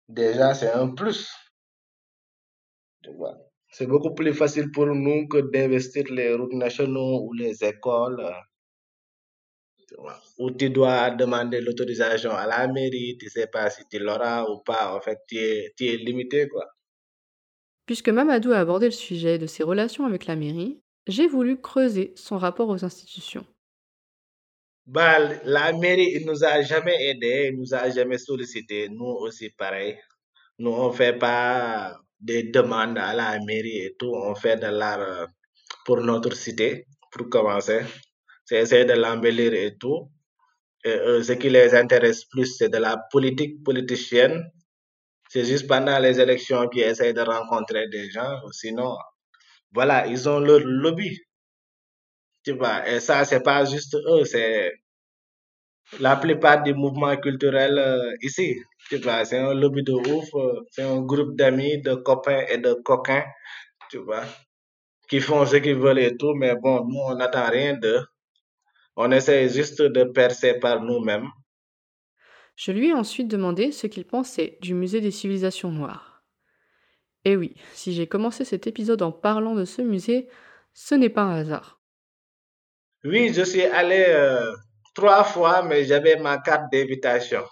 déjà, 0.08 0.54
c'est 0.54 0.72
un 0.72 0.88
plus. 0.94 1.30
C'est 3.70 3.86
beaucoup 3.86 4.14
plus 4.14 4.34
facile 4.34 4.70
pour 4.70 4.86
nous 4.86 5.28
que 5.28 5.38
d'investir 5.38 6.04
les 6.10 6.34
routes 6.34 6.52
nationaux 6.52 7.22
ou 7.24 7.32
les 7.32 7.64
écoles. 7.64 8.26
Où 10.38 10.50
tu 10.50 10.70
dois 10.70 11.10
demander 11.10 11.60
l'autorisation 11.60 12.30
à 12.30 12.46
la 12.46 12.68
mairie, 12.68 13.16
tu 13.18 13.28
sais 13.28 13.46
pas 13.46 13.70
si 13.70 13.82
tu 13.90 13.98
l'auras 13.98 14.44
ou 14.44 14.60
pas. 14.60 14.94
En 14.94 15.00
fait, 15.00 15.18
tu 15.26 15.36
es, 15.36 15.72
tu 15.76 15.86
es 15.86 15.96
limité, 15.96 16.48
quoi. 16.48 16.66
Puisque 17.86 18.08
Mamadou 18.08 18.52
a 18.52 18.58
abordé 18.58 18.86
le 18.86 18.92
sujet 18.92 19.38
de 19.38 19.46
ses 19.46 19.64
relations 19.64 20.06
avec 20.06 20.26
la 20.26 20.36
mairie, 20.36 20.80
j'ai 21.06 21.26
voulu 21.26 21.60
creuser 21.60 22.12
son 22.14 22.38
rapport 22.38 22.68
aux 22.68 22.84
institutions. 22.84 23.44
Bah, 24.86 25.18
la 25.44 25.72
mairie, 25.72 26.12
il 26.16 26.26
nous 26.26 26.44
a 26.44 26.62
jamais 26.62 26.96
aidés, 27.10 27.50
il 27.52 27.58
nous 27.58 27.74
a 27.74 27.90
jamais 27.90 28.18
sollicité. 28.18 28.88
Nous 28.88 29.04
aussi, 29.04 29.50
pareil. 29.50 29.98
Nous, 30.58 30.70
on 30.70 30.92
fait 30.92 31.18
pas 31.18 31.98
des 32.20 32.44
demandes 32.44 32.98
à 32.98 33.14
la 33.14 33.38
mairie 33.40 33.78
et 33.78 33.94
tout. 33.98 34.12
On 34.12 34.34
fait 34.34 34.56
de 34.56 34.66
l'art 34.66 35.00
euh, 35.00 35.26
pour 35.84 36.00
notre 36.00 36.34
cité, 36.34 36.86
pour 37.10 37.28
commencer. 37.28 37.80
C'est 38.50 38.62
essayer 38.62 38.84
de 38.84 38.94
l'embellir 38.94 39.54
et 39.54 39.76
tout. 39.78 40.10
Et 40.84 40.90
eux, 40.90 41.22
ce 41.22 41.34
qui 41.34 41.50
les 41.50 41.72
intéresse 41.72 42.24
plus, 42.24 42.56
c'est 42.56 42.68
de 42.68 42.78
la 42.78 42.96
politique 43.12 43.62
politicienne. 43.62 44.50
C'est 45.28 45.44
juste 45.44 45.68
pendant 45.68 46.00
les 46.00 46.18
élections 46.18 46.68
qu'ils 46.68 46.82
essayent 46.82 47.14
de 47.14 47.20
rencontrer 47.20 47.86
des 47.90 48.10
gens. 48.10 48.40
Sinon, 48.50 48.96
voilà, 49.72 50.04
ils 50.08 50.28
ont 50.28 50.40
leur 50.40 50.58
lobby. 50.64 51.16
Tu 52.44 52.50
vois, 52.54 52.88
et 52.88 52.98
ça, 52.98 53.24
c'est 53.24 53.44
pas 53.44 53.64
juste 53.64 53.94
eux, 53.94 54.24
c'est 54.24 54.72
la 56.00 56.16
plupart 56.16 56.64
des 56.64 56.74
mouvements 56.74 57.16
culturels 57.18 57.78
euh, 57.78 58.12
ici. 58.20 58.56
Tu 58.88 58.96
vois, 58.96 59.24
c'est 59.24 59.38
un 59.38 59.54
lobby 59.54 59.84
de 59.84 59.92
ouf, 59.92 60.28
euh, 60.34 60.60
c'est 60.72 60.82
un 60.82 61.02
groupe 61.02 61.36
d'amis, 61.36 61.80
de 61.82 61.94
copains 61.94 62.44
et 62.48 62.58
de 62.58 62.74
coquins, 62.74 63.26
tu 63.90 63.98
vois, 63.98 64.24
qui 65.08 65.20
font 65.20 65.46
ce 65.46 65.56
qu'ils 65.58 65.76
veulent 65.76 66.00
et 66.00 66.16
tout, 66.16 66.34
mais 66.34 66.56
bon, 66.56 66.84
nous, 66.88 66.98
on 66.98 67.14
n'attend 67.14 67.48
rien 67.48 67.74
d'eux. 67.74 68.00
On 68.96 69.10
essaie 69.10 69.48
juste 69.48 69.80
de 69.82 70.04
percer 70.04 70.54
par 70.54 70.82
nous-mêmes. 70.82 71.28
Je 72.56 72.72
lui 72.72 72.88
ai 72.88 72.92
ensuite 72.92 73.28
demandé 73.28 73.72
ce 73.72 73.86
qu'il 73.86 74.06
pensait 74.06 74.58
du 74.60 74.74
musée 74.74 75.00
des 75.00 75.10
civilisations 75.10 75.70
noires. 75.70 76.22
Et 77.24 77.36
oui, 77.36 77.54
si 77.72 77.92
j'ai 77.92 78.06
commencé 78.06 78.44
cet 78.44 78.66
épisode 78.66 79.02
en 79.02 79.12
parlant 79.12 79.54
de 79.54 79.64
ce 79.64 79.82
musée, 79.82 80.28
ce 80.72 80.94
n'est 80.94 81.08
pas 81.08 81.22
un 81.22 81.40
hasard. 81.40 81.80
Oui, 83.04 83.32
je 83.32 83.42
suis 83.42 83.64
allé 83.64 84.04
euh, 84.08 84.52
trois 84.94 85.24
fois, 85.24 85.62
mais 85.62 85.84
j'avais 85.84 86.16
ma 86.16 86.38
carte 86.38 86.70
d'invitation. 86.72 87.44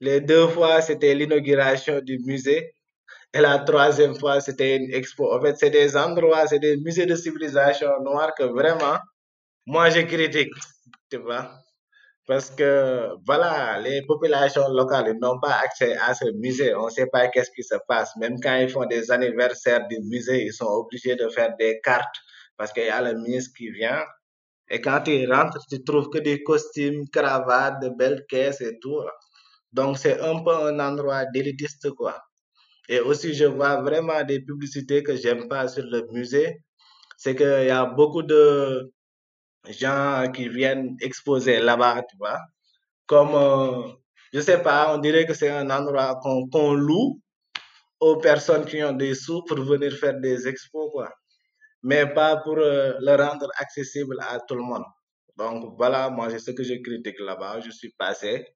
Les 0.00 0.20
deux 0.20 0.46
fois, 0.48 0.80
c'était 0.80 1.14
l'inauguration 1.14 2.00
du 2.00 2.18
musée. 2.18 2.72
Et 3.34 3.40
la 3.40 3.58
troisième 3.58 4.14
fois, 4.14 4.40
c'était 4.40 4.76
une 4.76 4.92
expo. 4.92 5.34
En 5.34 5.40
fait, 5.40 5.56
c'est 5.56 5.70
des 5.70 5.96
endroits, 5.96 6.46
c'est 6.46 6.58
des 6.58 6.76
musées 6.76 7.06
de 7.06 7.14
civilisation 7.14 7.88
noire 8.02 8.34
que 8.34 8.44
vraiment, 8.44 8.98
moi, 9.68 9.90
je 9.90 10.00
critique, 10.00 10.54
tu 11.10 11.18
vois. 11.18 11.50
Parce 12.26 12.50
que, 12.50 13.10
voilà, 13.26 13.78
les 13.80 14.02
populations 14.06 14.68
locales 14.68 15.12
ils 15.14 15.20
n'ont 15.20 15.38
pas 15.40 15.56
accès 15.64 15.94
à 15.96 16.14
ce 16.14 16.26
musée. 16.36 16.74
On 16.74 16.86
ne 16.86 16.90
sait 16.90 17.06
pas 17.06 17.28
qu'est-ce 17.28 17.50
qui 17.50 17.62
se 17.62 17.76
passe. 17.86 18.10
Même 18.16 18.36
quand 18.42 18.56
ils 18.56 18.70
font 18.70 18.86
des 18.86 19.10
anniversaires 19.10 19.86
du 19.88 19.98
musée, 20.00 20.44
ils 20.46 20.52
sont 20.52 20.66
obligés 20.66 21.16
de 21.16 21.28
faire 21.28 21.54
des 21.58 21.80
cartes 21.82 22.16
parce 22.56 22.72
qu'il 22.72 22.84
y 22.84 22.88
a 22.88 23.02
le 23.02 23.18
ministre 23.20 23.52
qui 23.56 23.70
vient. 23.70 24.02
Et 24.70 24.80
quand 24.80 25.02
tu 25.02 25.30
rentres, 25.30 25.58
tu 25.70 25.82
trouves 25.84 26.08
que 26.10 26.18
des 26.18 26.42
costumes, 26.42 27.04
cravates, 27.12 27.80
de 27.82 27.90
belles 27.90 28.24
caisses 28.28 28.60
et 28.62 28.78
tout. 28.80 29.02
Donc, 29.72 29.98
c'est 29.98 30.20
un 30.20 30.42
peu 30.42 30.54
un 30.54 30.78
endroit 30.80 31.26
d'élitiste, 31.26 31.90
quoi. 31.92 32.18
Et 32.88 33.00
aussi, 33.00 33.34
je 33.34 33.44
vois 33.46 33.82
vraiment 33.82 34.24
des 34.24 34.40
publicités 34.40 35.02
que 35.02 35.16
j'aime 35.16 35.48
pas 35.48 35.68
sur 35.68 35.84
le 35.84 36.06
musée. 36.12 36.62
C'est 37.18 37.36
qu'il 37.36 37.66
y 37.66 37.70
a 37.70 37.84
beaucoup 37.86 38.22
de 38.22 38.92
gens 39.68 40.30
qui 40.32 40.48
viennent 40.48 40.96
exposer 41.00 41.60
là-bas, 41.60 42.02
tu 42.08 42.16
vois. 42.16 42.40
Comme, 43.06 43.34
euh, 43.34 43.92
je 44.32 44.40
sais 44.40 44.62
pas, 44.62 44.94
on 44.94 44.98
dirait 44.98 45.26
que 45.26 45.34
c'est 45.34 45.50
un 45.50 45.70
endroit 45.70 46.20
qu'on 46.22 46.74
loue 46.74 47.20
aux 48.00 48.16
personnes 48.18 48.64
qui 48.66 48.82
ont 48.84 48.92
des 48.92 49.14
sous 49.14 49.42
pour 49.44 49.58
venir 49.60 49.92
faire 49.94 50.18
des 50.20 50.46
expos, 50.48 50.90
quoi. 50.92 51.10
Mais 51.82 52.06
pas 52.12 52.38
pour 52.38 52.58
euh, 52.58 52.94
le 53.00 53.16
rendre 53.16 53.48
accessible 53.58 54.16
à 54.20 54.40
tout 54.40 54.54
le 54.54 54.62
monde. 54.62 54.84
Donc 55.36 55.74
voilà, 55.76 56.10
moi, 56.10 56.30
c'est 56.30 56.40
ce 56.40 56.50
que 56.52 56.64
je 56.64 56.74
critique 56.74 57.18
là-bas. 57.20 57.60
Je 57.60 57.70
suis 57.70 57.90
passé. 57.98 58.46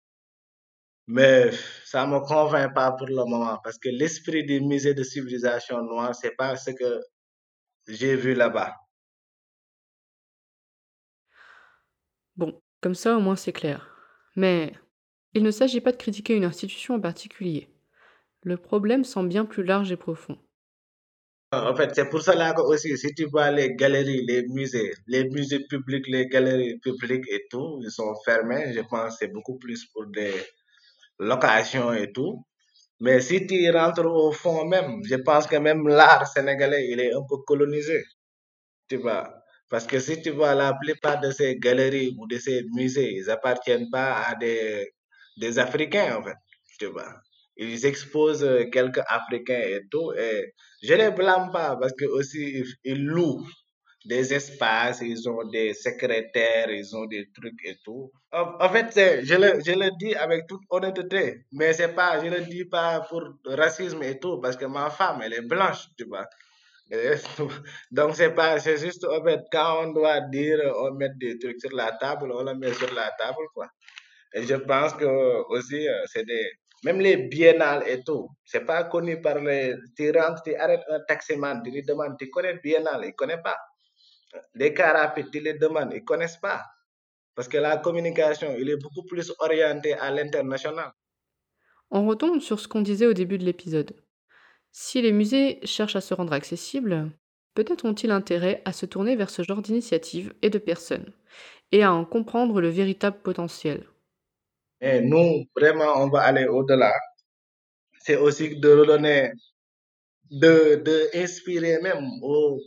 Mais 1.07 1.51
ça 1.85 2.07
me 2.07 2.21
convainc 2.21 2.75
pas 2.75 2.93
pour 2.93 3.07
le 3.09 3.25
moment 3.25 3.59
parce 3.63 3.79
que 3.79 3.89
l'esprit 3.89 4.45
du 4.45 4.61
musée 4.61 4.95
de 4.95 5.03
civilisation 5.03 5.83
noire, 5.83 6.15
c'est 6.15 6.35
pas 6.37 6.57
ce 6.57 6.71
que 6.71 7.01
j'ai 7.89 8.17
vu 8.17 8.35
là-bas. 8.35 8.77
Bon, 12.37 12.61
comme 12.83 12.95
ça 12.95 13.17
au 13.17 13.21
moins 13.21 13.37
c'est 13.37 13.53
clair. 13.53 13.89
Mais 14.37 14.75
il 15.35 15.43
ne 15.43 15.51
s'agit 15.51 15.81
pas 15.81 15.93
de 15.93 15.97
critiquer 15.97 16.37
une 16.37 16.45
institution 16.45 16.97
en 16.97 17.01
particulier. 17.01 17.69
Le 18.43 18.59
problème 18.59 19.05
semble 19.05 19.31
bien 19.31 19.47
plus 19.47 19.65
large 19.65 19.91
et 19.93 19.97
profond. 19.97 20.39
En 21.53 21.77
fait, 21.77 21.95
c'est 21.95 22.09
pour 22.09 22.23
cela 22.23 22.55
que 22.55 22.63
aussi, 22.63 22.97
si 22.99 23.15
tu 23.15 23.25
vois 23.27 23.51
les 23.51 23.75
galeries, 23.75 24.25
les 24.27 24.47
musées, 24.49 24.93
les 25.07 25.25
musées 25.29 25.61
publics, 25.67 26.09
les 26.09 26.27
galeries 26.27 26.79
publiques 26.79 27.27
et 27.31 27.47
tout, 27.51 27.79
ils 27.83 27.91
sont 27.91 28.15
fermés. 28.25 28.73
Je 28.73 28.81
pense 28.81 29.13
que 29.13 29.19
c'est 29.21 29.33
beaucoup 29.33 29.59
plus 29.59 29.85
pour 29.93 30.07
des 30.07 30.33
locations 31.19 31.93
et 31.93 32.13
tout. 32.13 32.45
Mais 33.01 33.21
si 33.21 33.47
tu 33.47 33.71
rentres 33.71 34.07
au 34.07 34.33
fond 34.33 34.67
même, 34.67 35.03
je 35.05 35.17
pense 35.17 35.47
que 35.47 35.57
même 35.57 35.89
l'art 35.89 36.27
sénégalais, 36.27 36.89
il 36.91 37.01
est 37.01 37.13
un 37.15 37.23
peu 37.29 37.39
colonisé. 37.47 38.03
Tu 38.89 38.97
vois. 38.97 39.42
Parce 39.73 39.87
que 39.87 39.99
si 40.01 40.21
tu 40.21 40.29
vois 40.33 40.55
la 40.55 40.75
plupart 40.75 41.19
de 41.19 41.31
ces 41.31 41.57
galeries 41.57 42.15
ou 42.19 42.27
de 42.27 42.37
ces 42.37 42.63
musées, 42.75 43.11
ils 43.15 43.31
appartiennent 43.31 43.89
pas 43.91 44.23
à 44.29 44.35
des, 44.35 44.93
des 45.39 45.59
Africains, 45.59 46.19
en 46.19 46.23
fait. 46.23 46.37
Tu 46.79 46.87
vois. 46.89 47.15
Ils 47.57 47.87
exposent 47.87 48.45
euh, 48.45 48.69
quelques 48.71 49.01
Africains 49.09 49.63
et 49.75 49.81
tout. 49.91 50.13
Et 50.13 50.53
je 50.83 50.93
les 50.93 51.11
blâme 51.11 51.51
pas 51.53 51.79
parce 51.81 51.95
que 51.95 52.05
ils, 52.85 53.03
louent 53.03 53.47
des 54.05 54.35
espaces, 54.35 55.01
ils 55.01 55.27
ont 55.27 55.49
des 55.49 55.73
secrétaires, 55.73 56.71
ils 56.71 56.95
ont 56.95 57.07
des 57.07 57.31
trucs 57.33 57.65
et 57.65 57.77
tout. 57.83 58.13
En, 58.31 58.69
fait, 58.69 59.25
je 59.25 59.35
le, 59.37 59.59
je 59.65 59.73
le 59.73 59.89
dis 59.99 60.15
avec 60.15 60.47
toute 60.49 60.63
honnêteté, 60.69 61.47
mais 61.51 61.73
c'est 61.73 61.95
pas, 61.95 62.23
je 62.23 62.29
le 62.29 62.43
dis 62.45 62.67
pas 62.67 63.01
pour 63.09 63.23
racisme 63.47 64.03
et 64.03 64.19
tout, 64.19 64.39
parce 64.39 64.59
que 64.59 64.67
ma 64.67 64.91
femme, 64.91 65.23
elle 65.25 65.33
est 65.33 65.49
blanche, 65.49 65.89
tu 65.97 66.05
vois. 66.05 66.27
Donc, 67.91 68.17
c'est 68.17 68.35
pas, 68.35 68.59
c'est 68.61 68.77
juste, 68.77 69.07
quand 69.51 69.85
on 69.85 69.93
doit 69.93 70.21
dire, 70.21 70.59
on 70.77 70.93
met 70.95 71.11
des 71.17 71.39
trucs 71.39 71.61
sur 71.61 71.75
la 71.75 71.93
table, 71.93 72.31
on 72.33 72.43
le 72.43 72.55
met 72.55 72.73
sur 72.75 72.93
la 72.95 73.11
table, 73.19 73.47
quoi. 73.55 73.69
Et 74.35 74.43
je 74.43 74.55
pense 74.57 74.95
que 74.95 75.07
aussi, 75.51 75.89
euh, 75.89 76.03
c'est 76.07 76.25
des, 76.25 76.51
même 76.85 77.01
les 77.01 77.17
biennales 77.17 77.85
et 77.87 78.03
tout, 78.03 78.29
c'est 78.45 78.65
pas 78.65 78.85
connu 78.85 79.21
par 79.21 79.39
les, 79.41 79.75
tu 79.97 80.11
rentres, 80.11 80.43
tu 80.43 80.55
arrêtes 80.55 80.85
un 80.89 81.01
taximan, 81.07 81.63
tu 81.63 81.71
lui 81.71 81.83
demandes, 81.83 82.17
tu 82.19 82.29
connais 82.31 82.59
biennale, 82.63 83.05
il 83.07 83.15
connaît 83.15 83.41
pas. 83.43 83.59
Les 84.55 84.75
rapides, 84.77 85.31
tu 85.31 85.41
les 85.41 85.55
demandes, 85.55 85.93
ils 85.95 86.05
connaissent 86.05 86.39
pas. 86.39 86.65
Parce 87.35 87.49
que 87.49 87.59
la 87.59 87.79
communication, 87.79 88.55
il 88.59 88.69
est 88.69 88.77
beaucoup 88.77 89.05
plus 89.07 89.33
orienté 89.39 89.95
à 89.95 90.11
l'international. 90.11 90.93
On 91.91 92.07
retombe 92.07 92.41
sur 92.41 92.59
ce 92.59 92.69
qu'on 92.69 92.81
disait 92.81 93.07
au 93.07 93.13
début 93.13 93.39
de 93.39 93.45
l'épisode. 93.45 93.95
Si 94.73 95.03
les 95.03 95.13
musées 95.13 95.61
cherchent 95.65 95.97
à 95.97 96.01
se 96.01 96.15
rendre 96.15 96.33
accessibles, 96.33 97.11
peut-être 97.55 97.85
ont-ils 97.85 98.11
intérêt 98.11 98.63
à 98.65 98.73
se 98.73 98.87
tourner 98.87 99.17
vers 99.17 99.29
ce 99.29 99.43
genre 99.43 99.61
d'initiatives 99.61 100.33
et 100.41 100.49
de 100.49 100.59
personnes, 100.59 101.13
et 101.73 101.83
à 101.83 101.93
en 101.93 102.07
comprendre 102.07 102.59
le 102.59 102.71
véritable 102.71 103.19
potentiel. 103.23 103.85
Et 104.81 105.03
nous, 105.03 105.45
vraiment, 105.55 105.93
on 105.99 106.09
va 106.09 106.23
aller 106.23 106.47
au-delà. 106.47 106.93
C'est 108.01 108.17
aussi 108.17 108.59
de 108.59 108.69
redonner, 108.71 109.33
de, 110.31 110.77
de 110.83 111.11
inspirer 111.17 111.79
même 111.83 112.09
aux, 112.23 112.59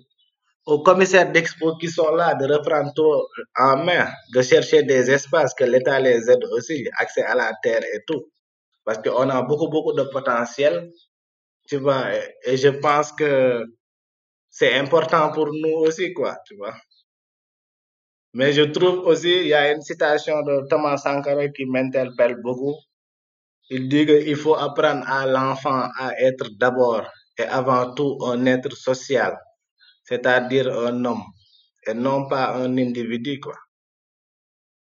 aux 0.68 0.84
commissaires 0.84 1.32
d'expo 1.32 1.76
qui 1.78 1.90
sont 1.90 2.14
là, 2.14 2.36
de 2.36 2.46
reprendre 2.46 2.94
tout 2.96 3.14
en 3.58 3.84
main, 3.84 4.08
de 4.34 4.42
chercher 4.44 4.84
des 4.84 5.10
espaces 5.10 5.56
que 5.56 5.64
l'État 5.64 6.00
les 6.00 6.30
aide 6.30 6.44
aussi, 6.52 6.88
accès 7.00 7.24
à 7.24 7.34
la 7.34 7.52
terre 7.64 7.82
et 7.82 8.02
tout. 8.08 8.32
Parce 8.84 9.00
qu'on 9.00 9.30
a 9.30 9.42
beaucoup, 9.42 9.70
beaucoup 9.70 9.94
de 9.94 10.04
potentiel, 10.04 10.92
tu 11.68 11.78
vois, 11.78 12.14
et, 12.46 12.58
je 12.58 12.70
pense 12.70 13.12
que 13.12 13.64
c'est 14.50 14.76
important 14.76 15.32
pour 15.32 15.48
nous 15.48 15.78
aussi, 15.86 16.14
quoi, 16.14 16.38
tu 16.46 16.56
vois. 16.56 16.76
Mais 18.34 18.52
je 18.54 18.64
trouve 18.64 19.00
aussi, 19.08 19.32
il 19.32 19.48
y 19.48 19.54
a 19.54 19.72
une 19.72 19.82
citation 19.82 20.42
de 20.44 20.68
Thomas 20.70 20.98
Sankara 20.98 21.48
qui 21.50 21.66
m'interpelle 21.66 22.36
beaucoup. 22.42 22.76
Il 23.70 23.90
dit 23.90 24.06
qu'il 24.06 24.36
faut 24.36 24.56
apprendre 24.56 25.08
à 25.10 25.26
l'enfant 25.26 25.88
à 25.98 26.14
être 26.20 26.50
d'abord 26.58 27.08
et 27.38 27.44
avant 27.44 27.94
tout 27.94 28.18
un 28.24 28.46
être 28.46 28.76
social, 28.76 29.38
c'est-à-dire 30.04 30.68
un 30.72 31.04
homme, 31.06 31.24
et 31.88 31.94
non 31.94 32.28
pas 32.28 32.56
un 32.56 32.78
individu, 32.78 33.40
quoi. 33.40 33.56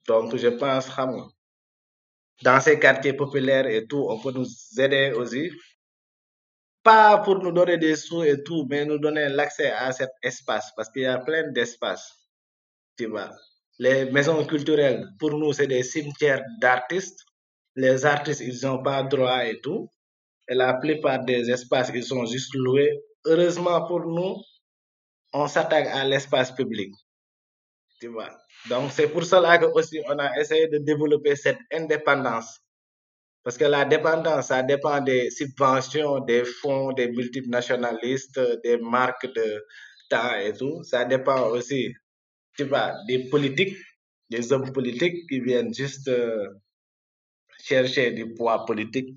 Donc, 0.08 0.36
je 0.36 0.48
pense, 0.50 0.90
dans 2.42 2.60
ces 2.60 2.80
quartiers 2.80 3.14
populaires 3.14 3.68
et 3.68 3.86
tout, 3.88 4.06
on 4.10 4.20
peut 4.20 4.32
nous 4.32 4.48
aider 4.78 5.14
aussi. 5.16 5.52
Pas 6.84 7.18
pour 7.20 7.40
nous 7.42 7.52
donner 7.54 7.78
des 7.78 7.96
sous 7.96 8.24
et 8.24 8.44
tout, 8.44 8.66
mais 8.70 8.86
nous 8.86 9.00
donner 9.00 9.30
l'accès 9.30 9.72
à 9.72 9.92
cet 9.94 10.12
espace, 10.22 10.72
parce 10.76 10.90
qu'il 10.90 11.04
y 11.04 11.06
a 11.06 11.18
plein 11.20 11.50
d'espaces, 11.52 12.14
tu 12.98 13.06
vois. 13.06 13.32
Les 13.80 14.06
maisons 14.12 14.46
culturelles, 14.46 15.08
pour 15.18 15.32
nous, 15.32 15.54
c'est 15.54 15.68
des 15.68 15.84
cimetières 15.84 16.44
d'artistes. 16.62 17.22
Les 17.76 18.06
artistes, 18.06 18.42
ils 18.42 18.66
n'ont 18.66 18.84
pas 18.84 19.02
droit 19.04 19.46
et 19.46 19.60
tout. 19.62 19.90
Et 20.48 20.56
la 20.56 20.74
plupart 20.76 21.24
des 21.24 21.50
espaces, 21.50 21.90
ils 21.94 22.04
sont 22.04 22.26
juste 22.26 22.54
loués. 22.54 23.02
Heureusement 23.26 23.88
pour 23.88 24.02
nous, 24.02 24.36
on 25.34 25.48
s'attaque 25.48 25.88
à 25.88 26.04
l'espace 26.06 26.52
public. 26.52 26.94
Tu 28.00 28.08
vois. 28.08 28.30
Donc, 28.70 28.92
c'est 28.92 29.08
pour 29.08 29.24
cela 29.24 29.58
que 29.58 29.66
aussi 29.66 30.02
on 30.08 30.20
a 30.20 30.38
essayé 30.40 30.68
de 30.68 30.78
développer 30.78 31.36
cette 31.36 31.60
indépendance. 31.72 32.60
Parce 33.44 33.58
que 33.58 33.66
la 33.66 33.84
dépendance, 33.86 34.48
ça 34.48 34.64
dépend 34.64 35.02
des 35.02 35.30
subventions, 35.30 36.20
des 36.22 36.46
fonds, 36.46 36.94
des 36.94 37.10
multinationalistes, 37.10 38.40
des 38.64 38.78
marques 38.78 39.28
de 39.34 39.66
temps 40.10 40.36
et 40.36 40.54
tout. 40.54 40.82
Ça 40.84 41.04
dépend 41.06 41.50
aussi, 41.50 41.94
tu 42.56 42.64
vois, 42.66 42.94
des 43.08 43.30
politiques, 43.30 43.78
des 44.30 44.54
hommes 44.54 44.72
politiques 44.72 45.28
qui 45.30 45.42
viennent 45.42 45.74
juste 45.74 46.08
euh, 46.08 46.48
chercher 47.60 48.12
du 48.12 48.34
poids 48.34 48.66
politique. 48.66 49.10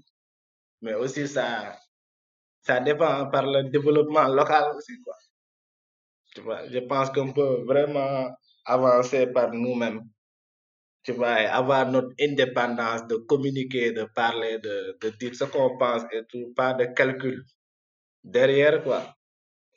Mais 0.82 0.94
aussi, 0.94 1.28
ça, 1.28 1.78
ça 2.62 2.80
dépend 2.80 3.30
par 3.30 3.46
le 3.46 3.70
développement 3.70 4.26
local 4.28 4.64
aussi, 4.76 5.00
quoi. 5.02 5.14
Tu 6.34 6.40
vois, 6.42 6.68
je 6.68 6.78
pense 6.80 7.10
qu'on 7.10 7.32
peut 7.32 7.62
vraiment 7.64 8.28
avancer 8.64 9.26
par 9.28 9.52
nous-mêmes. 9.52 10.02
Tu 11.06 11.12
vois, 11.12 11.36
avoir 11.60 11.90
notre 11.90 12.12
indépendance 12.20 13.06
de 13.06 13.16
communiquer, 13.16 13.92
de 13.92 14.04
parler, 14.14 14.58
de, 14.58 14.98
de 15.00 15.08
dire 15.20 15.34
ce 15.34 15.44
qu'on 15.44 15.78
pense 15.78 16.02
et 16.12 16.22
tout, 16.28 16.52
pas 16.56 16.74
de 16.74 16.84
calcul 16.86 17.44
derrière, 18.24 18.82
quoi. 18.84 19.14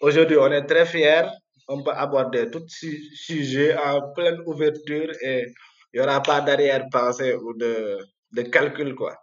Aujourd'hui, 0.01 0.37
on 0.37 0.51
est 0.51 0.65
très 0.65 0.85
fiers. 0.85 1.27
on 1.69 1.83
peut 1.83 1.91
aborder 1.93 2.49
tout 2.51 2.65
su- 2.67 3.03
sujet 3.15 3.77
en 3.77 4.13
pleine 4.13 4.39
ouverture 4.47 5.11
et 5.21 5.45
il 5.93 6.01
n'y 6.01 6.05
aura 6.05 6.21
pas 6.23 6.41
d'arrière-pensée 6.41 7.35
ou 7.35 7.53
de, 7.55 7.99
de 8.33 8.41
calcul, 8.43 8.95
quoi. 8.95 9.15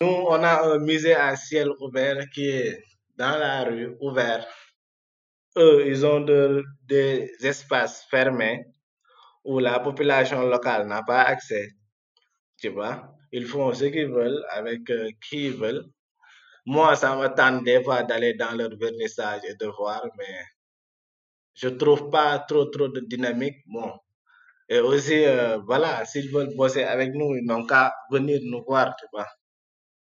Nous, 0.00 0.08
on 0.08 0.42
a 0.42 0.62
un 0.72 0.78
musée 0.80 1.14
à 1.14 1.36
ciel 1.36 1.68
ouvert 1.80 2.28
qui 2.34 2.48
est 2.48 2.82
dans 3.16 3.38
la 3.38 3.62
rue, 3.64 3.96
ouvert. 4.00 4.44
Eux, 5.58 5.86
ils 5.86 6.06
ont 6.06 6.20
de- 6.22 6.64
des 6.86 7.30
espaces 7.42 8.06
fermés 8.10 8.64
où 9.48 9.58
la 9.60 9.80
population 9.80 10.42
locale 10.42 10.86
n'a 10.86 11.02
pas 11.02 11.22
accès, 11.22 11.70
tu 12.58 12.68
vois. 12.68 12.94
Ils 13.32 13.46
font 13.46 13.72
ce 13.72 13.86
qu'ils 13.86 14.08
veulent 14.08 14.44
avec 14.50 14.90
euh, 14.90 15.10
qui 15.22 15.46
ils 15.46 15.56
veulent. 15.56 15.86
Moi, 16.66 16.94
ça 16.96 17.16
me 17.16 17.28
tente 17.28 17.64
des 17.64 17.82
fois 17.82 18.02
d'aller 18.02 18.34
dans 18.34 18.54
leur 18.54 18.76
vernissage 18.76 19.40
et 19.48 19.54
de 19.54 19.66
voir, 19.66 20.02
mais 20.18 20.34
je 21.54 21.68
trouve 21.68 22.10
pas 22.10 22.38
trop, 22.40 22.66
trop 22.66 22.88
de 22.88 23.00
dynamique. 23.00 23.58
Bon. 23.66 23.90
Et 24.68 24.80
aussi, 24.80 25.24
euh, 25.24 25.56
voilà, 25.66 26.04
s'ils 26.04 26.30
veulent 26.30 26.54
bosser 26.54 26.84
avec 26.84 27.14
nous, 27.14 27.34
ils 27.36 27.46
n'ont 27.46 27.64
qu'à 27.66 27.94
venir 28.10 28.40
nous 28.42 28.62
voir, 28.66 28.94
tu 28.96 29.06
vois. 29.12 29.28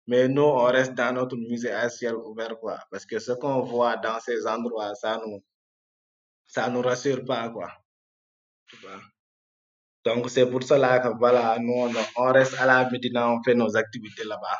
Mais 0.06 0.28
nous, 0.28 0.44
on 0.44 0.66
reste 0.66 0.94
dans 0.94 1.14
notre 1.16 1.36
musée 1.36 1.72
à 1.72 1.90
ciel 1.90 2.16
ouvert, 2.16 2.60
quoi. 2.60 2.78
Parce 2.92 3.08
que 3.08 3.18
ce 3.18 3.32
qu'on 3.32 3.62
voit 3.62 3.98
dans 3.98 4.20
ces 4.20 4.46
endroits, 4.46 4.94
ça 4.94 5.20
nous, 5.26 5.44
ça 6.46 6.70
nous 6.70 6.82
rassure 6.84 7.26
pas, 7.26 7.50
quoi. 7.50 7.72
Tu 8.68 8.76
vois. 8.78 9.02
Donc, 10.06 10.30
c'est 10.30 10.50
pour 10.50 10.64
cela 10.64 11.00
que, 11.00 11.10
voilà, 11.20 11.58
nous, 11.60 11.90
on, 12.18 12.32
reste 12.32 12.56
à 12.60 12.66
la 12.66 12.90
Médina, 12.90 13.32
on 13.32 13.44
fait 13.44 13.54
nos 13.56 13.76
activités 13.78 14.24
là-bas. 14.24 14.58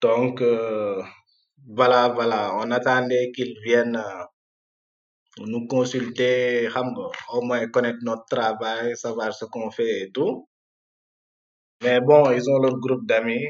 Donc, 0.00 0.40
euh, 0.40 1.02
voilà, 1.66 2.08
voilà, 2.08 2.54
on 2.56 2.70
attendait 2.70 3.30
qu'ils 3.32 3.58
viennent 3.62 3.96
euh, 3.96 4.24
nous 5.46 5.66
consulter, 5.66 6.68
au 7.32 7.42
moins 7.42 7.66
connaître 7.68 7.98
notre 8.02 8.24
travail, 8.26 8.96
savoir 8.96 9.32
ce 9.34 9.44
qu'on 9.44 9.70
fait 9.70 10.02
et 10.02 10.10
tout. 10.12 10.48
Mais 11.82 12.00
bon, 12.00 12.30
ils 12.30 12.48
ont 12.50 12.58
leur 12.58 12.76
groupe 12.78 13.06
d'amis. 13.06 13.46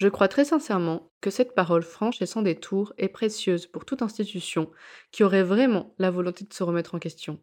Je 0.00 0.08
crois 0.08 0.28
très 0.28 0.44
sincèrement 0.44 1.10
que 1.20 1.30
cette 1.30 1.54
parole 1.54 1.82
franche 1.82 2.22
et 2.22 2.26
sans 2.26 2.42
détour 2.42 2.92
est 2.98 3.08
précieuse 3.08 3.66
pour 3.66 3.84
toute 3.84 4.02
institution 4.02 4.70
qui 5.10 5.24
aurait 5.24 5.42
vraiment 5.42 5.94
la 5.98 6.10
volonté 6.10 6.44
de 6.44 6.52
se 6.52 6.62
remettre 6.62 6.94
en 6.94 7.00
question. 7.00 7.40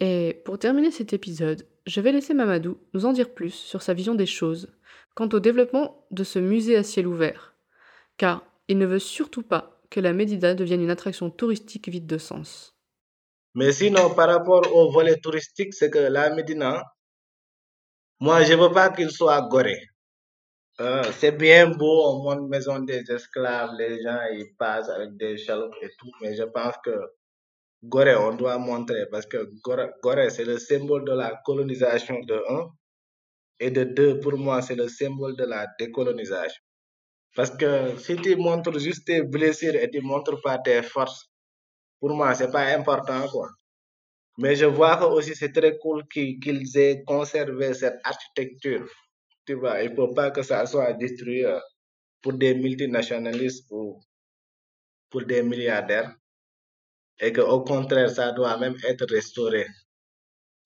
Et 0.00 0.42
pour 0.44 0.58
terminer 0.58 0.90
cet 0.90 1.12
épisode, 1.12 1.66
je 1.86 2.00
vais 2.00 2.12
laisser 2.12 2.34
Mamadou 2.34 2.78
nous 2.92 3.06
en 3.06 3.12
dire 3.12 3.32
plus 3.32 3.52
sur 3.52 3.82
sa 3.82 3.94
vision 3.94 4.14
des 4.14 4.26
choses 4.26 4.68
quant 5.14 5.28
au 5.32 5.40
développement 5.40 6.06
de 6.10 6.24
ce 6.24 6.38
musée 6.38 6.76
à 6.76 6.82
ciel 6.82 7.06
ouvert, 7.06 7.54
car 8.18 8.44
il 8.68 8.76
ne 8.76 8.86
veut 8.86 8.98
surtout 8.98 9.42
pas 9.42 9.80
que 9.90 10.00
la 10.00 10.12
Médina 10.12 10.54
devienne 10.54 10.82
une 10.82 10.90
attraction 10.90 11.30
touristique 11.30 11.88
vide 11.88 12.06
de 12.06 12.18
sens. 12.18 12.76
Mais 13.54 13.72
sinon, 13.72 14.14
par 14.14 14.28
rapport 14.28 14.70
au 14.74 14.90
volet 14.90 15.16
touristique, 15.16 15.72
c'est 15.72 15.88
que 15.88 15.98
la 15.98 16.28
Médina, 16.34 16.82
moi, 18.20 18.42
je 18.42 18.52
veux 18.52 18.70
pas 18.70 18.90
qu'il 18.90 19.10
soit 19.10 19.40
goré. 19.48 19.78
Euh, 20.80 21.02
c'est 21.12 21.32
bien 21.32 21.70
beau, 21.70 22.02
on 22.10 22.22
monte 22.22 22.50
maison 22.50 22.80
des 22.80 23.02
esclaves, 23.10 23.70
les 23.78 24.02
gens 24.02 24.20
ils 24.30 24.54
passent 24.58 24.90
avec 24.90 25.16
des 25.16 25.38
chaloupes 25.38 25.74
et 25.80 25.88
tout, 25.98 26.10
mais 26.20 26.34
je 26.34 26.42
pense 26.42 26.74
que 26.84 26.90
Gorée, 27.82 28.16
on 28.16 28.34
doit 28.34 28.58
montrer 28.58 29.06
parce 29.10 29.26
que 29.26 29.48
Gorée, 30.02 30.30
c'est 30.30 30.44
le 30.44 30.58
symbole 30.58 31.04
de 31.04 31.12
la 31.12 31.40
colonisation 31.44 32.20
de 32.20 32.42
un, 32.48 32.70
et 33.58 33.70
de 33.70 33.84
deux, 33.84 34.20
pour 34.20 34.36
moi, 34.36 34.62
c'est 34.62 34.74
le 34.74 34.88
symbole 34.88 35.36
de 35.36 35.44
la 35.44 35.66
décolonisation. 35.78 36.62
Parce 37.34 37.50
que 37.50 37.96
si 37.98 38.16
tu 38.16 38.36
montres 38.36 38.78
juste 38.78 39.06
tes 39.06 39.22
blessures 39.22 39.74
et 39.74 39.90
tu 39.90 40.00
montres 40.00 40.40
pas 40.42 40.58
tes 40.58 40.82
forces, 40.82 41.30
pour 42.00 42.14
moi, 42.14 42.34
c'est 42.34 42.50
pas 42.50 42.66
important, 42.76 43.26
quoi. 43.28 43.48
Mais 44.38 44.54
je 44.54 44.66
vois 44.66 44.96
que 44.98 45.04
aussi 45.04 45.34
c'est 45.34 45.52
très 45.52 45.78
cool 45.78 46.06
qu'ils 46.08 46.76
aient 46.78 47.02
conservé 47.06 47.72
cette 47.74 47.98
architecture. 48.04 48.86
Tu 49.46 49.54
vois, 49.54 49.82
il 49.82 49.94
faut 49.94 50.12
pas 50.12 50.30
que 50.30 50.42
ça 50.42 50.66
soit 50.66 50.92
détruit 50.92 51.44
euh, 51.44 51.58
pour 52.20 52.34
des 52.34 52.54
multinationalistes 52.54 53.66
ou 53.70 54.00
pour 55.10 55.24
des 55.24 55.42
milliardaires. 55.42 56.14
Et 57.20 57.30
que 57.30 57.42
au 57.42 57.62
contraire, 57.62 58.08
ça 58.08 58.32
doit 58.32 58.56
même 58.56 58.76
être 58.88 59.06
restauré. 59.10 59.66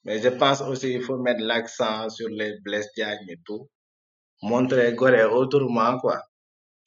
Mais 0.05 0.21
je 0.21 0.29
pense 0.29 0.61
aussi 0.61 0.89
qu'il 0.91 1.03
faut 1.03 1.17
mettre 1.19 1.41
l'accent 1.43 2.09
sur 2.11 2.29
les 2.29 2.59
Diagne 2.97 3.27
et 3.29 3.39
tout. 3.47 3.69
Montrer 4.43 4.95
Gorée 4.95 5.25
autrement, 5.25 5.99
quoi. 5.99 6.23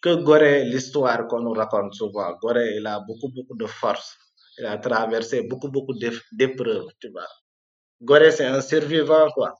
Que 0.01 0.15
Gorée, 0.15 0.65
l'histoire 0.65 1.27
qu'on 1.27 1.41
nous 1.41 1.53
raconte 1.53 1.93
souvent, 1.95 2.33
Gorée, 2.41 2.75
il 2.77 2.87
a 2.87 2.99
beaucoup, 3.01 3.29
beaucoup 3.35 3.57
de 3.57 3.67
force. 3.67 4.17
Il 4.59 4.65
a 4.65 4.77
traversé 4.79 5.43
beaucoup, 5.43 5.69
beaucoup 5.71 5.93
d'ép- 5.95 6.23
d'épreuves, 6.33 6.87
tu 7.01 7.09
vois. 7.11 7.27
C'est 8.31 8.45
un 8.45 8.61
survivant, 8.61 9.29
quoi. 9.31 9.55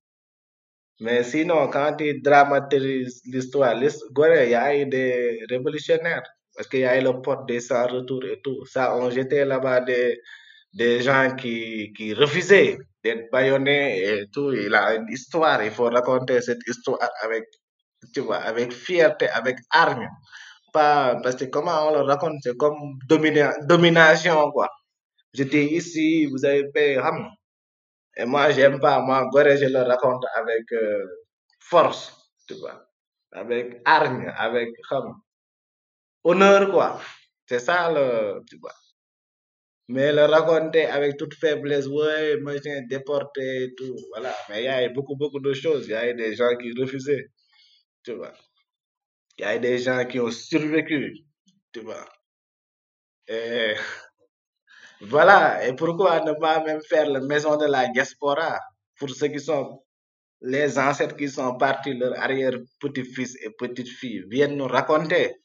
Mais 1.01 1.23
sinon, 1.23 1.67
quand 1.69 1.95
tu 1.97 2.19
dramatises 2.21 3.21
l'histoire, 3.25 3.75
l'his- 3.75 4.03
Gorée, 4.11 4.45
il 4.45 4.51
y 4.51 4.55
a 4.55 4.75
eu 4.75 4.85
des 4.87 5.39
révolutionnaires. 5.47 6.23
Parce 6.55 6.67
qu'il 6.69 6.81
y 6.81 6.85
a 6.85 6.99
eu 6.99 7.03
le 7.03 7.21
port 7.21 7.45
des 7.45 7.59
sans-retour 7.61 8.23
et 8.25 8.41
tout. 8.43 8.65
Ça, 8.65 8.95
on 8.97 9.09
jetait 9.09 9.45
là-bas 9.45 9.81
des, 9.81 10.19
des 10.73 11.01
gens 11.01 11.35
qui, 11.35 11.93
qui 11.97 12.13
refusaient 12.13 12.77
d'être 13.03 13.31
baïonnés 13.31 14.03
et 14.03 14.27
tout. 14.33 14.51
Il 14.53 14.73
a 14.75 14.95
une 14.95 15.07
histoire. 15.09 15.63
Il 15.63 15.71
faut 15.71 15.89
raconter 15.89 16.41
cette 16.41 16.61
histoire 16.67 16.99
avec, 17.23 17.45
tu 18.13 18.21
vois, 18.21 18.37
avec 18.37 18.73
fierté, 18.73 19.27
avec 19.29 19.57
arme. 19.71 20.07
Pas, 20.73 21.17
parce 21.23 21.35
que 21.37 21.45
comment 21.45 21.89
on 21.89 21.93
le 21.95 22.01
raconte, 22.01 22.35
c'est 22.43 22.57
comme 22.57 22.77
domina- 23.07 23.55
domination, 23.67 24.51
quoi. 24.51 24.69
J'étais 25.33 25.65
ici, 25.65 26.27
vous 26.27 26.45
avez 26.45 26.65
fait, 26.75 26.97
ham. 26.97 27.27
Et 28.17 28.25
moi, 28.25 28.51
j'aime 28.51 28.79
pas. 28.79 28.99
Moi, 29.01 29.25
Gorée, 29.31 29.57
je 29.57 29.65
le 29.65 29.81
raconte 29.83 30.25
avec 30.35 30.71
euh, 30.73 31.05
force, 31.59 32.13
tu 32.47 32.55
vois. 32.55 32.85
Avec 33.31 33.81
hargne, 33.85 34.31
avec 34.37 34.69
ham. 34.91 35.15
Honneur, 36.23 36.71
quoi. 36.71 37.01
C'est 37.47 37.59
ça, 37.59 37.91
le, 37.91 38.41
tu 38.49 38.57
vois. 38.57 38.73
Mais 39.89 40.11
le 40.13 40.25
raconter 40.25 40.85
avec 40.85 41.17
toute 41.17 41.33
faiblesse, 41.35 41.87
ouais, 41.87 42.37
machin, 42.37 42.81
déporté 42.89 43.63
et 43.65 43.75
tout, 43.75 43.95
voilà. 44.11 44.33
Mais 44.49 44.61
il 44.63 44.65
y 44.65 44.67
a 44.67 44.89
beaucoup, 44.89 45.15
beaucoup 45.15 45.39
de 45.39 45.53
choses. 45.53 45.87
Il 45.87 45.91
y 45.91 45.95
a 45.95 46.13
des 46.13 46.35
gens 46.35 46.55
qui 46.57 46.71
refusaient, 46.79 47.27
tu 48.03 48.13
vois. 48.13 48.33
Il 49.37 49.43
y 49.43 49.45
a 49.45 49.59
des 49.59 49.77
gens 49.79 50.05
qui 50.05 50.19
ont 50.19 50.31
survécu, 50.31 51.25
tu 51.73 51.81
vois. 51.81 52.05
Voilà. 55.01 55.67
Et 55.67 55.75
pourquoi 55.75 56.21
ne 56.21 56.33
pas 56.33 56.63
même 56.63 56.81
faire 56.81 57.09
la 57.09 57.19
maison 57.19 57.57
de 57.57 57.65
la 57.65 57.87
diaspora 57.89 58.59
pour 58.97 59.09
ceux 59.09 59.27
qui 59.27 59.39
sont 59.39 59.83
les 60.41 60.77
ancêtres 60.77 61.15
qui 61.15 61.29
sont 61.29 61.57
partis, 61.57 61.93
leurs 61.93 62.17
arrière-petits-fils 62.19 63.35
et 63.41 63.49
petites-filles 63.51 64.25
viennent 64.29 64.57
nous 64.57 64.67
raconter 64.67 65.35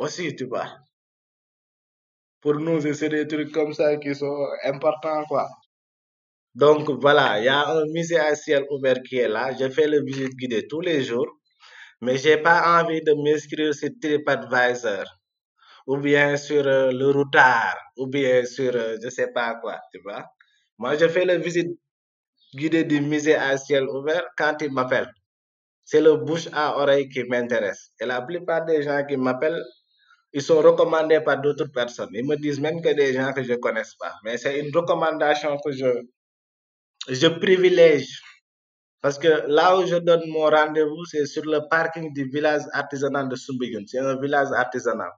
aussi, 0.00 0.34
tu 0.34 0.46
vois. 0.46 0.68
Pour 2.40 2.54
nous, 2.54 2.80
c'est 2.94 3.08
des 3.10 3.26
trucs 3.26 3.52
comme 3.52 3.72
ça 3.74 3.96
qui 3.98 4.14
sont 4.14 4.46
importants, 4.64 5.24
quoi. 5.28 5.48
Donc 6.54 6.90
voilà, 6.90 7.38
il 7.38 7.44
y 7.44 7.48
a 7.48 7.68
un 7.68 7.84
musée 7.92 8.18
à 8.18 8.34
ciel 8.34 8.64
ouvert 8.70 9.00
qui 9.08 9.18
est 9.18 9.28
là. 9.28 9.52
Je 9.58 9.68
fais 9.70 9.86
le 9.86 10.02
visite 10.02 10.34
guidée 10.36 10.66
tous 10.66 10.80
les 10.80 11.02
jours, 11.02 11.28
mais 12.00 12.16
j'ai 12.16 12.38
pas 12.38 12.80
envie 12.80 13.02
de 13.02 13.12
m'inscrire 13.14 13.74
sur 13.74 13.90
TripAdvisor 14.02 15.04
ou 15.86 15.96
bien 15.98 16.36
sur 16.36 16.66
euh, 16.66 16.90
le 16.92 17.10
routard 17.10 17.76
ou 17.96 18.06
bien 18.08 18.44
sur 18.44 18.74
euh, 18.74 18.96
je 19.02 19.08
sais 19.10 19.30
pas 19.32 19.54
quoi, 19.60 19.78
tu 19.92 20.00
vois. 20.02 20.24
Moi, 20.78 20.96
je 20.96 21.08
fais 21.08 21.24
le 21.24 21.36
visite 21.36 21.70
guidée 22.54 22.84
du 22.84 23.00
musée 23.00 23.36
à 23.36 23.56
ciel 23.56 23.84
ouvert 23.88 24.24
quand 24.36 24.56
ils 24.62 24.72
m'appellent. 24.72 25.12
C'est 25.84 26.00
le 26.00 26.16
bouche 26.16 26.48
à 26.52 26.76
oreille 26.78 27.08
qui 27.08 27.22
m'intéresse. 27.24 27.90
Et 28.00 28.06
la 28.06 28.22
plupart 28.22 28.64
des 28.64 28.82
gens 28.82 29.04
qui 29.06 29.16
m'appellent, 29.16 29.62
ils 30.32 30.42
sont 30.42 30.60
recommandés 30.60 31.20
par 31.20 31.40
d'autres 31.40 31.66
personnes. 31.72 32.10
Ils 32.12 32.26
me 32.26 32.36
disent 32.36 32.60
même 32.60 32.80
que 32.80 32.92
des 32.94 33.12
gens 33.14 33.32
que 33.32 33.42
je 33.42 33.54
connaisse 33.54 33.94
pas. 33.94 34.14
Mais 34.24 34.38
c'est 34.38 34.58
une 34.58 34.74
recommandation 34.74 35.56
que 35.64 35.72
je, 35.72 36.02
je 37.08 37.26
privilège. 37.26 38.22
Parce 39.00 39.18
que 39.18 39.28
là 39.48 39.78
où 39.78 39.86
je 39.86 39.96
donne 39.96 40.28
mon 40.28 40.50
rendez-vous, 40.50 41.04
c'est 41.06 41.26
sur 41.26 41.44
le 41.44 41.60
parking 41.68 42.12
du 42.12 42.24
village 42.24 42.62
artisanal 42.72 43.28
de 43.28 43.34
Soumbégun. 43.34 43.82
C'est 43.86 43.98
un 43.98 44.20
village 44.20 44.48
artisanal. 44.54 45.10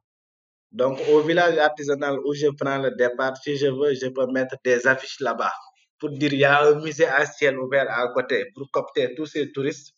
Donc, 0.71 0.99
au 1.11 1.21
village 1.21 1.59
artisanal 1.59 2.19
où 2.25 2.33
je 2.33 2.47
prends 2.59 2.79
le 2.79 2.93
départ, 2.93 3.37
si 3.37 3.57
je 3.57 3.67
veux, 3.67 3.93
je 3.95 4.07
peux 4.07 4.27
mettre 4.29 4.57
des 4.65 4.87
affiches 4.87 5.21
là-bas 5.21 5.53
pour 5.99 6.11
dire 6.11 6.33
il 6.33 6.41
y 6.41 6.45
a 6.45 6.63
un 6.65 6.81
musée 6.81 7.07
à 7.07 7.27
ciel 7.27 7.59
ouvert 7.59 7.87
à 7.91 8.09
côté 8.09 8.47
pour 8.55 8.71
capter 8.73 9.15
tous 9.15 9.27
ces 9.27 9.53
touristes. 9.53 9.95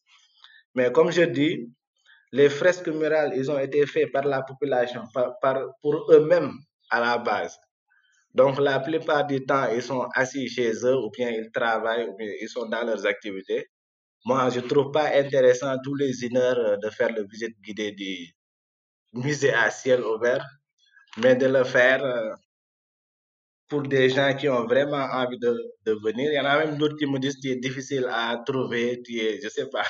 Mais 0.75 0.91
comme 0.91 1.13
je 1.13 1.23
dis, 1.23 1.71
les 2.39 2.49
fresques 2.51 2.89
murales, 2.89 3.33
ils 3.37 3.49
ont 3.49 3.61
été 3.61 3.87
faits 3.87 4.11
par 4.11 4.25
la 4.25 4.43
population, 4.43 5.03
par, 5.41 5.57
pour 5.81 5.95
eux-mêmes 6.11 6.53
à 6.91 6.99
la 7.01 7.17
base. 7.19 7.57
Donc, 8.35 8.59
la 8.59 8.81
plupart 8.81 9.25
du 9.25 9.47
temps, 9.47 9.69
ils 9.69 9.83
sont 9.83 10.09
assis 10.15 10.49
chez 10.49 10.73
eux, 10.85 10.97
ou 10.97 11.11
bien 11.17 11.31
ils 11.31 11.51
travaillent, 11.53 12.09
ou 12.09 12.17
bien 12.17 12.33
ils 12.41 12.49
sont 12.49 12.67
dans 12.67 12.83
leurs 12.85 13.07
activités. 13.07 13.69
Moi, 14.25 14.51
je 14.51 14.59
trouve 14.61 14.91
pas 14.91 15.11
intéressant 15.15 15.77
tous 15.85 15.95
les 15.95 16.25
une 16.25 16.37
euh, 16.39 16.77
de 16.77 16.91
faire 16.91 17.13
le 17.13 17.25
visite 17.31 17.57
guidée 17.63 17.93
du 17.93 18.13
musée 19.13 19.55
à 19.55 19.71
ciel 19.71 20.01
ouvert, 20.03 20.45
mais 21.19 21.37
de 21.37 21.47
le 21.47 21.63
faire 21.63 22.03
euh, 22.05 22.33
pour 23.69 23.83
des 23.83 24.09
gens 24.09 24.35
qui 24.35 24.49
ont 24.49 24.65
vraiment 24.67 25.07
envie 25.23 25.39
de, 25.39 25.53
de 25.87 25.93
venir. 26.05 26.33
Il 26.33 26.35
y 26.35 26.41
en 26.41 26.47
a 26.47 26.59
même 26.65 26.79
d'autres 26.79 26.97
qui 26.97 27.07
me 27.07 27.21
disent 27.21 27.37
que 27.37 27.49
c'est 27.49 27.57
difficile 27.57 28.09
à 28.11 28.43
trouver, 28.45 29.01
tu 29.05 29.21
es, 29.21 29.41
je 29.41 29.49
sais 29.49 29.69
pas. 29.71 29.87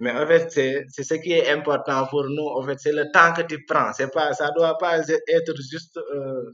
Mais 0.00 0.10
en 0.10 0.26
fait, 0.26 0.50
c'est 0.50 1.02
ce 1.02 1.14
qui 1.14 1.32
est 1.32 1.50
important 1.50 2.06
pour 2.08 2.24
nous. 2.24 2.46
En 2.48 2.62
fait, 2.64 2.78
c'est 2.80 2.92
le 2.92 3.10
temps 3.12 3.32
que 3.32 3.42
tu 3.42 3.64
prends. 3.64 3.92
C'est 3.92 4.12
pas, 4.12 4.32
ça 4.34 4.50
doit 4.50 4.76
pas 4.78 4.98
être 4.98 5.54
juste 5.70 5.96
euh, 5.96 6.52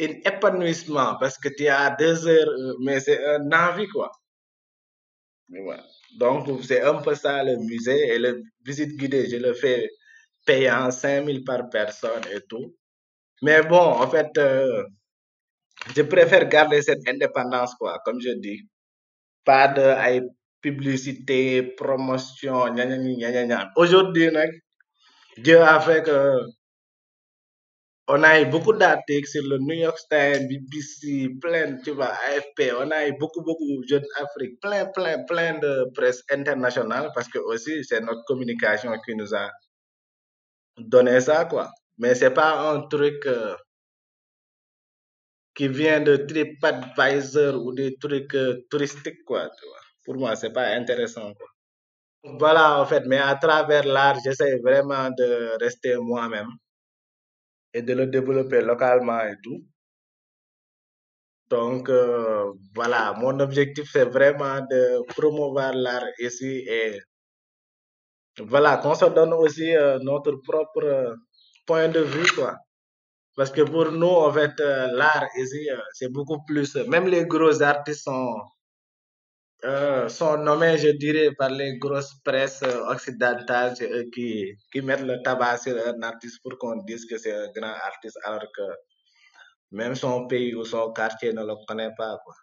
un 0.00 0.12
épanouissement 0.24 1.16
parce 1.18 1.38
que 1.38 1.48
tu 1.48 1.68
as 1.68 1.90
deux 1.98 2.26
heures, 2.26 2.48
euh, 2.48 2.74
mais 2.84 3.00
c'est 3.00 3.24
un 3.26 3.50
envie, 3.52 3.88
quoi. 3.88 4.10
Donc, 6.18 6.48
c'est 6.64 6.82
un 6.82 7.00
peu 7.02 7.14
ça 7.14 7.42
le 7.44 7.56
musée 7.56 8.08
et 8.14 8.18
le 8.18 8.42
visite 8.64 8.96
guidée, 8.96 9.28
je 9.30 9.36
le 9.36 9.54
fais 9.54 9.88
payant 10.44 10.90
5000 10.90 11.44
par 11.44 11.68
personne 11.70 12.22
et 12.32 12.40
tout. 12.48 12.74
Mais 13.42 13.62
bon, 13.62 13.78
en 13.78 14.08
fait, 14.10 14.30
euh, 14.38 14.84
je 15.94 16.02
préfère 16.02 16.48
garder 16.48 16.82
cette 16.82 17.06
indépendance, 17.08 17.74
quoi, 17.74 18.00
comme 18.04 18.20
je 18.20 18.30
dis. 18.30 18.68
Pas 19.44 19.68
de 19.68 19.82
publicité, 20.66 21.62
promotion, 21.78 22.74
gna, 22.74 22.84
gna, 22.86 22.98
gna, 22.98 23.30
gna, 23.30 23.42
gna. 23.46 23.70
Aujourd'hui, 23.76 24.30
Dieu 25.38 25.60
a 25.62 25.78
fait 25.80 26.02
que 26.02 26.40
on 28.08 28.22
a 28.24 28.44
beaucoup 28.44 28.72
d'articles 28.72 29.28
sur 29.28 29.42
le 29.44 29.58
New 29.58 29.74
York 29.86 29.98
Times, 30.10 30.46
BBC, 30.48 31.28
plein, 31.40 31.76
tu 31.84 31.90
vois, 31.92 32.12
AFP, 32.28 32.72
on 32.78 32.90
a 32.90 33.10
beaucoup, 33.18 33.42
beaucoup 33.42 33.66
de 33.82 33.86
Jeunes 33.88 34.10
Afrique, 34.22 34.60
plein, 34.60 34.86
plein, 34.86 35.24
plein 35.24 35.58
de 35.58 35.90
presse 35.94 36.22
internationale 36.30 37.10
parce 37.14 37.28
que 37.28 37.38
aussi 37.38 37.84
c'est 37.84 38.00
notre 38.00 38.24
communication 38.26 38.92
qui 39.04 39.14
nous 39.16 39.34
a 39.34 39.50
donné 40.78 41.20
ça, 41.20 41.44
quoi. 41.46 41.70
Mais 41.98 42.14
c'est 42.14 42.30
pas 42.34 42.70
un 42.72 42.82
truc 42.88 43.26
euh, 43.26 43.54
qui 45.54 45.68
vient 45.68 46.00
de 46.00 46.16
TripAdvisor 46.16 47.54
ou 47.64 47.72
des 47.72 47.96
trucs 47.98 48.34
euh, 48.34 48.66
touristiques, 48.70 49.24
quoi, 49.24 49.50
tu 49.58 49.66
vois. 49.66 49.85
Pour 50.06 50.14
moi, 50.16 50.36
c'est 50.36 50.52
pas 50.52 50.68
intéressant. 50.68 51.32
Voilà, 52.38 52.80
en 52.80 52.86
fait, 52.86 53.04
mais 53.06 53.18
à 53.18 53.34
travers 53.36 53.84
l'art, 53.84 54.18
j'essaie 54.24 54.56
vraiment 54.58 55.10
de 55.10 55.58
rester 55.60 55.96
moi-même 55.96 56.48
et 57.74 57.82
de 57.82 57.92
le 57.94 58.06
développer 58.06 58.60
localement 58.62 59.20
et 59.20 59.36
tout. 59.42 59.62
Donc, 61.50 61.88
euh, 61.88 62.52
voilà, 62.74 63.14
mon 63.18 63.38
objectif, 63.40 63.88
c'est 63.92 64.04
vraiment 64.04 64.60
de 64.70 65.02
promouvoir 65.14 65.72
l'art 65.74 66.08
ici 66.18 66.64
et 66.68 67.00
voilà, 68.38 68.78
qu'on 68.78 68.94
se 68.94 69.06
donne 69.06 69.32
aussi 69.32 69.74
euh, 69.76 69.98
notre 70.00 70.32
propre 70.42 70.84
euh, 70.84 71.14
point 71.66 71.88
de 71.88 72.00
vue, 72.00 72.30
quoi. 72.32 72.56
Parce 73.36 73.50
que 73.50 73.62
pour 73.62 73.92
nous, 73.92 74.06
en 74.26 74.32
fait, 74.32 74.58
l'art 74.60 75.28
ici, 75.36 75.68
c'est 75.92 76.10
beaucoup 76.10 76.42
plus. 76.46 76.74
Même 76.76 77.06
les 77.08 77.26
gros 77.26 77.62
artistes 77.62 78.04
sont, 78.04 78.34
euh, 79.64 80.08
sont 80.08 80.36
nommés, 80.38 80.78
je 80.78 80.88
dirais, 80.90 81.30
par 81.38 81.50
les 81.50 81.78
grosses 81.78 82.14
presses 82.24 82.62
euh, 82.62 82.86
occidentales 82.88 83.74
eux 83.82 84.04
qui, 84.14 84.54
qui 84.72 84.82
mettent 84.82 85.02
le 85.02 85.22
tabac 85.22 85.58
sur 85.58 85.76
un 85.86 86.02
artiste 86.02 86.40
pour 86.42 86.58
qu'on 86.58 86.76
dise 86.84 87.06
que 87.06 87.18
c'est 87.18 87.32
un 87.34 87.48
grand 87.52 87.72
artiste, 87.90 88.18
alors 88.24 88.44
que 88.54 88.62
même 89.72 89.94
son 89.94 90.26
pays 90.26 90.54
ou 90.54 90.64
son 90.64 90.92
quartier 90.92 91.32
ne 91.32 91.42
le 91.42 91.54
connaît 91.66 91.94
pas, 91.96 92.18
quoi. 92.24 92.34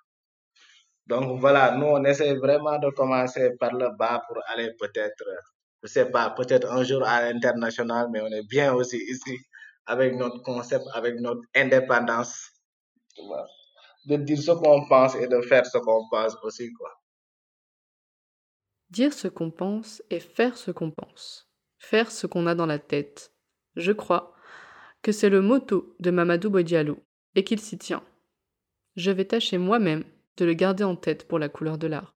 Donc 1.07 1.39
voilà, 1.39 1.72
nous, 1.76 1.86
on 1.86 2.03
essaie 2.05 2.34
vraiment 2.36 2.80
de 2.80 2.89
commencer 2.91 3.51
par 3.59 3.74
le 3.74 3.89
bas 3.97 4.22
pour 4.28 4.38
aller 4.47 4.72
peut-être, 4.80 5.24
euh, 5.28 5.36
je 5.84 5.88
sais 5.89 6.09
pas, 6.09 6.32
peut-être 6.32 6.72
un 6.72 6.84
jour 6.84 7.03
à 7.05 7.22
l'international, 7.22 8.07
mais 8.11 8.22
on 8.22 8.28
est 8.28 8.47
bien 8.47 8.74
aussi 8.74 8.97
ici 8.97 9.38
avec 9.86 10.16
notre 10.16 10.41
concept, 10.43 10.86
avec 10.93 11.16
notre 11.20 11.41
indépendance, 11.55 12.49
de 14.05 14.16
dire 14.18 14.38
ce 14.41 14.51
qu'on 14.51 14.88
pense 14.88 15.16
et 15.16 15.28
de 15.28 15.41
faire 15.41 15.66
ce 15.66 15.78
qu'on 15.78 16.07
pense 16.09 16.36
aussi, 16.43 16.72
quoi. 16.74 16.89
Dire 18.93 19.11
ce 19.11 19.27
qu'on 19.27 19.49
pense 19.49 20.03
et 20.11 20.19
faire 20.19 20.55
ce 20.55 20.69
qu'on 20.69 20.91
pense. 20.91 21.49
Faire 21.79 22.11
ce 22.11 22.27
qu'on 22.27 22.45
a 22.45 22.53
dans 22.53 22.67
la 22.67 22.77
tête. 22.77 23.33
Je 23.75 23.91
crois 23.91 24.35
que 25.01 25.11
c'est 25.11 25.31
le 25.31 25.41
motto 25.41 25.95
de 25.99 26.11
Mamadou 26.11 26.51
Bodialou 26.51 26.99
et 27.33 27.43
qu'il 27.43 27.59
s'y 27.59 27.79
tient. 27.79 28.03
Je 28.95 29.09
vais 29.09 29.25
tâcher 29.25 29.57
moi-même 29.57 30.03
de 30.37 30.45
le 30.45 30.53
garder 30.53 30.83
en 30.83 30.95
tête 30.95 31.27
pour 31.27 31.39
la 31.39 31.49
couleur 31.49 31.79
de 31.79 31.87
l'art. 31.87 32.13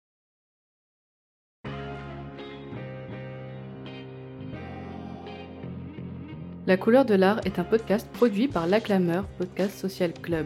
La 6.67 6.77
couleur 6.77 7.05
de 7.05 7.15
l'art 7.15 7.39
est 7.47 7.57
un 7.57 7.63
podcast 7.63 8.07
produit 8.13 8.47
par 8.47 8.67
l'Acclameur 8.67 9.27
Podcast 9.39 9.79
Social 9.79 10.13
Club. 10.13 10.45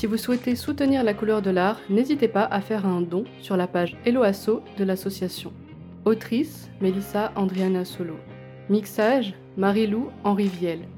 Si 0.00 0.06
vous 0.06 0.16
souhaitez 0.16 0.56
soutenir 0.56 1.04
la 1.04 1.12
couleur 1.12 1.42
de 1.42 1.50
l'art, 1.50 1.78
n'hésitez 1.90 2.26
pas 2.26 2.44
à 2.44 2.62
faire 2.62 2.86
un 2.86 3.02
don 3.02 3.24
sur 3.42 3.58
la 3.58 3.66
page 3.66 3.98
Eloasso 4.06 4.62
de 4.78 4.84
l'association. 4.84 5.52
Autrice 6.06 6.70
Melissa 6.80 7.32
Andriana 7.36 7.84
Solo. 7.84 8.16
Mixage 8.70 9.34
Marie-Lou 9.58 10.08
Henri 10.24 10.48
Viel. 10.48 10.88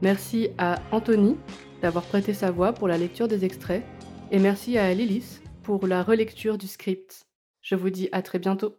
Merci 0.00 0.48
à 0.56 0.76
Anthony 0.92 1.36
d'avoir 1.82 2.04
prêté 2.04 2.32
sa 2.32 2.50
voix 2.50 2.72
pour 2.72 2.88
la 2.88 2.96
lecture 2.96 3.28
des 3.28 3.44
extraits 3.44 3.84
et 4.30 4.38
merci 4.38 4.78
à 4.78 4.94
Lilith 4.94 5.42
pour 5.62 5.86
la 5.86 6.02
relecture 6.02 6.56
du 6.56 6.68
script. 6.68 7.26
Je 7.60 7.74
vous 7.74 7.90
dis 7.90 8.08
à 8.12 8.22
très 8.22 8.38
bientôt. 8.38 8.76